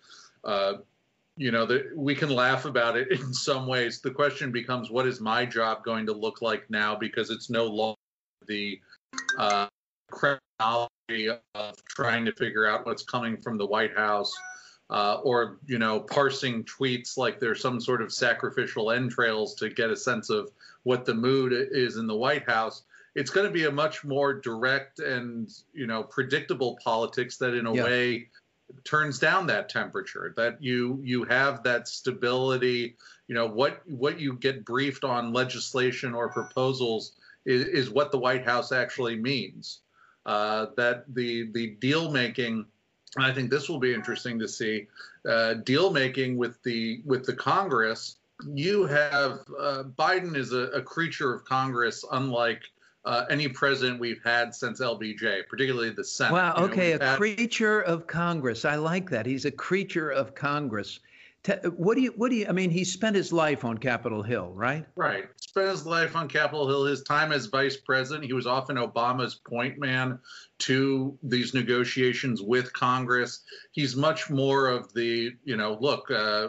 Uh, 0.44 0.74
you 1.38 1.50
know, 1.50 1.66
that 1.66 1.94
we 1.94 2.14
can 2.14 2.30
laugh 2.30 2.64
about 2.64 2.96
it 2.96 3.10
in 3.20 3.32
some 3.32 3.66
ways. 3.66 4.00
The 4.00 4.10
question 4.10 4.50
becomes, 4.50 4.90
what 4.90 5.06
is 5.06 5.20
my 5.20 5.44
job 5.44 5.84
going 5.84 6.06
to 6.06 6.12
look 6.12 6.42
like 6.42 6.68
now? 6.70 6.96
Because 6.96 7.30
it's 7.30 7.50
no 7.50 7.66
longer 7.66 7.98
the 8.46 8.80
uh, 9.38 9.66
chronology 10.10 11.28
of 11.54 11.84
trying 11.84 12.24
to 12.24 12.32
figure 12.32 12.66
out 12.66 12.86
what's 12.86 13.02
coming 13.02 13.36
from 13.36 13.58
the 13.58 13.66
White 13.66 13.96
House. 13.96 14.32
Uh, 14.88 15.18
or 15.24 15.58
you 15.66 15.80
know 15.80 15.98
parsing 15.98 16.62
tweets 16.62 17.16
like 17.16 17.40
there's 17.40 17.60
some 17.60 17.80
sort 17.80 18.00
of 18.00 18.12
sacrificial 18.12 18.92
entrails 18.92 19.56
to 19.56 19.68
get 19.68 19.90
a 19.90 19.96
sense 19.96 20.30
of 20.30 20.48
what 20.86 21.04
the 21.04 21.14
mood 21.14 21.52
is 21.52 21.96
in 21.96 22.06
the 22.06 22.14
White 22.14 22.48
House. 22.48 22.84
It's 23.16 23.30
going 23.30 23.44
to 23.44 23.52
be 23.52 23.64
a 23.64 23.72
much 23.72 24.04
more 24.04 24.32
direct 24.34 25.00
and 25.00 25.50
you 25.74 25.88
know 25.88 26.04
predictable 26.04 26.78
politics 26.82 27.38
that, 27.38 27.54
in 27.54 27.66
a 27.66 27.74
yeah. 27.74 27.82
way, 27.82 28.28
turns 28.84 29.18
down 29.18 29.48
that 29.48 29.68
temperature. 29.68 30.32
That 30.36 30.62
you 30.62 31.00
you 31.02 31.24
have 31.24 31.64
that 31.64 31.88
stability. 31.88 32.94
You 33.26 33.34
know 33.34 33.48
what 33.48 33.82
what 33.86 34.20
you 34.20 34.34
get 34.34 34.64
briefed 34.64 35.02
on 35.02 35.32
legislation 35.32 36.14
or 36.14 36.28
proposals 36.28 37.16
is, 37.44 37.64
is 37.66 37.90
what 37.90 38.12
the 38.12 38.18
White 38.18 38.44
House 38.44 38.70
actually 38.70 39.16
means. 39.16 39.80
Uh, 40.24 40.66
that 40.76 41.02
the 41.12 41.50
the 41.50 41.70
deal 41.80 42.12
making, 42.12 42.64
I 43.18 43.32
think 43.32 43.50
this 43.50 43.68
will 43.68 43.80
be 43.80 43.92
interesting 43.92 44.38
to 44.38 44.46
see. 44.46 44.86
Uh, 45.28 45.54
deal 45.54 45.90
making 45.90 46.36
with 46.36 46.62
the 46.62 47.02
with 47.04 47.26
the 47.26 47.34
Congress. 47.34 48.18
You 48.44 48.84
have 48.84 49.40
uh, 49.58 49.84
Biden 49.98 50.36
is 50.36 50.52
a, 50.52 50.68
a, 50.68 50.82
creature 50.82 51.32
of 51.32 51.44
Congress, 51.44 52.04
unlike 52.12 52.62
uh, 53.04 53.24
any 53.30 53.48
president 53.48 53.98
we've 53.98 54.22
had 54.24 54.54
since 54.54 54.80
LBJ, 54.80 55.48
particularly 55.48 55.90
the 55.90 56.04
Senate. 56.04 56.34
Wow. 56.34 56.54
Okay, 56.58 56.92
a 56.92 57.02
had... 57.02 57.16
creature 57.16 57.80
of 57.80 58.06
Congress. 58.06 58.64
I 58.64 58.76
like 58.76 59.08
that. 59.10 59.24
He's 59.24 59.46
a 59.46 59.50
creature 59.50 60.10
of 60.10 60.34
Congress. 60.34 61.00
What 61.76 61.94
do 61.94 62.02
you? 62.02 62.12
What 62.16 62.30
do 62.30 62.36
you? 62.36 62.46
I 62.48 62.52
mean, 62.52 62.70
he 62.70 62.84
spent 62.84 63.14
his 63.16 63.32
life 63.32 63.64
on 63.64 63.78
Capitol 63.78 64.22
Hill, 64.22 64.50
right? 64.52 64.84
Right. 64.96 65.28
Spent 65.40 65.68
his 65.68 65.86
life 65.86 66.16
on 66.16 66.28
Capitol 66.28 66.68
Hill. 66.68 66.84
His 66.84 67.02
time 67.02 67.32
as 67.32 67.46
vice 67.46 67.76
president, 67.76 68.26
he 68.26 68.32
was 68.32 68.46
often 68.46 68.76
Obama's 68.76 69.36
point 69.36 69.78
man 69.78 70.18
to 70.58 71.16
these 71.22 71.54
negotiations 71.54 72.42
with 72.42 72.72
Congress. 72.72 73.44
He's 73.70 73.94
much 73.94 74.28
more 74.28 74.66
of 74.66 74.92
the, 74.92 75.32
you 75.44 75.56
know, 75.56 75.78
look. 75.80 76.10
Uh, 76.10 76.48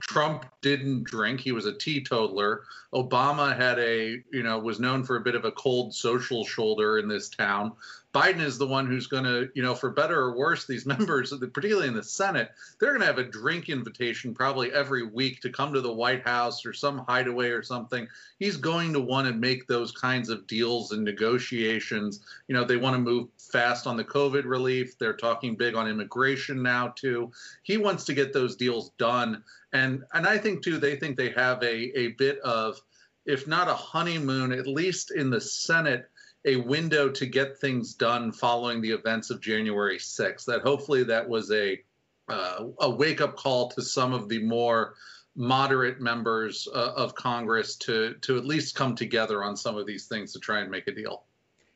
Trump 0.00 0.46
didn't 0.60 1.04
drink. 1.04 1.40
He 1.40 1.52
was 1.52 1.66
a 1.66 1.72
teetotaler. 1.72 2.64
Obama 2.92 3.56
had 3.56 3.78
a, 3.78 4.22
you 4.32 4.42
know, 4.42 4.58
was 4.58 4.80
known 4.80 5.04
for 5.04 5.16
a 5.16 5.20
bit 5.20 5.34
of 5.34 5.44
a 5.44 5.52
cold 5.52 5.94
social 5.94 6.44
shoulder 6.44 6.98
in 6.98 7.08
this 7.08 7.28
town. 7.28 7.72
Biden 8.12 8.42
is 8.42 8.58
the 8.58 8.66
one 8.66 8.86
who's 8.86 9.06
going 9.06 9.24
to, 9.24 9.48
you 9.54 9.62
know, 9.62 9.74
for 9.74 9.88
better 9.88 10.20
or 10.20 10.36
worse, 10.36 10.66
these 10.66 10.84
members, 10.86 11.32
particularly 11.32 11.88
in 11.88 11.94
the 11.94 12.02
Senate, 12.02 12.50
they're 12.78 12.90
going 12.90 13.00
to 13.00 13.06
have 13.06 13.18
a 13.18 13.24
drink 13.24 13.70
invitation 13.70 14.34
probably 14.34 14.70
every 14.72 15.06
week 15.06 15.40
to 15.40 15.50
come 15.50 15.72
to 15.72 15.80
the 15.80 15.92
White 15.92 16.22
House 16.22 16.66
or 16.66 16.74
some 16.74 17.04
hideaway 17.08 17.48
or 17.48 17.62
something. 17.62 18.06
He's 18.38 18.58
going 18.58 18.92
to 18.92 19.00
want 19.00 19.28
to 19.28 19.32
make 19.32 19.66
those 19.66 19.92
kinds 19.92 20.28
of 20.28 20.46
deals 20.46 20.92
and 20.92 21.04
negotiations. 21.04 22.20
You 22.48 22.54
know, 22.54 22.64
they 22.64 22.76
want 22.76 22.94
to 22.94 23.00
move 23.00 23.28
fast 23.38 23.86
on 23.86 23.96
the 23.96 24.04
COVID 24.04 24.44
relief. 24.44 24.98
They're 24.98 25.16
talking 25.16 25.56
big 25.56 25.74
on 25.74 25.88
immigration 25.88 26.62
now 26.62 26.88
too. 26.88 27.32
He 27.62 27.78
wants 27.78 28.04
to 28.04 28.14
get 28.14 28.34
those 28.34 28.56
deals 28.56 28.90
done, 28.98 29.42
and 29.72 30.04
and 30.12 30.26
I 30.26 30.38
think 30.38 30.62
too 30.62 30.78
they 30.78 30.96
think 30.96 31.16
they 31.16 31.30
have 31.30 31.62
a 31.62 31.98
a 31.98 32.08
bit 32.12 32.38
of, 32.40 32.80
if 33.26 33.46
not 33.46 33.68
a 33.68 33.74
honeymoon, 33.74 34.52
at 34.52 34.66
least 34.66 35.10
in 35.10 35.30
the 35.30 35.40
Senate 35.40 36.08
a 36.44 36.56
window 36.56 37.08
to 37.08 37.26
get 37.26 37.58
things 37.58 37.94
done 37.94 38.32
following 38.32 38.80
the 38.80 38.90
events 38.90 39.30
of 39.30 39.40
January 39.40 39.98
6th. 39.98 40.44
That 40.46 40.62
hopefully 40.62 41.04
that 41.04 41.28
was 41.28 41.50
a 41.52 41.80
uh, 42.28 42.66
a 42.80 42.90
wake 42.90 43.20
up 43.20 43.36
call 43.36 43.70
to 43.72 43.82
some 43.82 44.12
of 44.12 44.28
the 44.28 44.42
more 44.42 44.94
moderate 45.34 46.00
members 46.00 46.68
uh, 46.74 46.92
of 46.94 47.14
Congress 47.14 47.76
to 47.76 48.14
to 48.22 48.36
at 48.36 48.44
least 48.44 48.74
come 48.74 48.94
together 48.94 49.42
on 49.42 49.56
some 49.56 49.76
of 49.76 49.86
these 49.86 50.06
things 50.06 50.32
to 50.32 50.38
try 50.38 50.60
and 50.60 50.70
make 50.70 50.88
a 50.88 50.92
deal. 50.92 51.24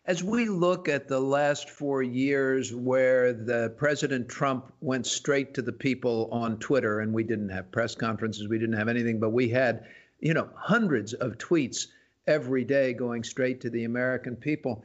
As 0.07 0.22
we 0.22 0.44
look 0.48 0.88
at 0.88 1.09
the 1.09 1.18
last 1.18 1.68
four 1.68 2.00
years 2.00 2.72
where 2.72 3.32
the 3.32 3.74
President 3.76 4.28
Trump 4.28 4.72
went 4.80 5.04
straight 5.04 5.54
to 5.54 5.62
the 5.62 5.72
people 5.72 6.28
on 6.30 6.61
Twitter, 6.61 7.00
and 7.00 7.12
we 7.12 7.24
didn't 7.24 7.48
have 7.48 7.72
press 7.72 7.96
conferences, 7.96 8.46
we 8.46 8.61
didn't 8.61 8.78
have 8.78 8.86
anything, 8.86 9.18
but 9.18 9.30
we 9.30 9.48
had, 9.48 9.84
you 10.20 10.32
know, 10.32 10.48
hundreds 10.54 11.12
of 11.12 11.38
tweets 11.38 11.88
every 12.28 12.62
day 12.62 12.92
going 12.92 13.24
straight 13.24 13.61
to 13.62 13.70
the 13.70 13.82
American 13.82 14.36
people. 14.36 14.84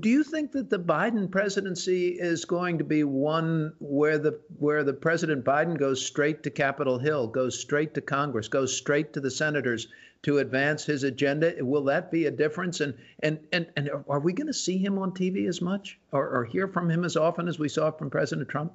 Do 0.00 0.08
you 0.08 0.24
think 0.24 0.50
that 0.52 0.68
the 0.68 0.80
Biden 0.80 1.30
presidency 1.30 2.08
is 2.08 2.44
going 2.44 2.78
to 2.78 2.84
be 2.84 3.04
one 3.04 3.74
where 3.78 4.18
the 4.18 4.40
where 4.58 4.82
the 4.82 4.92
President 4.92 5.44
Biden 5.44 5.78
goes 5.78 6.04
straight 6.04 6.42
to 6.42 6.50
Capitol 6.50 6.98
Hill, 6.98 7.28
goes 7.28 7.56
straight 7.56 7.94
to 7.94 8.00
Congress, 8.00 8.48
goes 8.48 8.76
straight 8.76 9.12
to 9.12 9.20
the 9.20 9.30
senators 9.30 9.86
to 10.22 10.38
advance 10.38 10.84
his 10.84 11.02
agenda? 11.02 11.54
Will 11.60 11.84
that 11.84 12.10
be 12.10 12.26
a 12.26 12.30
difference? 12.30 12.80
And 12.80 12.94
and 13.20 13.40
and, 13.52 13.66
and 13.76 13.90
are 14.08 14.20
we 14.20 14.32
going 14.32 14.46
to 14.46 14.54
see 14.54 14.78
him 14.78 14.98
on 14.98 15.12
TV 15.12 15.48
as 15.48 15.60
much 15.60 15.98
or, 16.12 16.28
or 16.28 16.44
hear 16.44 16.68
from 16.68 16.90
him 16.90 17.04
as 17.04 17.16
often 17.16 17.48
as 17.48 17.58
we 17.58 17.68
saw 17.68 17.90
from 17.90 18.10
President 18.10 18.48
Trump? 18.48 18.72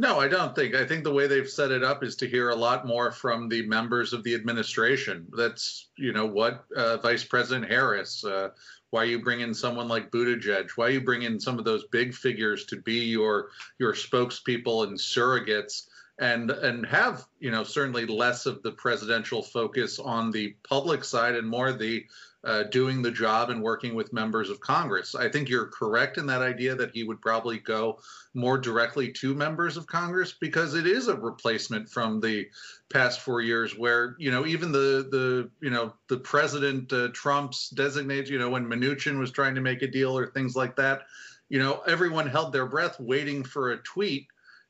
No, 0.00 0.18
I 0.18 0.26
don't 0.26 0.56
think. 0.56 0.74
I 0.74 0.84
think 0.84 1.04
the 1.04 1.12
way 1.12 1.28
they've 1.28 1.48
set 1.48 1.70
it 1.70 1.84
up 1.84 2.02
is 2.02 2.16
to 2.16 2.28
hear 2.28 2.50
a 2.50 2.56
lot 2.56 2.84
more 2.84 3.12
from 3.12 3.48
the 3.48 3.64
members 3.66 4.12
of 4.12 4.24
the 4.24 4.34
administration. 4.34 5.28
That's, 5.36 5.88
you 5.96 6.12
know, 6.12 6.26
what 6.26 6.64
uh, 6.76 6.96
Vice 6.96 7.22
President 7.22 7.70
Harris, 7.70 8.24
uh, 8.24 8.48
why 8.90 9.04
you 9.04 9.22
bring 9.22 9.40
in 9.40 9.54
someone 9.54 9.86
like 9.86 10.10
Buttigieg, 10.10 10.70
why 10.74 10.88
you 10.88 11.00
bring 11.00 11.22
in 11.22 11.38
some 11.38 11.60
of 11.60 11.64
those 11.64 11.84
big 11.92 12.12
figures 12.12 12.64
to 12.66 12.76
be 12.76 13.04
your 13.04 13.50
your 13.78 13.92
spokespeople 13.92 14.84
and 14.84 14.98
surrogates 14.98 15.86
and 16.18 16.50
and 16.50 16.86
have, 16.86 17.24
you 17.40 17.50
know, 17.50 17.64
certainly 17.64 18.06
less 18.06 18.46
of 18.46 18.62
the 18.62 18.72
presidential 18.72 19.42
focus 19.42 19.98
on 19.98 20.30
the 20.30 20.54
public 20.68 21.04
side 21.04 21.34
and 21.34 21.48
more 21.48 21.72
the 21.72 22.04
uh, 22.44 22.64
doing 22.64 23.00
the 23.00 23.10
job 23.10 23.48
and 23.48 23.62
working 23.62 23.94
with 23.94 24.12
members 24.12 24.50
of 24.50 24.60
Congress. 24.60 25.14
I 25.14 25.30
think 25.30 25.48
you're 25.48 25.66
correct 25.68 26.18
in 26.18 26.26
that 26.26 26.42
idea 26.42 26.74
that 26.74 26.90
he 26.92 27.02
would 27.02 27.22
probably 27.22 27.58
go 27.58 28.00
more 28.34 28.58
directly 28.58 29.10
to 29.12 29.34
members 29.34 29.78
of 29.78 29.86
Congress 29.86 30.34
because 30.38 30.74
it 30.74 30.86
is 30.86 31.08
a 31.08 31.16
replacement 31.16 31.88
from 31.88 32.20
the 32.20 32.46
past 32.92 33.20
four 33.20 33.40
years 33.40 33.76
where 33.76 34.14
you 34.18 34.30
know 34.30 34.44
even 34.44 34.72
the 34.72 35.08
the 35.10 35.50
you 35.60 35.70
know 35.70 35.94
the 36.08 36.18
president 36.18 36.92
uh, 36.92 37.08
Trump's 37.14 37.70
designates 37.70 38.28
you 38.28 38.38
know 38.38 38.50
when 38.50 38.66
Mnuchin 38.66 39.18
was 39.18 39.30
trying 39.30 39.54
to 39.54 39.60
make 39.62 39.82
a 39.82 39.86
deal 39.86 40.16
or 40.16 40.26
things 40.26 40.54
like 40.54 40.76
that 40.76 41.02
you 41.48 41.58
know 41.58 41.82
everyone 41.86 42.26
held 42.26 42.52
their 42.52 42.66
breath 42.66 43.00
waiting 43.00 43.42
for 43.42 43.72
a 43.72 43.78
tweet 43.78 44.26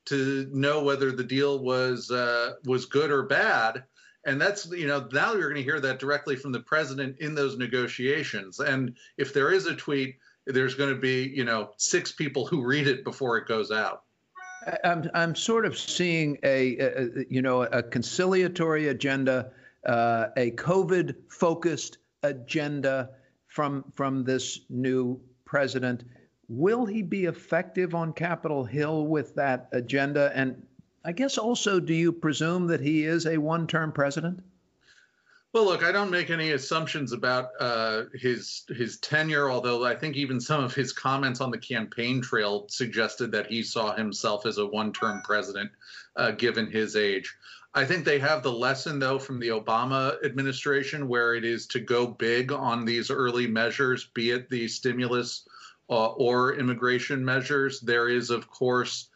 to 0.07 0.49
know 0.53 0.83
whether 0.83 1.11
the 1.13 1.25
deal 1.25 1.59
was 1.59 2.11
uh, 2.11 2.55
was 2.65 2.87
good 2.87 3.11
or 3.11 3.25
bad. 3.25 3.85
And 4.27 4.41
that's 4.41 4.67
you 4.67 4.87
know 4.87 5.09
now 5.13 5.33
you're 5.35 5.51
going 5.51 5.57
to 5.57 5.63
hear 5.63 5.81
that 5.81 5.99
directly 5.99 6.37
from 6.37 6.53
the 6.53 6.61
president 6.61 7.19
in 7.19 7.35
those 7.35 7.59
negotiations. 7.59 8.59
And 8.61 8.97
if 9.19 9.35
there 9.35 9.53
is 9.53 9.67
a 9.67 9.77
tweet 9.77 10.17
there's 10.47 10.75
going 10.75 10.91
to 10.91 11.01
be 11.01 11.33
you 11.35 11.45
know 11.45 11.71
six 11.77 12.13
people 12.13 12.47
who 12.47 12.65
read 12.65 12.87
it 12.87 13.05
before 13.05 13.39
it 13.39 13.47
goes 13.47 13.71
out. 13.71 14.03
I'm, 14.83 15.11
I'm 15.15 15.35
sort 15.35 15.67
of 15.67 15.79
seeing 15.79 16.39
a, 16.43 16.79
a 16.79 17.09
you 17.29 17.43
know 17.43 17.63
a 17.63 17.83
conciliatory 17.83 18.89
agenda 18.89 19.51
uh, 19.87 20.27
a 20.37 20.51
covid 20.53 21.15
focused 21.29 21.99
agenda 22.23 23.11
from 23.49 23.85
from 23.95 24.25
this 24.25 24.61
new 24.69 25.21
president 25.45 26.05
will 26.49 26.87
he 26.87 27.03
be 27.03 27.25
effective 27.25 27.95
on 27.95 28.13
capitol 28.13 28.65
hill 28.65 29.07
with 29.07 29.35
that 29.35 29.69
agenda 29.73 30.33
and 30.35 30.63
I 31.05 31.13
guess 31.13 31.37
also, 31.37 31.81
do 31.81 31.93
you 31.93 32.13
presume 32.13 32.69
that 32.69 32.81
he 32.81 33.05
is 33.05 33.27
a 33.27 33.37
one 33.37 33.67
term 33.67 33.93
president? 33.93 34.43
Well, 35.53 35.67
look, 35.67 35.85
I 35.85 35.93
don't 35.93 36.11
make 36.11 36.31
any 36.31 36.53
assumptions 36.53 37.13
about 37.13 37.51
uh, 37.61 38.05
his 38.15 38.65
his 38.71 38.97
tenure. 38.99 39.51
Although 39.51 39.85
I 39.85 39.95
think 39.95 40.17
even 40.17 40.41
some 40.41 40.65
of 40.65 40.75
his 40.75 40.93
comments 40.93 41.41
on 41.41 41.51
the 41.51 41.59
campaign 41.59 42.23
trail 42.23 42.67
suggested 42.69 43.31
that 43.33 43.49
he 43.49 43.63
saw 43.63 43.95
himself 43.95 44.47
as 44.47 44.59
a 44.59 44.67
one-term 44.67 45.21
president, 45.23 45.71
uh, 46.17 46.31
given 46.33 46.71
his 46.71 46.97
age. 46.97 47.37
I 47.75 47.85
think 47.85 48.05
they 48.05 48.19
have 48.21 48.43
the 48.43 48.53
lesson 48.53 48.99
though 48.99 49.19
from 49.19 49.39
the 49.39 49.49
Obama 49.49 50.17
administration, 50.25 51.07
where 51.07 51.35
it 51.35 51.45
is 51.45 51.67
to 51.69 51.81
go 51.81 52.07
big 52.07 52.51
on 52.51 52.85
these 52.85 53.11
early 53.11 53.47
measures, 53.47 54.07
be 54.07 54.31
it 54.31 54.49
the 54.49 54.69
stimulus 54.69 55.47
uh, 55.91 56.07
or 56.13 56.55
immigration 56.55 57.25
measures. 57.25 57.81
There 57.81 58.09
is, 58.09 58.31
of 58.31 58.49
course, 58.49 59.09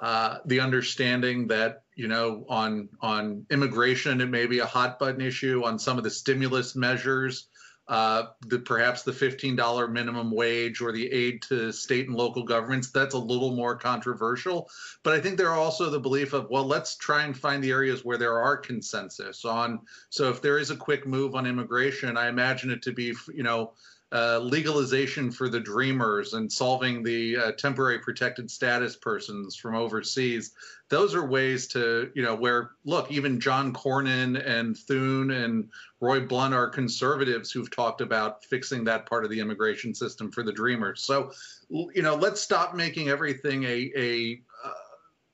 uh, 0.00 0.38
the 0.44 0.60
understanding 0.60 1.48
that 1.48 1.82
you 1.94 2.08
know 2.08 2.44
on 2.48 2.88
on 3.00 3.46
immigration 3.50 4.20
it 4.20 4.26
may 4.26 4.46
be 4.46 4.58
a 4.58 4.66
hot 4.66 4.98
button 4.98 5.22
issue 5.22 5.62
on 5.64 5.78
some 5.78 5.96
of 5.96 6.04
the 6.04 6.10
stimulus 6.10 6.76
measures 6.76 7.48
uh, 7.88 8.24
the 8.48 8.58
perhaps 8.58 9.04
the 9.04 9.12
$15 9.12 9.92
minimum 9.92 10.32
wage 10.32 10.80
or 10.80 10.90
the 10.90 11.10
aid 11.12 11.40
to 11.42 11.70
state 11.72 12.08
and 12.08 12.16
local 12.16 12.42
governments 12.42 12.90
that's 12.90 13.14
a 13.14 13.18
little 13.18 13.54
more 13.54 13.76
controversial 13.76 14.68
but 15.02 15.14
i 15.14 15.20
think 15.20 15.38
there 15.38 15.50
are 15.50 15.58
also 15.58 15.88
the 15.88 15.98
belief 15.98 16.34
of 16.34 16.50
well 16.50 16.66
let's 16.66 16.96
try 16.96 17.22
and 17.24 17.38
find 17.38 17.64
the 17.64 17.70
areas 17.70 18.04
where 18.04 18.18
there 18.18 18.38
are 18.38 18.56
consensus 18.56 19.44
on 19.46 19.80
so 20.10 20.28
if 20.28 20.42
there 20.42 20.58
is 20.58 20.70
a 20.70 20.76
quick 20.76 21.06
move 21.06 21.34
on 21.34 21.46
immigration 21.46 22.18
i 22.18 22.28
imagine 22.28 22.70
it 22.70 22.82
to 22.82 22.92
be 22.92 23.14
you 23.32 23.44
know 23.44 23.72
uh, 24.12 24.38
legalization 24.38 25.32
for 25.32 25.48
the 25.48 25.58
dreamers 25.58 26.34
and 26.34 26.50
solving 26.50 27.02
the 27.02 27.36
uh, 27.36 27.52
temporary 27.52 27.98
protected 27.98 28.48
status 28.50 28.94
persons 28.94 29.56
from 29.56 29.74
overseas. 29.74 30.52
Those 30.88 31.14
are 31.14 31.26
ways 31.26 31.66
to, 31.68 32.12
you 32.14 32.22
know, 32.22 32.36
where 32.36 32.70
look, 32.84 33.10
even 33.10 33.40
John 33.40 33.72
Cornyn 33.72 34.40
and 34.46 34.76
Thune 34.76 35.32
and 35.32 35.70
Roy 36.00 36.20
Blunt 36.20 36.54
are 36.54 36.68
conservatives 36.68 37.50
who've 37.50 37.70
talked 37.70 38.00
about 38.00 38.44
fixing 38.44 38.84
that 38.84 39.06
part 39.06 39.24
of 39.24 39.30
the 39.30 39.40
immigration 39.40 39.92
system 39.92 40.30
for 40.30 40.44
the 40.44 40.52
dreamers. 40.52 41.02
So, 41.02 41.32
you 41.68 42.02
know, 42.02 42.14
let's 42.14 42.40
stop 42.40 42.76
making 42.76 43.08
everything 43.08 43.64
a, 43.64 43.90
a 43.96 44.40
uh, 44.64 44.72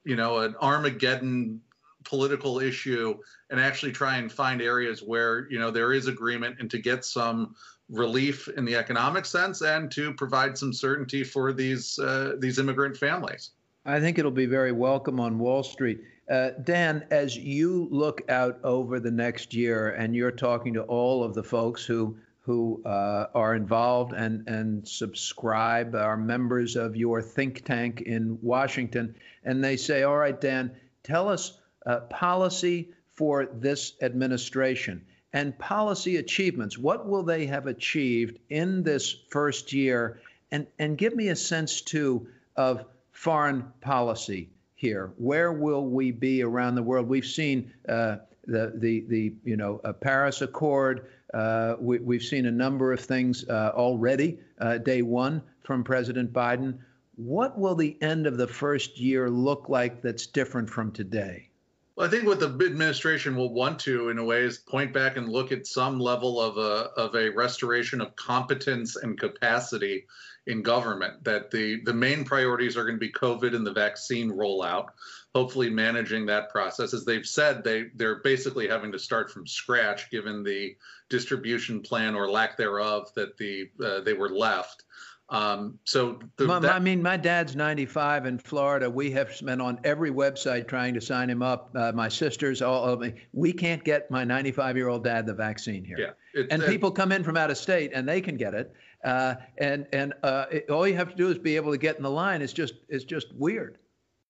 you 0.04 0.16
know, 0.16 0.38
an 0.38 0.54
Armageddon 0.60 1.60
political 2.04 2.58
issue 2.58 3.16
and 3.50 3.60
actually 3.60 3.92
try 3.92 4.16
and 4.16 4.32
find 4.32 4.60
areas 4.60 5.02
where 5.02 5.48
you 5.50 5.58
know 5.58 5.70
there 5.70 5.92
is 5.92 6.08
agreement 6.08 6.56
and 6.58 6.70
to 6.70 6.78
get 6.78 7.04
some 7.04 7.54
relief 7.92 8.48
in 8.48 8.64
the 8.64 8.74
economic 8.74 9.26
sense 9.26 9.60
and 9.60 9.90
to 9.92 10.12
provide 10.14 10.56
some 10.56 10.72
certainty 10.72 11.22
for 11.22 11.52
these 11.52 11.98
uh, 11.98 12.32
these 12.38 12.58
immigrant 12.58 12.96
families. 12.96 13.50
I 13.84 14.00
think 14.00 14.18
it'll 14.18 14.30
be 14.30 14.46
very 14.46 14.72
welcome 14.72 15.20
on 15.20 15.38
Wall 15.38 15.62
Street. 15.62 16.00
Uh, 16.30 16.50
Dan, 16.62 17.04
as 17.10 17.36
you 17.36 17.88
look 17.90 18.22
out 18.30 18.60
over 18.64 19.00
the 19.00 19.10
next 19.10 19.54
year 19.54 19.90
and 19.90 20.14
you're 20.14 20.30
talking 20.30 20.74
to 20.74 20.82
all 20.82 21.22
of 21.22 21.34
the 21.34 21.42
folks 21.42 21.84
who 21.84 22.16
who 22.40 22.82
uh, 22.84 23.26
are 23.34 23.54
involved 23.54 24.12
and, 24.12 24.48
and 24.48 24.88
subscribe, 24.88 25.94
are 25.94 26.16
members 26.16 26.74
of 26.74 26.96
your 26.96 27.22
think 27.22 27.64
tank 27.64 28.00
in 28.00 28.38
Washington, 28.42 29.14
and 29.44 29.62
they 29.62 29.76
say, 29.76 30.02
All 30.02 30.16
right, 30.16 30.40
Dan, 30.40 30.72
tell 31.04 31.28
us 31.28 31.56
uh, 31.86 32.00
policy 32.00 32.90
for 33.14 33.46
this 33.46 33.92
administration 34.00 35.04
and 35.32 35.58
policy 35.58 36.16
achievements. 36.16 36.76
What 36.76 37.06
will 37.06 37.22
they 37.22 37.46
have 37.46 37.66
achieved 37.66 38.38
in 38.50 38.82
this 38.82 39.14
first 39.30 39.72
year? 39.72 40.20
And, 40.50 40.66
and 40.78 40.98
give 40.98 41.14
me 41.14 41.28
a 41.28 41.36
sense, 41.36 41.80
too, 41.80 42.28
of 42.56 42.84
foreign 43.12 43.64
policy 43.80 44.50
here. 44.74 45.12
Where 45.16 45.52
will 45.52 45.86
we 45.86 46.10
be 46.10 46.42
around 46.42 46.74
the 46.74 46.82
world? 46.82 47.08
We've 47.08 47.24
seen 47.24 47.72
uh, 47.88 48.16
the, 48.46 48.72
the, 48.74 49.04
the 49.08 49.32
you 49.44 49.56
know, 49.56 49.78
Paris 50.00 50.42
Accord. 50.42 51.06
Uh, 51.32 51.76
we, 51.80 52.16
have 52.16 52.24
seen 52.24 52.46
a 52.46 52.50
number 52.50 52.92
of 52.92 53.00
things 53.00 53.48
uh, 53.48 53.72
already, 53.74 54.38
uh, 54.60 54.78
day 54.78 55.00
one 55.00 55.42
from 55.62 55.82
President 55.82 56.32
Biden. 56.32 56.78
What 57.16 57.58
will 57.58 57.74
the 57.74 57.96
end 58.02 58.26
of 58.26 58.36
the 58.36 58.48
first 58.48 58.98
year 58.98 59.30
look 59.30 59.68
like 59.68 60.02
that's 60.02 60.26
different 60.26 60.68
from 60.68 60.92
today? 60.92 61.48
Well, 61.94 62.06
I 62.06 62.10
think 62.10 62.26
what 62.26 62.40
the 62.40 62.46
administration 62.46 63.36
will 63.36 63.52
want 63.52 63.80
to, 63.80 64.08
in 64.08 64.16
a 64.16 64.24
way, 64.24 64.42
is 64.42 64.58
point 64.58 64.94
back 64.94 65.18
and 65.18 65.28
look 65.28 65.52
at 65.52 65.66
some 65.66 66.00
level 66.00 66.40
of 66.40 66.56
a 66.56 66.90
of 66.96 67.14
a 67.14 67.28
restoration 67.30 68.00
of 68.00 68.16
competence 68.16 68.96
and 68.96 69.18
capacity 69.18 70.06
in 70.46 70.62
government. 70.62 71.22
That 71.24 71.50
the 71.50 71.82
the 71.84 71.92
main 71.92 72.24
priorities 72.24 72.78
are 72.78 72.84
going 72.84 72.96
to 72.96 73.06
be 73.06 73.12
COVID 73.12 73.54
and 73.54 73.66
the 73.66 73.72
vaccine 73.72 74.30
rollout. 74.30 74.86
Hopefully, 75.34 75.68
managing 75.68 76.26
that 76.26 76.48
process, 76.48 76.94
as 76.94 77.04
they've 77.04 77.26
said, 77.26 77.62
they 77.62 77.84
they're 77.94 78.20
basically 78.20 78.68
having 78.68 78.92
to 78.92 78.98
start 78.98 79.30
from 79.30 79.46
scratch, 79.46 80.10
given 80.10 80.42
the 80.42 80.76
distribution 81.10 81.82
plan 81.82 82.14
or 82.14 82.30
lack 82.30 82.56
thereof 82.56 83.12
that 83.16 83.36
the 83.36 83.68
uh, 83.84 84.00
they 84.00 84.14
were 84.14 84.30
left. 84.30 84.84
Um, 85.32 85.78
so 85.84 86.18
the, 86.36 86.44
my, 86.44 86.58
that, 86.58 86.74
I 86.74 86.78
mean, 86.78 87.02
my 87.02 87.16
dad's 87.16 87.56
95 87.56 88.26
in 88.26 88.38
Florida. 88.38 88.90
We 88.90 89.10
have 89.12 89.32
been 89.42 89.62
on 89.62 89.80
every 89.82 90.10
website 90.10 90.68
trying 90.68 90.92
to 90.92 91.00
sign 91.00 91.30
him 91.30 91.42
up. 91.42 91.70
Uh, 91.74 91.90
my 91.92 92.10
sisters, 92.10 92.60
all 92.60 92.84
of 92.84 93.00
me. 93.00 93.14
We 93.32 93.54
can't 93.54 93.82
get 93.82 94.10
my 94.10 94.24
95 94.24 94.76
year 94.76 94.88
old 94.88 95.04
dad 95.04 95.24
the 95.24 95.32
vaccine 95.32 95.84
here. 95.84 96.14
Yeah, 96.34 96.42
and 96.50 96.62
people 96.64 96.90
come 96.90 97.12
in 97.12 97.24
from 97.24 97.38
out 97.38 97.50
of 97.50 97.56
state 97.56 97.92
and 97.94 98.06
they 98.06 98.20
can 98.20 98.36
get 98.36 98.52
it. 98.52 98.74
Uh, 99.02 99.36
and 99.56 99.86
and 99.94 100.12
uh, 100.22 100.44
it, 100.50 100.68
all 100.68 100.86
you 100.86 100.96
have 100.96 101.08
to 101.08 101.16
do 101.16 101.30
is 101.30 101.38
be 101.38 101.56
able 101.56 101.72
to 101.72 101.78
get 101.78 101.96
in 101.96 102.02
the 102.02 102.10
line. 102.10 102.42
It's 102.42 102.52
just 102.52 102.74
it's 102.90 103.04
just 103.04 103.34
weird. 103.34 103.78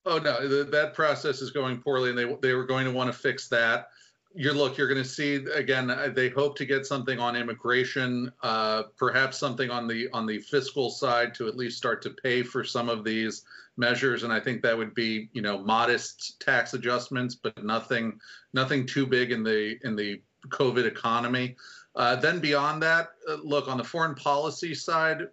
Oh 0.06 0.18
no, 0.18 0.46
the, 0.46 0.64
that 0.70 0.94
process 0.94 1.42
is 1.42 1.50
going 1.50 1.82
poorly, 1.82 2.10
and 2.10 2.18
they 2.18 2.32
they 2.40 2.54
were 2.54 2.64
going 2.64 2.84
to 2.84 2.92
want 2.92 3.12
to 3.12 3.18
fix 3.18 3.48
that 3.48 3.88
you 4.34 4.52
look, 4.52 4.78
you're 4.78 4.88
going 4.88 5.02
to 5.02 5.08
see 5.08 5.36
again. 5.54 5.90
Uh, 5.90 6.10
they 6.14 6.28
hope 6.28 6.56
to 6.56 6.64
get 6.64 6.86
something 6.86 7.18
on 7.18 7.36
immigration, 7.36 8.32
uh, 8.42 8.84
perhaps 8.96 9.38
something 9.38 9.70
on 9.70 9.86
the 9.86 10.08
on 10.12 10.26
the 10.26 10.38
fiscal 10.38 10.90
side 10.90 11.34
to 11.34 11.48
at 11.48 11.56
least 11.56 11.76
start 11.76 12.02
to 12.02 12.10
pay 12.10 12.42
for 12.42 12.64
some 12.64 12.88
of 12.88 13.04
these 13.04 13.44
measures. 13.76 14.22
And 14.22 14.32
I 14.32 14.40
think 14.40 14.62
that 14.62 14.76
would 14.76 14.94
be, 14.94 15.28
you 15.32 15.42
know, 15.42 15.58
modest 15.58 16.40
tax 16.40 16.74
adjustments, 16.74 17.34
but 17.34 17.62
nothing 17.62 18.18
nothing 18.52 18.86
too 18.86 19.06
big 19.06 19.32
in 19.32 19.42
the 19.42 19.78
in 19.84 19.96
the 19.96 20.22
COVID 20.48 20.86
economy. 20.86 21.56
Uh, 21.94 22.16
then 22.16 22.40
beyond 22.40 22.82
that, 22.82 23.10
uh, 23.28 23.36
look 23.42 23.68
on 23.68 23.76
the 23.76 23.84
foreign 23.84 24.14
policy 24.14 24.74
side. 24.74 25.28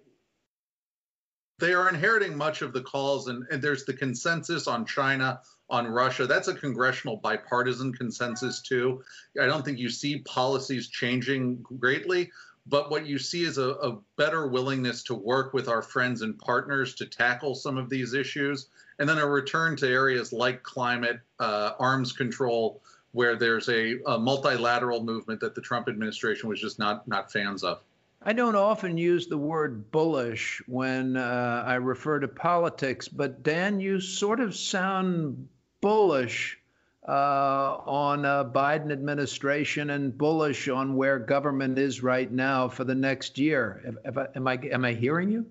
They 1.59 1.73
are 1.73 1.89
inheriting 1.89 2.37
much 2.37 2.61
of 2.61 2.71
the 2.73 2.81
calls, 2.81 3.27
and, 3.27 3.45
and 3.51 3.61
there's 3.61 3.83
the 3.85 3.93
consensus 3.93 4.67
on 4.67 4.85
China 4.85 5.41
on 5.69 5.87
Russia. 5.87 6.25
That's 6.27 6.47
a 6.47 6.53
congressional 6.53 7.17
bipartisan 7.17 7.93
consensus, 7.93 8.61
too. 8.61 9.03
I 9.39 9.45
don't 9.45 9.63
think 9.63 9.79
you 9.79 9.89
see 9.89 10.19
policies 10.19 10.87
changing 10.87 11.63
greatly, 11.63 12.31
but 12.65 12.91
what 12.91 13.05
you 13.05 13.17
see 13.17 13.43
is 13.43 13.57
a, 13.57 13.69
a, 13.69 13.97
better 14.15 14.47
willingness 14.47 15.03
to 15.03 15.15
work 15.15 15.53
with 15.53 15.67
our 15.67 15.81
friends 15.81 16.21
and 16.21 16.37
partners 16.37 16.95
to 16.95 17.05
tackle 17.05 17.55
some 17.55 17.77
of 17.77 17.89
these 17.89 18.13
issues, 18.13 18.67
and 18.99 19.07
then 19.07 19.17
a 19.17 19.25
return 19.25 19.75
to 19.77 19.87
areas 19.87 20.33
like 20.33 20.63
climate, 20.63 21.19
uh, 21.39 21.71
arms 21.79 22.11
control, 22.11 22.81
where 23.11 23.35
there's 23.35 23.69
a, 23.69 23.99
a 24.05 24.19
multilateral 24.19 25.03
movement 25.03 25.39
that 25.41 25.55
the 25.55 25.61
Trump 25.61 25.87
administration 25.87 26.47
was 26.49 26.61
just 26.61 26.77
not 26.77 27.07
not 27.07 27.31
fans 27.31 27.63
of. 27.63 27.81
I 28.21 28.33
don't 28.33 28.55
often 28.55 28.97
use 28.97 29.27
the 29.27 29.37
word 29.37 29.91
bullish 29.91 30.61
when 30.67 31.15
uh, 31.15 31.63
I 31.65 31.75
refer 31.75 32.19
to 32.19 32.27
politics, 32.27 33.07
but 33.07 33.43
Dan, 33.43 33.79
you 33.79 34.01
sort 34.01 34.41
of 34.41 34.55
sound 34.55 35.47
bullish 35.81 36.59
uh, 37.07 37.77
on 37.85 38.25
a 38.25 38.45
Biden 38.45 38.91
administration 38.91 39.91
and 39.91 40.17
bullish 40.17 40.67
on 40.67 40.95
where 40.95 41.17
government 41.17 41.79
is 41.79 42.03
right 42.03 42.31
now 42.31 42.67
for 42.67 42.83
the 42.83 42.95
next 42.95 43.37
year. 43.37 43.95
am 44.35 44.47
I 44.47 44.59
am 44.71 44.85
I 44.85 44.93
hearing 44.93 45.31
you? 45.31 45.45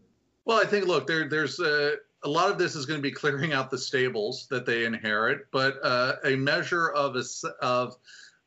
Well, 0.44 0.60
I 0.60 0.64
think 0.64 0.86
look 0.86 1.06
there 1.06 1.28
there's 1.28 1.58
a, 1.58 1.96
a 2.22 2.28
lot 2.28 2.50
of 2.50 2.58
this 2.58 2.74
is 2.74 2.86
going 2.86 2.98
to 2.98 3.02
be 3.02 3.10
clearing 3.10 3.52
out 3.52 3.70
the 3.70 3.78
stables 3.78 4.46
that 4.50 4.66
they 4.66 4.84
inherit, 4.84 5.46
but 5.50 5.78
uh, 5.82 6.16
a 6.24 6.36
measure 6.36 6.90
of 6.90 7.16
a, 7.16 7.24
of 7.60 7.96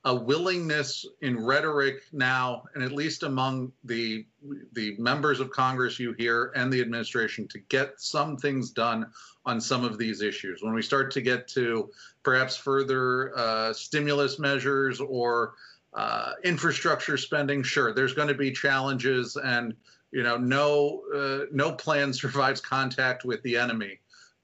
a 0.05 0.15
willingness 0.15 1.05
in 1.21 1.43
rhetoric 1.43 2.01
now, 2.11 2.63
and 2.73 2.83
at 2.83 2.91
least 2.91 3.23
among 3.23 3.71
the 3.83 4.25
the 4.73 4.95
members 4.97 5.39
of 5.39 5.51
Congress 5.51 5.99
you 5.99 6.13
hear 6.13 6.51
and 6.55 6.71
the 6.71 6.81
administration, 6.81 7.47
to 7.49 7.59
get 7.59 7.99
some 7.99 8.37
things 8.37 8.71
done 8.71 9.05
on 9.45 9.59
some 9.59 9.83
of 9.83 9.97
these 9.97 10.21
issues. 10.21 10.61
When 10.61 10.73
we 10.73 10.81
start 10.81 11.11
to 11.11 11.21
get 11.21 11.47
to 11.49 11.89
perhaps 12.23 12.55
further 12.55 13.37
uh, 13.37 13.73
stimulus 13.73 14.39
measures 14.39 14.99
or 14.99 15.53
uh, 15.93 16.33
infrastructure 16.43 17.17
spending, 17.17 17.63
sure, 17.63 17.93
there's 17.93 18.13
going 18.13 18.27
to 18.27 18.33
be 18.33 18.51
challenges, 18.51 19.35
and 19.35 19.75
you 20.11 20.23
know, 20.23 20.37
no 20.37 21.01
uh, 21.15 21.45
no 21.51 21.71
plan 21.73 22.13
survives 22.23 22.61
contact 22.61 23.25
with 23.25 23.41
the 23.43 23.57
enemy 23.57 23.99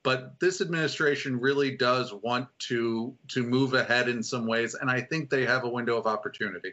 but 0.07 0.39
this 0.39 0.61
administration 0.61 1.37
really 1.37 1.75
does 1.75 2.13
want 2.13 2.47
to 2.59 3.13
to 3.27 3.43
move 3.43 3.73
ahead 3.73 4.07
in 4.07 4.23
some 4.23 4.47
ways 4.47 4.73
and 4.73 4.89
i 4.89 5.01
think 5.01 5.29
they 5.29 5.45
have 5.45 5.65
a 5.65 5.69
window 5.69 5.97
of 5.97 6.07
opportunity 6.07 6.71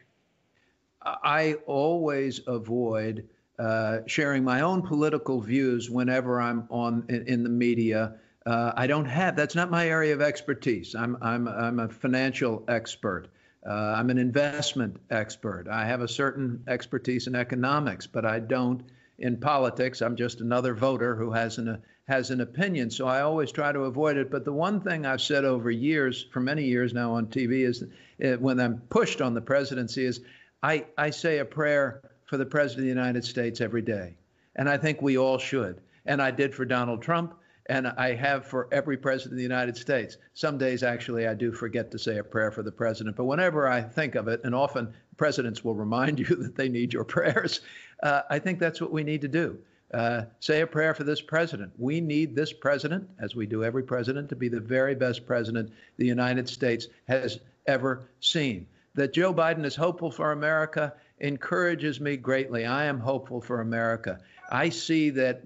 i 1.02 1.54
always 1.66 2.40
avoid 2.46 3.28
uh, 3.58 3.98
sharing 4.06 4.44
my 4.44 4.62
own 4.62 4.82
political 4.82 5.40
views 5.40 5.90
whenever 5.90 6.40
i'm 6.40 6.66
on 6.70 7.04
in, 7.08 7.26
in 7.26 7.42
the 7.42 7.48
media. 7.48 8.14
Uh, 8.46 8.72
i 8.76 8.86
don't 8.86 9.06
have 9.06 9.36
that's 9.36 9.54
not 9.54 9.70
my 9.70 9.88
area 9.88 10.12
of 10.12 10.20
expertise. 10.20 10.94
I'm 10.94 11.16
i'm 11.22 11.48
i'm 11.48 11.78
a 11.80 11.88
financial 11.88 12.64
expert. 12.68 13.28
Uh, 13.66 13.72
i'm 13.72 14.10
an 14.10 14.18
investment 14.18 15.00
expert. 15.10 15.66
I 15.70 15.86
have 15.86 16.00
a 16.00 16.08
certain 16.08 16.64
expertise 16.68 17.26
in 17.26 17.34
economics 17.34 18.06
but 18.06 18.24
i 18.24 18.40
don't 18.40 18.82
in 19.18 19.38
politics. 19.38 20.02
I'm 20.02 20.16
just 20.16 20.40
another 20.40 20.74
voter 20.74 21.14
who 21.14 21.32
has 21.32 21.58
an 21.58 21.82
has 22.06 22.30
an 22.30 22.40
opinion. 22.40 22.90
So 22.90 23.06
I 23.06 23.22
always 23.22 23.50
try 23.50 23.72
to 23.72 23.80
avoid 23.80 24.16
it. 24.16 24.30
But 24.30 24.44
the 24.44 24.52
one 24.52 24.80
thing 24.80 25.06
I've 25.06 25.22
said 25.22 25.44
over 25.44 25.70
years, 25.70 26.26
for 26.32 26.40
many 26.40 26.64
years 26.64 26.92
now 26.92 27.14
on 27.14 27.28
TV, 27.28 27.66
is 27.66 27.82
uh, 28.22 28.36
when 28.36 28.60
I'm 28.60 28.82
pushed 28.90 29.22
on 29.22 29.34
the 29.34 29.40
presidency, 29.40 30.04
is 30.04 30.20
I, 30.62 30.84
I 30.98 31.10
say 31.10 31.38
a 31.38 31.44
prayer 31.44 32.02
for 32.26 32.36
the 32.36 32.46
president 32.46 32.80
of 32.80 32.94
the 32.94 33.00
United 33.00 33.24
States 33.24 33.60
every 33.60 33.82
day. 33.82 34.14
And 34.56 34.68
I 34.68 34.76
think 34.76 35.02
we 35.02 35.18
all 35.18 35.38
should. 35.38 35.80
And 36.06 36.20
I 36.22 36.30
did 36.30 36.54
for 36.54 36.64
Donald 36.64 37.02
Trump. 37.02 37.34
And 37.70 37.88
I 37.88 38.14
have 38.14 38.44
for 38.44 38.68
every 38.72 38.96
president 38.98 39.32
of 39.32 39.36
the 39.38 39.42
United 39.42 39.76
States. 39.76 40.18
Some 40.34 40.58
days, 40.58 40.82
actually, 40.82 41.26
I 41.26 41.32
do 41.32 41.50
forget 41.50 41.90
to 41.92 41.98
say 41.98 42.18
a 42.18 42.24
prayer 42.24 42.50
for 42.50 42.62
the 42.62 42.70
president. 42.70 43.16
But 43.16 43.24
whenever 43.24 43.66
I 43.66 43.80
think 43.80 44.16
of 44.16 44.28
it, 44.28 44.42
and 44.44 44.54
often 44.54 44.92
presidents 45.16 45.64
will 45.64 45.74
remind 45.74 46.18
you 46.28 46.36
that 46.36 46.56
they 46.56 46.68
need 46.68 46.92
your 46.92 47.04
prayers, 47.04 47.62
uh, 48.02 48.22
I 48.28 48.38
think 48.38 48.58
that's 48.58 48.80
what 48.82 48.92
we 48.92 49.02
need 49.02 49.22
to 49.22 49.28
do. 49.28 49.58
Uh, 49.94 50.24
say 50.40 50.60
a 50.60 50.66
prayer 50.66 50.92
for 50.92 51.04
this 51.04 51.20
president. 51.20 51.72
We 51.78 52.00
need 52.00 52.34
this 52.34 52.52
president, 52.52 53.08
as 53.18 53.34
we 53.34 53.46
do 53.46 53.64
every 53.64 53.82
president, 53.82 54.28
to 54.30 54.36
be 54.36 54.48
the 54.48 54.60
very 54.60 54.94
best 54.94 55.24
president 55.24 55.72
the 55.96 56.06
United 56.06 56.48
States 56.48 56.88
has 57.08 57.38
ever 57.66 58.10
seen. 58.20 58.66
That 58.94 59.12
Joe 59.12 59.32
Biden 59.32 59.64
is 59.64 59.76
hopeful 59.76 60.10
for 60.10 60.32
America 60.32 60.92
encourages 61.24 62.00
me 62.00 62.18
greatly. 62.18 62.66
I 62.66 62.84
am 62.84 63.00
hopeful 63.00 63.40
for 63.40 63.62
America. 63.62 64.20
I 64.50 64.68
see 64.68 65.08
that 65.10 65.42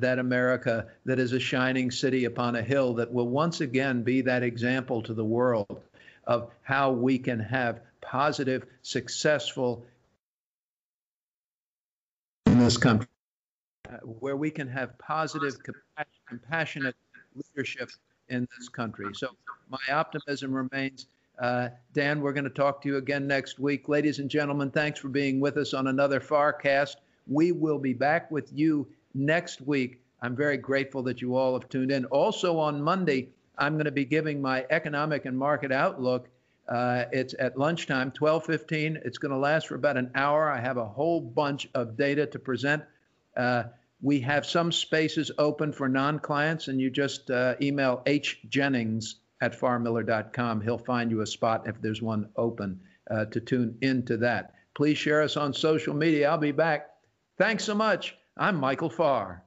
that 0.00 0.18
America 0.18 0.88
that 1.06 1.20
is 1.20 1.32
a 1.32 1.38
shining 1.38 1.92
city 1.92 2.24
upon 2.24 2.56
a 2.56 2.62
hill 2.62 2.94
that 2.94 3.12
will 3.12 3.28
once 3.28 3.60
again 3.60 4.02
be 4.02 4.22
that 4.22 4.42
example 4.42 5.02
to 5.02 5.14
the 5.14 5.24
world 5.24 5.82
of 6.24 6.50
how 6.62 6.90
we 6.90 7.16
can 7.18 7.38
have 7.38 7.80
positive, 8.00 8.66
successful 8.82 9.86
in 12.46 12.58
this 12.58 12.76
country. 12.76 13.06
Uh, 13.88 13.98
where 13.98 14.36
we 14.36 14.50
can 14.50 14.66
have 14.66 14.98
positive, 14.98 15.56
compassionate 16.28 16.96
leadership 17.36 17.90
in 18.28 18.48
this 18.58 18.68
country. 18.68 19.14
So 19.14 19.28
my 19.68 19.94
optimism 19.94 20.52
remains. 20.52 21.06
Uh, 21.40 21.70
Dan, 21.94 22.20
we're 22.20 22.34
going 22.34 22.44
to 22.44 22.50
talk 22.50 22.82
to 22.82 22.88
you 22.88 22.98
again 22.98 23.26
next 23.26 23.58
week. 23.58 23.88
Ladies 23.88 24.18
and 24.18 24.30
gentlemen, 24.30 24.70
thanks 24.70 25.00
for 25.00 25.08
being 25.08 25.40
with 25.40 25.56
us 25.56 25.72
on 25.74 25.86
another 25.86 26.20
FarrCast. 26.20 26.96
We 27.26 27.52
will 27.52 27.78
be 27.78 27.94
back 27.94 28.30
with 28.30 28.52
you 28.52 28.88
next 29.14 29.62
week. 29.62 30.02
I'm 30.20 30.36
very 30.36 30.58
grateful 30.58 31.02
that 31.04 31.22
you 31.22 31.36
all 31.36 31.58
have 31.58 31.68
tuned 31.70 31.90
in. 31.90 32.04
Also 32.06 32.58
on 32.58 32.82
Monday, 32.82 33.30
I'm 33.56 33.74
going 33.74 33.86
to 33.86 33.90
be 33.90 34.04
giving 34.04 34.42
my 34.42 34.66
economic 34.70 35.24
and 35.24 35.38
market 35.38 35.72
outlook 35.72 36.28
Uh, 36.68 37.06
it's 37.10 37.34
at 37.38 37.58
lunchtime, 37.58 38.12
12:15. 38.12 38.96
It's 39.04 39.18
going 39.18 39.32
to 39.32 39.38
last 39.38 39.66
for 39.66 39.74
about 39.74 39.96
an 39.96 40.12
hour. 40.14 40.48
I 40.48 40.60
have 40.60 40.76
a 40.76 40.86
whole 40.86 41.20
bunch 41.20 41.68
of 41.74 41.96
data 41.96 42.26
to 42.26 42.38
present. 42.38 42.84
Uh, 43.36 43.64
we 44.00 44.20
have 44.20 44.46
some 44.46 44.70
spaces 44.72 45.32
open 45.36 45.72
for 45.72 45.88
non-clients, 45.88 46.68
and 46.68 46.80
you 46.80 46.90
just 46.90 47.30
uh, 47.30 47.56
email 47.60 48.02
H 48.06 48.38
Jennings 48.48 49.16
at 49.40 49.58
farrmiller.com. 49.58 50.60
He'll 50.60 50.78
find 50.78 51.10
you 51.10 51.20
a 51.22 51.26
spot 51.26 51.66
if 51.66 51.80
there's 51.80 52.02
one 52.02 52.28
open 52.36 52.80
uh, 53.10 53.26
to 53.26 53.40
tune 53.40 53.76
into 53.82 54.16
that. 54.18 54.54
Please 54.74 54.98
share 54.98 55.22
us 55.22 55.36
on 55.36 55.52
social 55.52 55.94
media. 55.94 56.30
I'll 56.30 56.38
be 56.38 56.52
back. 56.52 56.88
Thanks 57.38 57.64
so 57.64 57.74
much. 57.74 58.16
I'm 58.36 58.56
Michael 58.56 58.90
Farr. 58.90 59.44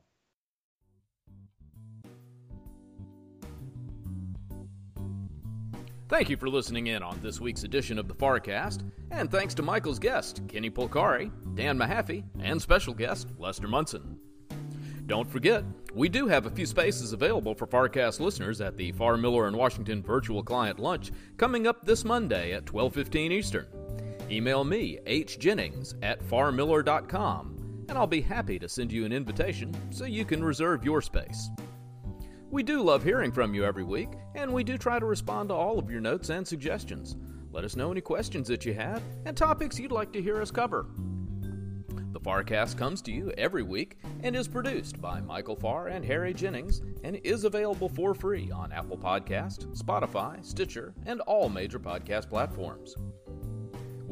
Thank 6.09 6.29
you 6.29 6.37
for 6.37 6.47
listening 6.47 6.87
in 6.87 7.01
on 7.01 7.19
this 7.23 7.41
week's 7.41 7.63
edition 7.63 7.97
of 7.97 8.07
the 8.07 8.13
FarrCast, 8.13 8.83
and 9.09 9.31
thanks 9.31 9.55
to 9.55 9.63
Michael's 9.63 9.97
guest, 9.97 10.43
Kenny 10.47 10.69
Polcari, 10.69 11.31
Dan 11.55 11.75
Mahaffee, 11.75 12.23
and 12.39 12.61
special 12.61 12.93
guest, 12.93 13.29
Lester 13.39 13.67
Munson. 13.67 14.19
Don't 15.13 15.29
forget, 15.29 15.63
we 15.93 16.09
do 16.09 16.25
have 16.25 16.47
a 16.47 16.49
few 16.49 16.65
spaces 16.65 17.13
available 17.13 17.53
for 17.53 17.67
FarrCast 17.67 18.19
listeners 18.19 18.61
at 18.61 18.77
the 18.77 18.91
Farr 18.93 19.15
Miller 19.15 19.45
and 19.45 19.55
Washington 19.55 20.01
Virtual 20.01 20.41
Client 20.41 20.79
Lunch 20.79 21.11
coming 21.37 21.67
up 21.67 21.85
this 21.85 22.03
Monday 22.03 22.51
at 22.51 22.65
12:15 22.65 23.31
Eastern. 23.31 23.67
Email 24.31 24.63
me, 24.63 24.97
hjennings 25.05 25.93
at 26.01 26.19
farrmiller.com, 26.23 27.85
and 27.89 27.95
I'll 27.95 28.07
be 28.07 28.21
happy 28.21 28.57
to 28.57 28.67
send 28.67 28.91
you 28.91 29.05
an 29.05 29.13
invitation 29.13 29.71
so 29.91 30.05
you 30.05 30.25
can 30.25 30.43
reserve 30.43 30.83
your 30.83 30.99
space. 30.99 31.47
We 32.49 32.63
do 32.63 32.81
love 32.81 33.03
hearing 33.03 33.31
from 33.31 33.53
you 33.53 33.63
every 33.65 33.83
week, 33.83 34.09
and 34.33 34.51
we 34.51 34.63
do 34.63 34.79
try 34.79 34.97
to 34.97 35.05
respond 35.05 35.49
to 35.49 35.53
all 35.53 35.77
of 35.77 35.91
your 35.91 36.01
notes 36.01 36.31
and 36.31 36.47
suggestions. 36.47 37.17
Let 37.51 37.65
us 37.65 37.75
know 37.75 37.91
any 37.91 38.01
questions 38.01 38.47
that 38.47 38.65
you 38.65 38.73
have 38.73 39.03
and 39.27 39.37
topics 39.37 39.77
you'd 39.77 39.91
like 39.91 40.11
to 40.13 40.23
hear 40.23 40.41
us 40.41 40.49
cover. 40.49 40.87
FarrCast 42.23 42.77
comes 42.77 43.01
to 43.01 43.11
you 43.11 43.31
every 43.37 43.63
week 43.63 43.97
and 44.21 44.33
is 44.33 44.47
produced 44.47 45.01
by 45.01 45.19
Michael 45.19 45.57
Farr 45.57 45.87
and 45.89 46.05
Harry 46.05 46.33
Jennings 46.33 46.81
and 47.03 47.19
is 47.25 47.43
available 47.43 47.89
for 47.89 48.13
free 48.13 48.49
on 48.49 48.71
Apple 48.71 48.97
Podcast, 48.97 49.65
Spotify, 49.77 50.43
Stitcher, 50.43 50.93
and 51.05 51.19
all 51.21 51.49
major 51.49 51.79
podcast 51.79 52.29
platforms. 52.29 52.95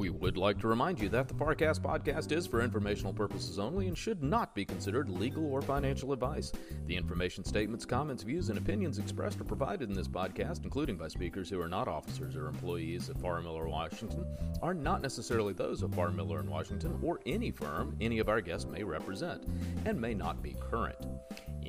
We 0.01 0.09
would 0.09 0.35
like 0.35 0.57
to 0.61 0.67
remind 0.67 0.99
you 0.99 1.09
that 1.09 1.27
the 1.27 1.35
FarrCast 1.35 1.81
podcast 1.81 2.31
is 2.31 2.47
for 2.47 2.63
informational 2.63 3.13
purposes 3.13 3.59
only 3.59 3.87
and 3.87 3.95
should 3.95 4.23
not 4.23 4.55
be 4.55 4.65
considered 4.65 5.09
legal 5.09 5.45
or 5.45 5.61
financial 5.61 6.11
advice. 6.11 6.51
The 6.87 6.95
information 6.95 7.45
statements, 7.45 7.85
comments, 7.85 8.23
views, 8.23 8.49
and 8.49 8.57
opinions 8.57 8.97
expressed 8.97 9.39
or 9.39 9.43
provided 9.43 9.89
in 9.91 9.95
this 9.95 10.07
podcast, 10.07 10.63
including 10.63 10.97
by 10.97 11.07
speakers 11.07 11.51
who 11.51 11.61
are 11.61 11.67
not 11.67 11.87
officers 11.87 12.35
or 12.35 12.47
employees 12.47 13.09
of 13.09 13.17
Farr 13.17 13.43
Miller 13.43 13.67
Washington, 13.67 14.25
are 14.63 14.73
not 14.73 15.03
necessarily 15.03 15.53
those 15.53 15.83
of 15.83 15.93
Farr 15.93 16.09
Miller 16.09 16.39
and 16.39 16.49
Washington 16.49 16.97
or 17.03 17.19
any 17.27 17.51
firm 17.51 17.95
any 18.01 18.17
of 18.17 18.27
our 18.27 18.41
guests 18.41 18.67
may 18.67 18.83
represent, 18.83 19.45
and 19.85 20.01
may 20.01 20.15
not 20.15 20.41
be 20.41 20.55
current. 20.59 20.97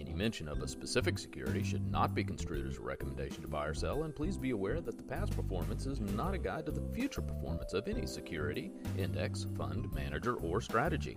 Any 0.02 0.14
mention 0.14 0.48
of 0.48 0.60
a 0.60 0.66
specific 0.66 1.16
security 1.16 1.62
should 1.62 1.88
not 1.88 2.12
be 2.12 2.24
construed 2.24 2.66
as 2.66 2.76
a 2.76 2.80
recommendation 2.80 3.40
to 3.42 3.48
buy 3.48 3.66
or 3.66 3.74
sell, 3.74 4.02
and 4.02 4.14
please 4.14 4.36
be 4.36 4.50
aware 4.50 4.80
that 4.80 4.96
the 4.96 5.04
past 5.04 5.30
performance 5.36 5.86
is 5.86 6.00
not 6.00 6.34
a 6.34 6.38
guide 6.38 6.66
to 6.66 6.72
the 6.72 6.92
future 6.92 7.22
performance 7.22 7.72
of 7.72 7.86
any 7.86 8.04
security, 8.04 8.72
index, 8.98 9.46
fund, 9.56 9.92
manager, 9.94 10.34
or 10.34 10.60
strategy. 10.60 11.16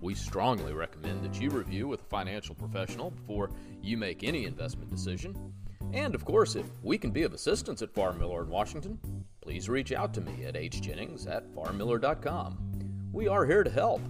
We 0.00 0.14
strongly 0.14 0.72
recommend 0.72 1.24
that 1.24 1.40
you 1.40 1.50
review 1.50 1.88
with 1.88 2.02
a 2.02 2.04
financial 2.04 2.54
professional 2.54 3.10
before 3.10 3.50
you 3.82 3.96
make 3.96 4.22
any 4.22 4.44
investment 4.44 4.88
decision. 4.88 5.52
And 5.92 6.14
of 6.14 6.24
course, 6.24 6.54
if 6.54 6.66
we 6.84 6.98
can 6.98 7.10
be 7.10 7.24
of 7.24 7.34
assistance 7.34 7.82
at 7.82 7.92
Farr 7.92 8.12
Miller 8.12 8.44
in 8.44 8.50
Washington, 8.50 9.00
please 9.40 9.68
reach 9.68 9.90
out 9.90 10.14
to 10.14 10.20
me 10.20 10.44
at 10.44 10.54
hjennings 10.54 11.26
at 11.26 11.52
farrmiller.com. 11.52 13.10
We 13.12 13.26
are 13.26 13.44
here 13.44 13.64
to 13.64 13.70
help 13.70 14.00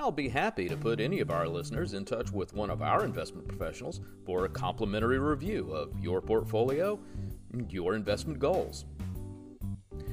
I'll 0.00 0.10
be 0.10 0.30
happy 0.30 0.66
to 0.66 0.78
put 0.78 0.98
any 0.98 1.20
of 1.20 1.30
our 1.30 1.46
listeners 1.46 1.92
in 1.92 2.06
touch 2.06 2.32
with 2.32 2.54
one 2.54 2.70
of 2.70 2.80
our 2.80 3.04
investment 3.04 3.46
professionals 3.46 4.00
for 4.24 4.46
a 4.46 4.48
complimentary 4.48 5.18
review 5.18 5.72
of 5.72 5.92
your 6.00 6.22
portfolio 6.22 6.98
and 7.52 7.70
your 7.70 7.94
investment 7.94 8.38
goals. 8.38 8.86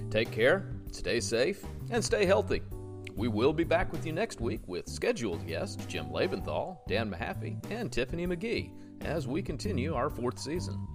Take 0.10 0.30
care, 0.30 0.74
stay 0.92 1.22
safe, 1.22 1.64
and 1.90 2.04
stay 2.04 2.26
healthy. 2.26 2.64
We 3.16 3.30
will 3.30 3.54
be 3.54 3.64
back 3.64 3.90
with 3.94 4.06
you 4.06 4.12
next 4.12 4.42
week 4.42 4.60
with 4.68 4.90
scheduled 4.90 5.48
guests 5.48 5.86
Jim 5.86 6.08
Lebenthal, 6.08 6.80
Dan 6.90 7.10
Mahaffee, 7.10 7.58
and 7.72 7.90
Tiffany 7.90 8.28
McGee 8.28 8.74
as 9.06 9.26
we 9.26 9.42
continue 9.42 9.96
our 9.96 10.10
fourth 10.10 10.38
season. 10.38 10.86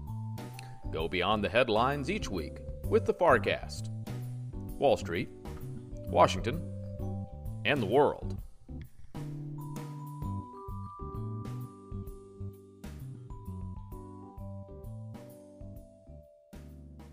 Go 0.91 1.09
beyond 1.09 1.43
the 1.43 1.49
headlines 1.49 2.11
each 2.11 2.29
week 2.29 2.59
with 2.85 3.07
the 3.07 3.15
FarrCast. 3.15 3.89
Wall 4.79 4.99
Street, 4.99 5.31
Washington, 6.11 6.61
and 7.65 7.81
the 7.81 7.87
world. 7.87 8.42